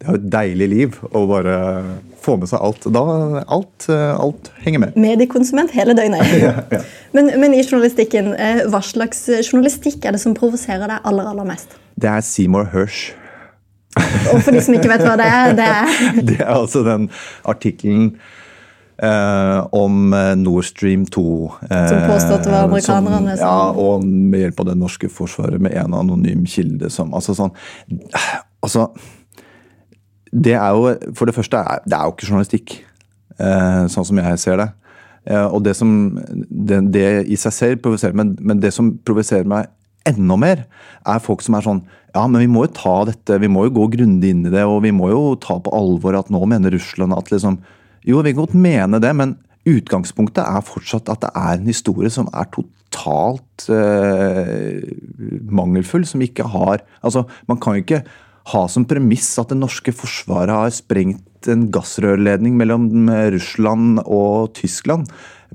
det 0.00 0.06
er 0.06 0.10
jo 0.10 0.20
et 0.20 0.30
deilig 0.34 0.68
liv 0.72 0.98
å 1.12 1.22
bare 1.30 1.58
få 2.26 2.34
med 2.40 2.50
seg 2.50 2.64
alt. 2.66 2.88
Da, 2.96 3.04
alt, 3.44 3.86
alt 3.90 4.50
henger 4.64 4.82
med. 4.82 4.96
Mediekonsument 4.98 5.74
hele 5.76 5.94
døgnet. 5.98 6.24
Ja, 6.46 6.52
ja. 6.70 6.80
Men, 7.16 7.30
men 7.40 7.54
i 7.56 7.62
journalistikken, 7.62 8.32
eh, 8.38 8.64
hva 8.70 8.82
slags 8.84 9.24
journalistikk 9.40 10.04
er 10.04 10.14
det 10.14 10.20
som 10.22 10.34
provoserer 10.36 10.90
deg 10.90 11.06
aller, 11.08 11.30
aller 11.30 11.46
mest? 11.48 11.78
Det 11.96 12.10
er 12.10 12.24
Seymour 12.24 12.68
Hersh. 12.74 13.14
Og 13.96 14.42
for 14.44 14.52
de 14.52 14.60
som 14.64 14.74
ikke 14.76 14.90
vet 14.90 15.04
hva 15.06 15.14
det 15.18 15.26
er, 15.32 15.54
det 15.56 15.68
er 15.72 15.94
Det 16.28 16.40
er 16.42 16.52
altså 16.52 16.82
den 16.86 17.08
artikkelen 17.48 18.16
eh, 19.02 19.66
om 19.72 20.12
eh, 20.14 20.34
Nord 20.36 20.64
Stream 20.64 21.04
2. 21.06 21.24
Eh, 21.70 21.88
Som 21.88 21.98
det 22.42 22.46
var 22.52 22.64
amerikanerne 22.64 23.36
som- 23.36 23.46
Ja, 23.46 23.70
og 23.72 24.04
med 24.04 24.40
hjelp 24.40 24.60
av 24.60 24.66
det 24.66 24.76
norske 24.78 25.08
forsvaret 25.10 25.60
med 25.60 25.74
en 25.74 25.92
anonym 25.94 26.46
kilde 26.46 26.90
som 26.90 27.12
Altså 27.14 27.34
sånn 27.34 27.52
Altså 28.62 28.88
Det 30.32 30.54
er 30.54 30.70
jo 30.74 30.96
For 31.14 31.26
det 31.26 31.34
første, 31.34 31.56
er, 31.56 31.80
det 31.84 31.92
er 31.94 32.04
jo 32.04 32.12
ikke 32.16 32.28
journalistikk, 32.30 32.80
eh, 33.38 33.86
sånn 33.92 34.04
som 34.06 34.16
jeg 34.18 34.38
ser 34.38 34.56
det. 34.56 34.68
Og 35.50 35.62
det 35.64 35.74
som 35.74 36.18
det, 36.50 36.92
det 36.92 37.26
i 37.26 37.34
seg 37.34 37.52
selv 37.52 37.80
provoserer 37.82 38.14
meg, 38.14 38.36
men 38.40 38.60
det 38.60 38.72
som 38.72 38.92
provoserer 39.04 39.44
meg 39.44 39.66
enda 40.06 40.36
mer, 40.38 40.66
er 41.06 41.18
folk 41.18 41.42
som 41.42 41.56
er 41.58 41.62
sånn 41.66 41.82
Ja, 42.14 42.26
men 42.26 42.40
vi 42.40 42.46
må 42.46 42.62
jo 42.64 42.72
ta 42.72 43.04
dette, 43.04 43.38
vi 43.42 43.48
må 43.48 43.64
jo 43.66 43.74
gå 43.76 43.90
grundig 43.92 44.30
inn 44.30 44.46
i 44.46 44.50
det, 44.50 44.62
og 44.64 44.82
vi 44.82 44.90
må 44.94 45.10
jo 45.10 45.34
ta 45.36 45.58
på 45.58 45.72
alvor 45.74 46.16
at 46.18 46.30
nå 46.30 46.46
mener 46.48 46.70
Russland 46.72 47.12
at 47.12 47.28
liksom 47.28 47.58
Jo, 48.06 48.22
vi 48.22 48.32
kan 48.32 48.44
godt 48.44 48.56
mene 48.58 49.00
det, 49.02 49.12
men 49.18 49.34
utgangspunktet 49.66 50.44
er 50.46 50.62
fortsatt 50.62 51.10
at 51.10 51.24
det 51.24 51.32
er 51.34 51.56
en 51.56 51.70
historie 51.70 52.10
som 52.12 52.28
er 52.30 52.46
totalt 52.54 53.66
eh, 53.72 54.84
mangelfull, 55.50 56.06
som 56.06 56.22
ikke 56.22 56.46
har 56.52 56.84
Altså, 57.02 57.24
man 57.50 57.58
kan 57.62 57.74
jo 57.74 57.82
ikke 57.82 58.04
ha 58.52 58.62
som 58.70 58.86
premiss 58.86 59.32
at 59.42 59.50
det 59.50 59.58
norske 59.58 59.90
forsvaret 59.90 60.54
har 60.54 60.70
sprengt 60.74 61.50
en 61.50 61.66
gassrørledning 61.74 62.54
mellom 62.58 63.10
Russland 63.34 64.00
og 64.04 64.54
Tyskland, 64.58 65.10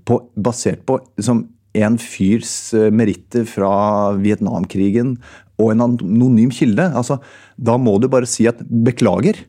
på, 0.08 0.20
basert 0.36 0.84
på 0.88 1.00
liksom, 1.20 1.46
en 1.78 1.98
fyrs 2.02 2.74
eh, 2.76 2.90
meritter 2.92 3.48
fra 3.48 4.12
Vietnamkrigen 4.20 5.16
og 5.62 5.72
en 5.74 5.86
anonym 5.86 6.52
kilde. 6.54 6.90
Altså, 6.98 7.20
da 7.56 7.78
må 7.80 7.98
du 8.02 8.10
bare 8.12 8.30
si 8.30 8.48
at 8.50 8.60
beklager. 8.68 9.40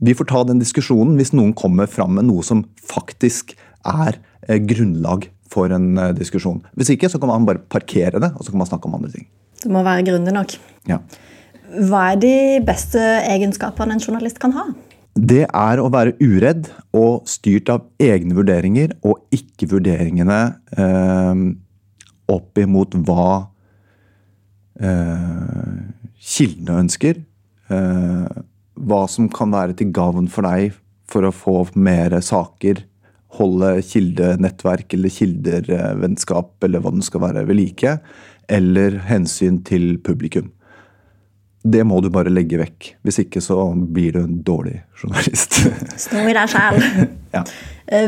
Vi 0.00 0.14
får 0.16 0.30
ta 0.30 0.44
den 0.48 0.60
diskusjonen 0.62 1.18
hvis 1.18 1.34
noen 1.36 1.52
kommer 1.56 1.90
fram 1.90 2.16
med 2.16 2.28
noe 2.30 2.44
som 2.46 2.64
faktisk 2.88 3.52
er 3.84 4.16
eh, 4.48 4.60
grunnlag 4.60 5.28
for 5.50 5.72
en 5.74 5.92
eh, 5.98 6.14
diskusjon. 6.16 6.62
Hvis 6.78 6.92
ikke 6.94 7.10
så 7.12 7.20
kan 7.20 7.32
man 7.32 7.48
bare 7.48 7.62
parkere 7.72 8.22
det, 8.22 8.32
og 8.36 8.44
så 8.44 8.52
kan 8.52 8.62
man 8.62 8.70
snakke 8.70 8.88
om 8.88 8.96
andre 8.96 9.12
ting. 9.12 9.28
Det 9.60 9.72
må 9.72 9.84
være 9.84 10.06
grundig 10.08 10.32
nok. 10.32 10.56
Ja. 10.88 11.02
Hva 11.70 12.06
er 12.12 12.22
de 12.22 12.36
beste 12.66 13.00
egenskapene 13.28 13.94
en 13.94 14.02
journalist 14.02 14.40
kan 14.42 14.56
ha? 14.56 14.70
Det 15.20 15.44
er 15.44 15.80
å 15.82 15.90
være 15.92 16.14
uredd 16.22 16.70
og 16.96 17.26
styrt 17.28 17.70
av 17.72 17.84
egne 18.00 18.36
vurderinger, 18.38 18.94
og 19.04 19.20
ikke 19.34 19.68
vurderingene 19.74 20.40
eh, 20.78 21.42
opp 22.30 22.60
imot 22.62 22.94
hva 23.04 23.26
eh, 24.80 25.80
kildene 26.20 26.78
ønsker. 26.86 27.20
Eh, 27.70 28.38
hva 28.80 29.04
som 29.10 29.28
kan 29.32 29.52
være 29.54 29.76
til 29.78 29.92
gavn 29.94 30.28
for 30.32 30.46
deg 30.48 30.76
for 31.10 31.26
å 31.26 31.34
få 31.34 31.56
mer 31.74 32.16
saker. 32.24 32.84
Holde 33.38 33.76
kildenettverk 33.86 34.96
eller 34.96 35.14
kildervennskap 35.14 36.66
eller 36.66 36.82
hva 36.82 36.94
det 36.94 37.06
skal 37.06 37.24
være 37.26 37.44
ved 37.48 37.60
like. 37.60 37.98
Eller 38.50 38.98
hensyn 39.06 39.60
til 39.66 39.94
publikum. 40.02 40.50
Det 41.60 41.82
må 41.84 42.00
du 42.00 42.08
bare 42.12 42.32
legge 42.32 42.58
vekk. 42.58 42.94
Hvis 43.04 43.20
ikke 43.26 43.42
så 43.44 43.58
blir 43.76 44.16
du 44.16 44.22
en 44.22 44.38
dårlig 44.46 44.78
journalist. 44.96 45.60
Stå 46.06 46.24
i 46.24 46.36
deg 46.36 46.48
sjæl. 46.50 46.80
ja. 47.36 47.44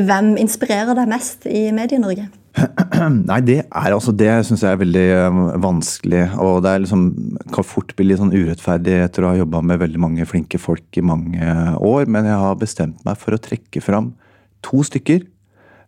Hvem 0.09 0.37
inspirerer 0.41 0.97
deg 0.97 1.11
mest 1.11 1.45
i 1.51 1.66
Medie-Norge? 1.75 2.31
Nei, 3.31 3.39
det 3.47 3.59
er 3.65 3.95
altså 3.95 4.13
det 4.13 4.29
syns 4.45 4.63
jeg 4.65 4.75
er 4.75 4.81
veldig 4.83 5.05
eh, 5.15 5.39
vanskelig. 5.63 6.23
Og 6.43 6.61
det 6.65 6.73
er 6.73 6.83
liksom, 6.85 7.05
kan 7.55 7.67
fort 7.67 7.95
bli 7.97 8.11
litt 8.11 8.21
sånn 8.21 8.35
urettferdig 8.35 8.99
etter 9.07 9.25
å 9.25 9.33
ha 9.33 9.41
jobba 9.41 9.63
med 9.65 9.81
veldig 9.83 10.03
mange 10.03 10.27
flinke 10.29 10.61
folk 10.61 11.01
i 11.01 11.05
mange 11.05 11.53
år. 11.81 12.09
Men 12.13 12.29
jeg 12.29 12.41
har 12.45 12.61
bestemt 12.61 13.01
meg 13.09 13.21
for 13.21 13.37
å 13.37 13.41
trekke 13.43 13.85
fram 13.85 14.13
to 14.65 14.85
stykker. 14.87 15.25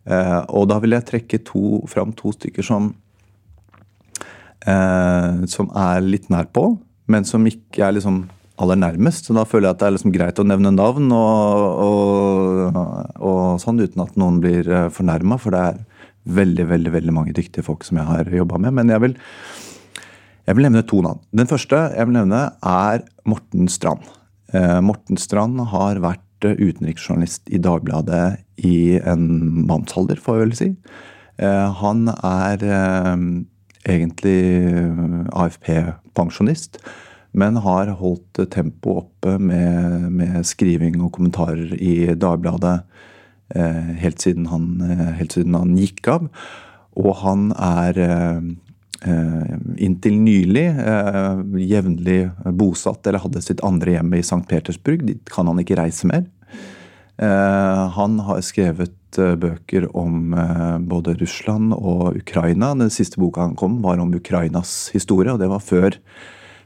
Eh, 0.05 0.41
og 0.53 0.69
da 0.71 0.79
vil 0.81 0.97
jeg 0.97 1.09
trekke 1.11 1.41
to, 1.45 1.81
fram 1.89 2.13
to 2.17 2.33
stykker 2.35 2.65
som 2.65 2.91
eh, 4.69 5.45
Som 5.49 5.71
er 5.73 6.03
litt 6.05 6.27
nær 6.29 6.45
på, 6.53 6.75
men 7.09 7.25
som 7.25 7.45
ikke 7.49 7.85
er 7.85 7.97
liksom 7.97 8.25
aller 8.61 8.77
nærmest. 8.79 9.27
Så 9.27 9.35
da 9.37 9.45
føler 9.45 9.69
jeg 9.69 9.75
at 9.75 9.81
det 9.81 9.87
er 9.87 9.95
liksom 9.97 10.13
greit 10.15 10.39
å 10.41 10.45
nevne 10.47 10.71
navn 10.73 11.11
og, 11.13 11.65
og, 11.85 12.77
og 13.19 13.41
sånn 13.61 13.81
uten 13.83 14.05
at 14.05 14.15
noen 14.17 14.39
blir 14.41 14.69
fornærma. 14.95 15.37
For 15.41 15.53
det 15.53 15.65
er 15.69 15.83
veldig 16.25 16.67
veldig, 16.69 16.91
veldig 16.95 17.13
mange 17.13 17.35
dyktige 17.37 17.65
folk 17.65 17.85
som 17.85 17.99
jeg 18.01 18.09
har 18.09 18.29
jobba 18.33 18.59
med. 18.61 18.75
Men 18.79 18.93
jeg 18.93 19.03
vil, 19.03 19.15
jeg 20.45 20.57
vil 20.57 20.67
nevne 20.67 20.85
to 20.89 21.01
navn. 21.05 21.21
Den 21.35 21.49
første 21.49 21.81
jeg 21.93 22.09
vil 22.09 22.17
nevne, 22.17 22.43
er 22.61 23.05
Morten 23.29 23.69
Strand. 23.71 24.05
Eh, 24.53 24.79
Morten 24.85 25.19
Strand 25.21 25.61
har 25.71 26.01
vært 26.03 26.21
utenriksjournalist 26.45 27.49
i 27.49 27.61
Dagbladet 27.61 28.43
i 28.67 28.99
en 29.01 29.25
mannsalder, 29.65 30.19
får 30.21 30.37
jeg 30.37 30.43
vel 30.43 30.57
si. 30.59 30.69
Eh, 31.41 31.79
han 31.81 32.05
er 32.15 32.63
eh, 32.63 33.25
egentlig 33.85 34.39
AFP-pensjonist, 35.35 36.79
men 37.35 37.59
har 37.59 37.91
holdt 37.99 38.45
tempoet 38.53 39.03
oppe 39.03 39.35
med, 39.41 40.07
med, 40.15 40.39
skriving 40.47 41.01
og 41.03 41.13
kommentarer 41.17 41.75
i 41.75 42.13
Dagbladet 42.15 42.77
eh, 42.79 43.11
helt, 43.53 44.23
siden 44.23 44.47
han, 44.49 44.79
helt 45.19 45.35
siden 45.35 45.53
han 45.53 45.75
gikk 45.77 46.07
av. 46.09 46.29
Og 46.95 47.11
han 47.21 47.49
er 47.59 47.99
eh, 48.01 49.53
inntil 49.83 50.19
nylig 50.23 50.65
eh, 50.65 51.41
jevnlig 51.67 52.19
bosatt, 52.57 53.03
eller 53.05 53.23
hadde 53.25 53.43
sitt 53.43 53.63
andre 53.67 53.97
hjem 53.97 54.15
i 54.15 54.23
St. 54.23 54.43
Petersburg. 54.49 55.03
Dit 55.07 55.31
kan 55.33 55.49
han 55.51 55.59
ikke 55.61 55.79
reise 55.79 56.07
mer. 56.09 56.25
Eh, 57.19 57.83
han 57.97 58.17
har 58.27 58.41
skrevet 58.45 59.19
eh, 59.19 59.35
bøker 59.39 59.89
om 59.95 60.35
både 60.87 61.17
Russland 61.19 61.75
og 61.75 62.15
Ukraina. 62.21 62.73
Den 62.79 62.93
siste 62.93 63.21
boka 63.21 63.45
han 63.45 63.59
kom, 63.59 63.81
var 63.83 64.01
om 64.03 64.15
Ukrainas 64.15 64.89
historie, 64.95 65.33
og 65.33 65.43
det 65.43 65.51
var 65.51 65.63
før, 65.63 65.99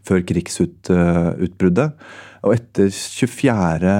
før 0.06 0.26
krigsutbruddet. 0.30 2.10
Og 2.46 2.56
etter 2.56 2.92
24. 2.94 3.94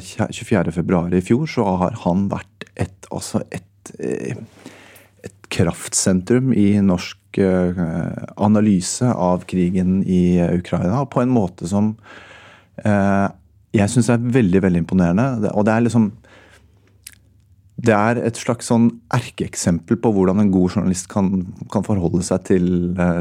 24. 0.00 0.74
februar 0.78 1.12
i 1.14 1.22
fjor 1.24 1.48
så 1.50 1.66
har 1.82 1.98
han 2.04 2.28
vært 2.32 2.68
et, 2.78 3.08
altså 3.12 3.42
et, 3.52 3.92
et 3.98 5.36
kraftsentrum 5.52 6.54
i 6.56 6.70
norsk 6.84 7.16
analyse 7.38 9.04
av 9.04 9.44
krigen 9.50 10.00
i 10.02 10.40
Ukraina 10.56 11.04
på 11.12 11.20
en 11.22 11.30
måte 11.30 11.68
som 11.70 11.92
jeg 12.78 13.92
syns 13.92 14.08
er 14.10 14.24
veldig 14.38 14.62
veldig 14.64 14.82
imponerende. 14.82 15.52
Og 15.52 15.66
det 15.68 15.74
er 15.74 15.84
liksom 15.84 16.08
det 17.78 17.94
er 17.94 18.18
et 18.26 18.38
slags 18.38 18.66
sånn 18.72 18.88
erkeeksempel 19.14 20.00
på 20.02 20.10
hvordan 20.14 20.42
en 20.42 20.50
god 20.50 20.72
journalist 20.74 21.06
kan, 21.12 21.44
kan 21.70 21.84
forholde 21.86 22.24
seg 22.26 22.42
til, 22.48 22.66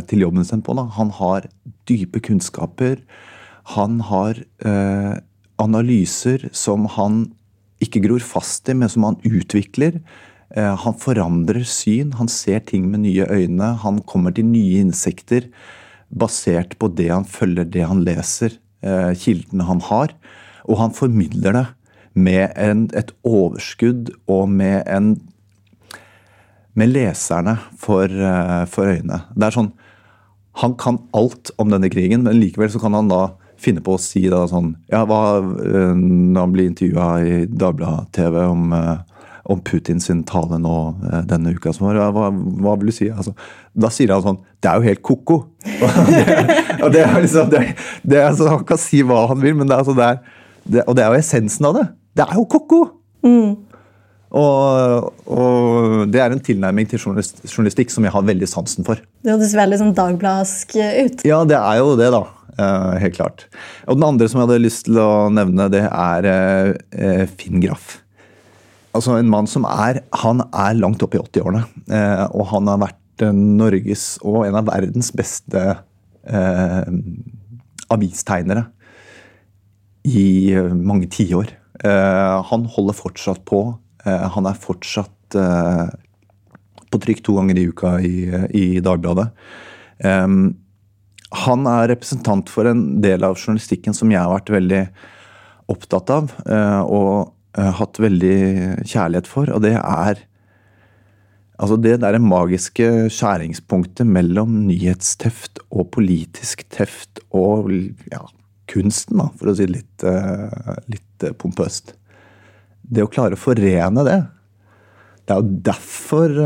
til, 0.10 0.24
jobben 0.26 0.48
sin 0.50 0.64
på. 0.66 0.74
Da. 0.78 0.88
Han 0.98 1.12
har 1.14 1.46
dype 1.90 2.24
kunnskaper. 2.26 2.98
Han 3.76 4.00
har 4.08 4.38
eh, 4.64 5.16
analyser 5.60 6.48
som 6.56 6.86
han 6.96 7.26
ikke 7.84 8.02
gror 8.06 8.24
fast 8.24 8.70
i, 8.72 8.76
men 8.78 8.90
som 8.90 9.06
han 9.06 9.18
utvikler. 9.28 10.00
Eh, 10.56 10.76
han 10.84 10.96
forandrer 11.02 11.66
syn, 11.68 12.14
han 12.18 12.32
ser 12.32 12.64
ting 12.70 12.88
med 12.92 13.04
nye 13.04 13.28
øyne. 13.28 13.74
Han 13.84 14.00
kommer 14.08 14.36
til 14.36 14.48
nye 14.48 14.80
innsikter 14.86 15.50
basert 16.08 16.78
på 16.80 16.88
det 16.96 17.10
han 17.12 17.28
følger, 17.28 17.68
det 17.68 17.84
han 17.90 18.06
leser, 18.08 18.56
eh, 18.82 19.12
kildene 19.20 19.68
han 19.68 19.84
har. 19.90 20.14
Og 20.68 20.80
han 20.80 20.96
formidler 20.96 21.58
det 21.58 21.66
med 22.16 22.54
en, 22.56 22.88
et 22.96 23.12
overskudd 23.28 24.14
og 24.28 24.48
med 24.50 24.88
en 24.88 25.18
med 26.78 26.92
leserne 26.94 27.56
for, 27.82 28.06
for 28.70 28.86
øynene. 28.86 29.24
Det 29.34 29.48
er 29.48 29.56
sånn 29.56 29.72
Han 30.62 30.76
kan 30.78 31.00
alt 31.14 31.50
om 31.62 31.70
denne 31.70 31.90
krigen, 31.90 32.24
men 32.26 32.38
likevel 32.38 32.70
så 32.70 32.80
kan 32.82 32.94
han 32.94 33.10
da 33.10 33.38
finne 33.62 33.84
på 33.84 33.96
å 33.96 34.02
si 34.02 34.24
da 34.30 34.44
sånn 34.50 34.74
Ja, 34.92 35.04
hva 35.10 35.40
Når 35.42 36.40
han 36.40 36.54
blir 36.54 36.70
intervjua 36.70 37.10
i 37.26 37.38
Dagbladet-TV 37.50 38.40
om, 38.46 38.74
om 39.54 39.62
Putin 39.66 40.02
sin 40.04 40.24
tale 40.28 40.60
nå 40.62 40.78
denne 41.30 41.56
uka 41.56 41.74
som 41.74 41.90
var, 41.90 42.00
hva, 42.16 42.30
hva 42.32 42.76
vil 42.78 42.92
du 42.92 42.96
si? 42.96 43.10
Altså, 43.12 43.34
da 43.74 43.92
sier 43.94 44.14
han 44.16 44.26
sånn 44.26 44.42
Det 44.62 44.72
er 44.72 44.80
jo 44.80 44.90
helt 44.92 45.04
ko-ko! 45.06 45.40
og 46.84 46.90
det, 46.94 47.04
er 47.04 47.22
liksom 47.24 47.50
det, 47.54 47.64
det 48.04 48.22
er, 48.22 48.30
altså, 48.32 48.52
Han 48.54 48.68
kan 48.68 48.82
si 48.82 49.02
hva 49.06 49.26
han 49.32 49.42
vil, 49.42 49.58
men 49.58 49.70
det 49.70 49.78
er, 49.78 49.86
altså, 49.86 49.98
det 49.98 50.12
er 50.12 50.36
det, 50.68 50.84
og 50.84 50.98
det 50.98 51.04
er 51.06 51.14
jo 51.14 51.22
essensen 51.22 51.70
av 51.70 51.78
det. 51.78 51.86
Det 52.18 52.26
er 52.26 52.36
jo 52.36 52.44
ko-ko! 52.52 52.82
Mm. 53.26 53.56
Og, 54.38 55.14
og, 55.32 56.08
det 56.12 56.20
er 56.20 56.34
en 56.36 56.42
tilnærming 56.44 56.90
til 56.92 57.00
journalistikk 57.00 57.94
som 57.94 58.04
jeg 58.04 58.12
har 58.12 58.26
veldig 58.28 58.50
sansen 58.52 58.88
for. 58.88 59.00
Det 59.24 59.32
høres 59.32 59.56
veldig 59.56 59.80
sånn 59.80 59.94
dagbladsk 59.96 60.76
ut. 60.76 61.24
Ja, 61.28 61.44
det 61.48 61.60
er 61.60 61.80
jo 61.80 61.94
det, 62.00 62.10
da. 62.12 62.26
Uh, 62.58 62.98
helt 62.98 63.18
klart. 63.18 63.46
Og 63.86 64.00
den 64.00 64.08
andre 64.08 64.28
som 64.30 64.42
jeg 64.42 64.48
hadde 64.50 64.64
lyst 64.64 64.88
til 64.88 64.98
å 64.98 65.28
nevne, 65.30 65.70
det 65.70 65.84
er 65.86 66.30
uh, 66.34 67.26
Finn 67.38 67.62
Graff. 67.62 68.00
altså 68.98 69.18
en 69.18 69.30
mann 69.30 69.48
som 69.50 69.66
er 69.70 70.02
Han 70.24 70.42
er 70.50 70.78
langt 70.80 71.04
oppe 71.06 71.20
i 71.20 71.22
80-årene. 71.22 71.64
Eh, 71.92 72.26
og 72.34 72.48
han 72.54 72.68
har 72.72 72.82
vært 72.82 73.22
eh, 73.22 73.36
Norges 73.36 74.18
og 74.26 74.48
en 74.48 74.58
av 74.58 74.66
verdens 74.66 75.12
beste 75.14 75.62
eh, 76.26 76.90
avistegnere 77.94 78.66
i 80.08 80.54
eh, 80.56 80.74
mange 80.74 81.10
tiår. 81.14 81.54
Eh, 81.84 82.36
han 82.50 82.66
holder 82.74 82.98
fortsatt 82.98 83.44
på. 83.46 83.62
Eh, 84.06 84.28
han 84.34 84.50
er 84.50 84.58
fortsatt 84.66 85.38
eh, 85.38 85.88
på 86.88 87.02
trykk 87.04 87.24
to 87.26 87.38
ganger 87.38 87.60
i 87.60 87.68
uka 87.70 87.98
i, 88.02 88.16
i 88.58 88.66
Dagbladet. 88.84 89.30
Eh, 90.02 90.28
han 91.36 91.68
er 91.68 91.90
representant 91.92 92.50
for 92.52 92.70
en 92.70 93.02
del 93.04 93.26
av 93.28 93.36
journalistikken 93.36 93.96
som 93.96 94.12
jeg 94.12 94.22
har 94.22 94.32
vært 94.32 94.52
veldig 94.54 94.84
opptatt 95.72 96.12
av 96.14 96.32
eh, 96.48 96.82
og 96.88 97.34
eh, 97.58 97.72
hatt 97.82 98.00
veldig 98.00 98.38
kjærlighet 98.88 99.30
for, 99.30 99.52
og 99.52 99.64
det 99.68 99.78
er 99.80 100.26
Altså 101.58 101.74
det 101.82 101.96
derre 102.04 102.20
magiske 102.22 102.86
skjæringspunktet 103.10 104.06
mellom 104.06 104.52
nyhetsteft 104.68 105.58
og 105.74 105.88
politisk 105.96 106.60
teft 106.70 107.18
og 107.34 107.72
ja, 108.12 108.20
kunsten, 108.70 109.18
da, 109.18 109.26
for 109.40 109.50
å 109.50 109.56
si 109.58 109.66
det 109.66 109.74
litt, 109.80 110.06
eh, 110.06 110.76
litt 110.94 111.26
pompøst. 111.42 111.96
Det 112.86 113.02
å 113.02 113.10
klare 113.10 113.34
å 113.34 113.42
forene 113.42 114.04
det. 114.06 114.20
Det 115.26 115.34
er 115.34 115.42
jo 115.42 115.58
derfor 115.72 116.38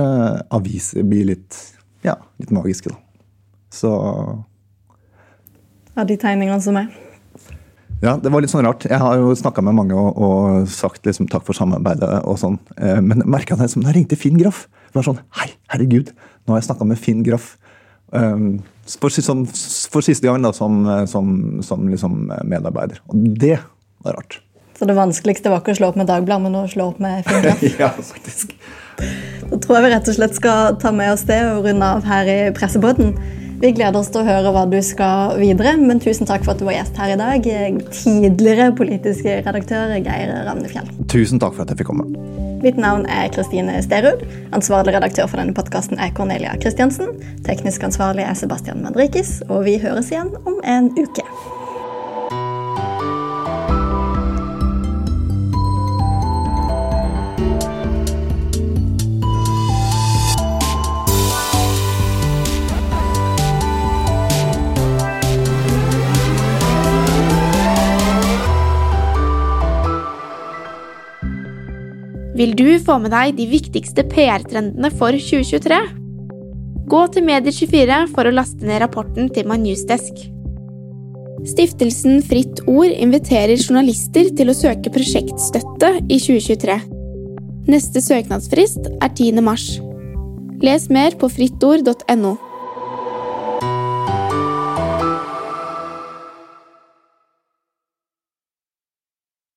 aviser 0.47 1.03
blir 1.03 1.27
litt, 1.34 1.59
ja, 2.07 2.15
litt 2.39 2.55
magiske, 2.55 2.95
da. 2.95 3.27
Så 3.67 3.91
Av 5.95 6.07
de 6.07 6.17
tegningene 6.19 6.61
som 6.63 6.77
er. 6.79 6.91
Ja, 8.01 8.15
det 8.17 8.31
var 8.33 8.41
litt 8.41 8.49
sånn 8.49 8.65
rart. 8.65 8.87
Jeg 8.89 8.97
har 8.97 9.19
jo 9.21 9.33
snakka 9.37 9.61
med 9.65 9.75
mange 9.77 9.97
og, 9.97 10.17
og 10.17 10.69
sagt 10.71 11.05
liksom 11.05 11.27
takk 11.29 11.45
for 11.45 11.57
samarbeidet 11.57 12.23
og 12.25 12.39
sånn. 12.41 12.57
Eh, 12.79 12.97
Men 13.03 13.21
merka 13.29 13.57
det 13.59 13.69
som 13.73 13.83
da 13.85 13.93
ringte 13.93 14.17
Finn 14.17 14.39
Graff. 14.41 14.65
Det 14.89 14.97
var 14.97 15.05
sånn 15.11 15.19
Hei, 15.37 15.51
herregud, 15.73 16.13
nå 16.45 16.55
har 16.55 16.61
jeg 16.61 16.71
snakka 16.71 16.87
med 16.89 17.01
Finn 17.01 17.21
Graff. 17.27 17.57
Um, 18.11 18.59
for, 18.99 19.13
som, 19.13 19.45
for 19.93 20.03
siste 20.03 20.27
gang 20.27 20.41
da, 20.43 20.49
som, 20.51 20.81
som, 21.07 21.29
som 21.63 21.85
liksom 21.87 22.25
medarbeider. 22.43 22.99
Og 23.13 23.21
det 23.39 23.59
var 24.03 24.17
rart. 24.17 24.41
Så 24.81 24.87
det 24.89 24.97
vanskeligste 24.97 25.51
var 25.53 25.61
ikke 25.61 25.75
å 25.75 25.77
slå 25.77 25.91
opp 25.91 25.99
med 26.01 26.09
Dagbladet, 26.09 26.43
men 26.47 26.57
å 26.57 26.65
slå 26.67 26.89
opp 26.89 26.99
med 27.03 27.21
Fingraf. 27.27 27.61
ja, 27.83 27.91
faktisk. 27.93 28.55
Da 29.51 29.59
tror 29.61 29.77
jeg 29.77 29.85
vi 29.85 29.91
rett 29.93 30.09
og 30.09 30.17
slett 30.17 30.35
skal 30.39 30.79
ta 30.81 30.91
med 30.95 31.13
oss 31.13 31.27
det 31.29 31.37
og 31.51 31.67
runde 31.69 31.85
av 31.85 32.07
her 32.09 32.31
i 32.33 32.39
Pressepodden. 32.57 33.13
Vi 33.62 33.70
gleder 33.78 33.99
oss 33.99 34.07
til 34.09 34.24
å 34.24 34.26
høre 34.26 34.49
hva 34.55 34.64
du 34.66 34.80
skal 34.82 35.36
videre, 35.38 35.76
men 35.78 35.99
tusen 36.01 36.26
takk 36.26 36.41
for 36.41 36.55
at 36.55 36.62
du 36.62 36.66
var 36.66 36.80
gjest 36.80 36.97
her 36.97 37.12
i 37.14 37.18
dag. 37.20 37.45
Tidligere 37.93 38.72
politisk 38.74 39.28
redaktør 39.30 39.93
Geir 40.01 40.34
Ravnefjell. 40.47 40.89
Tusen 41.14 41.38
takk 41.38 41.53
for 41.53 41.62
at 41.62 41.70
jeg 41.70 41.84
fikk 41.84 41.91
komme. 41.91 42.07
Mitt 42.66 42.82
navn 42.82 43.05
er 43.05 43.30
Kristine 43.34 43.78
Sterud. 43.86 44.26
Ansvarlig 44.57 44.97
redaktør 44.97 45.30
for 45.30 45.38
denne 45.38 45.53
podkasten 45.53 46.01
er 46.01 46.09
Cornelia 46.18 46.57
Kristiansen. 46.57 47.14
Teknisk 47.45 47.86
ansvarlig 47.86 48.26
er 48.26 48.38
Sebastian 48.41 48.82
Madrikis, 48.82 49.43
og 49.45 49.68
vi 49.70 49.78
høres 49.82 50.09
igjen 50.09 50.34
om 50.41 50.57
en 50.66 50.89
uke. 50.97 51.26
Vil 72.41 72.55
du 72.57 72.79
få 72.81 72.95
med 72.97 73.11
deg 73.13 73.35
de 73.37 73.45
viktigste 73.45 74.01
PR-trendene 74.09 74.89
for 74.97 75.13
2023? 75.13 75.75
Gå 76.89 77.01
til 77.13 77.27
Medier24 77.27 77.99
for 78.15 78.25
å 78.25 78.31
laste 78.33 78.65
ned 78.65 78.81
rapporten 78.81 79.27
til 79.35 79.45
My 79.45 79.59
Newsdesk. 79.61 80.23
Stiftelsen 81.51 82.17
Fritt 82.25 82.63
Ord 82.65 82.89
inviterer 82.95 83.61
journalister 83.61 84.31
til 84.33 84.49
å 84.49 84.57
søke 84.57 84.89
prosjektstøtte 84.95 85.91
i 86.07 86.17
2023. 86.17 86.79
Neste 87.69 88.01
søknadsfrist 88.01 88.89
er 88.89 89.13
10. 89.13 89.37
mars. 89.45 89.75
Les 90.65 90.89
mer 90.89 91.13
på 91.21 91.29
frittord.no. 91.29 92.33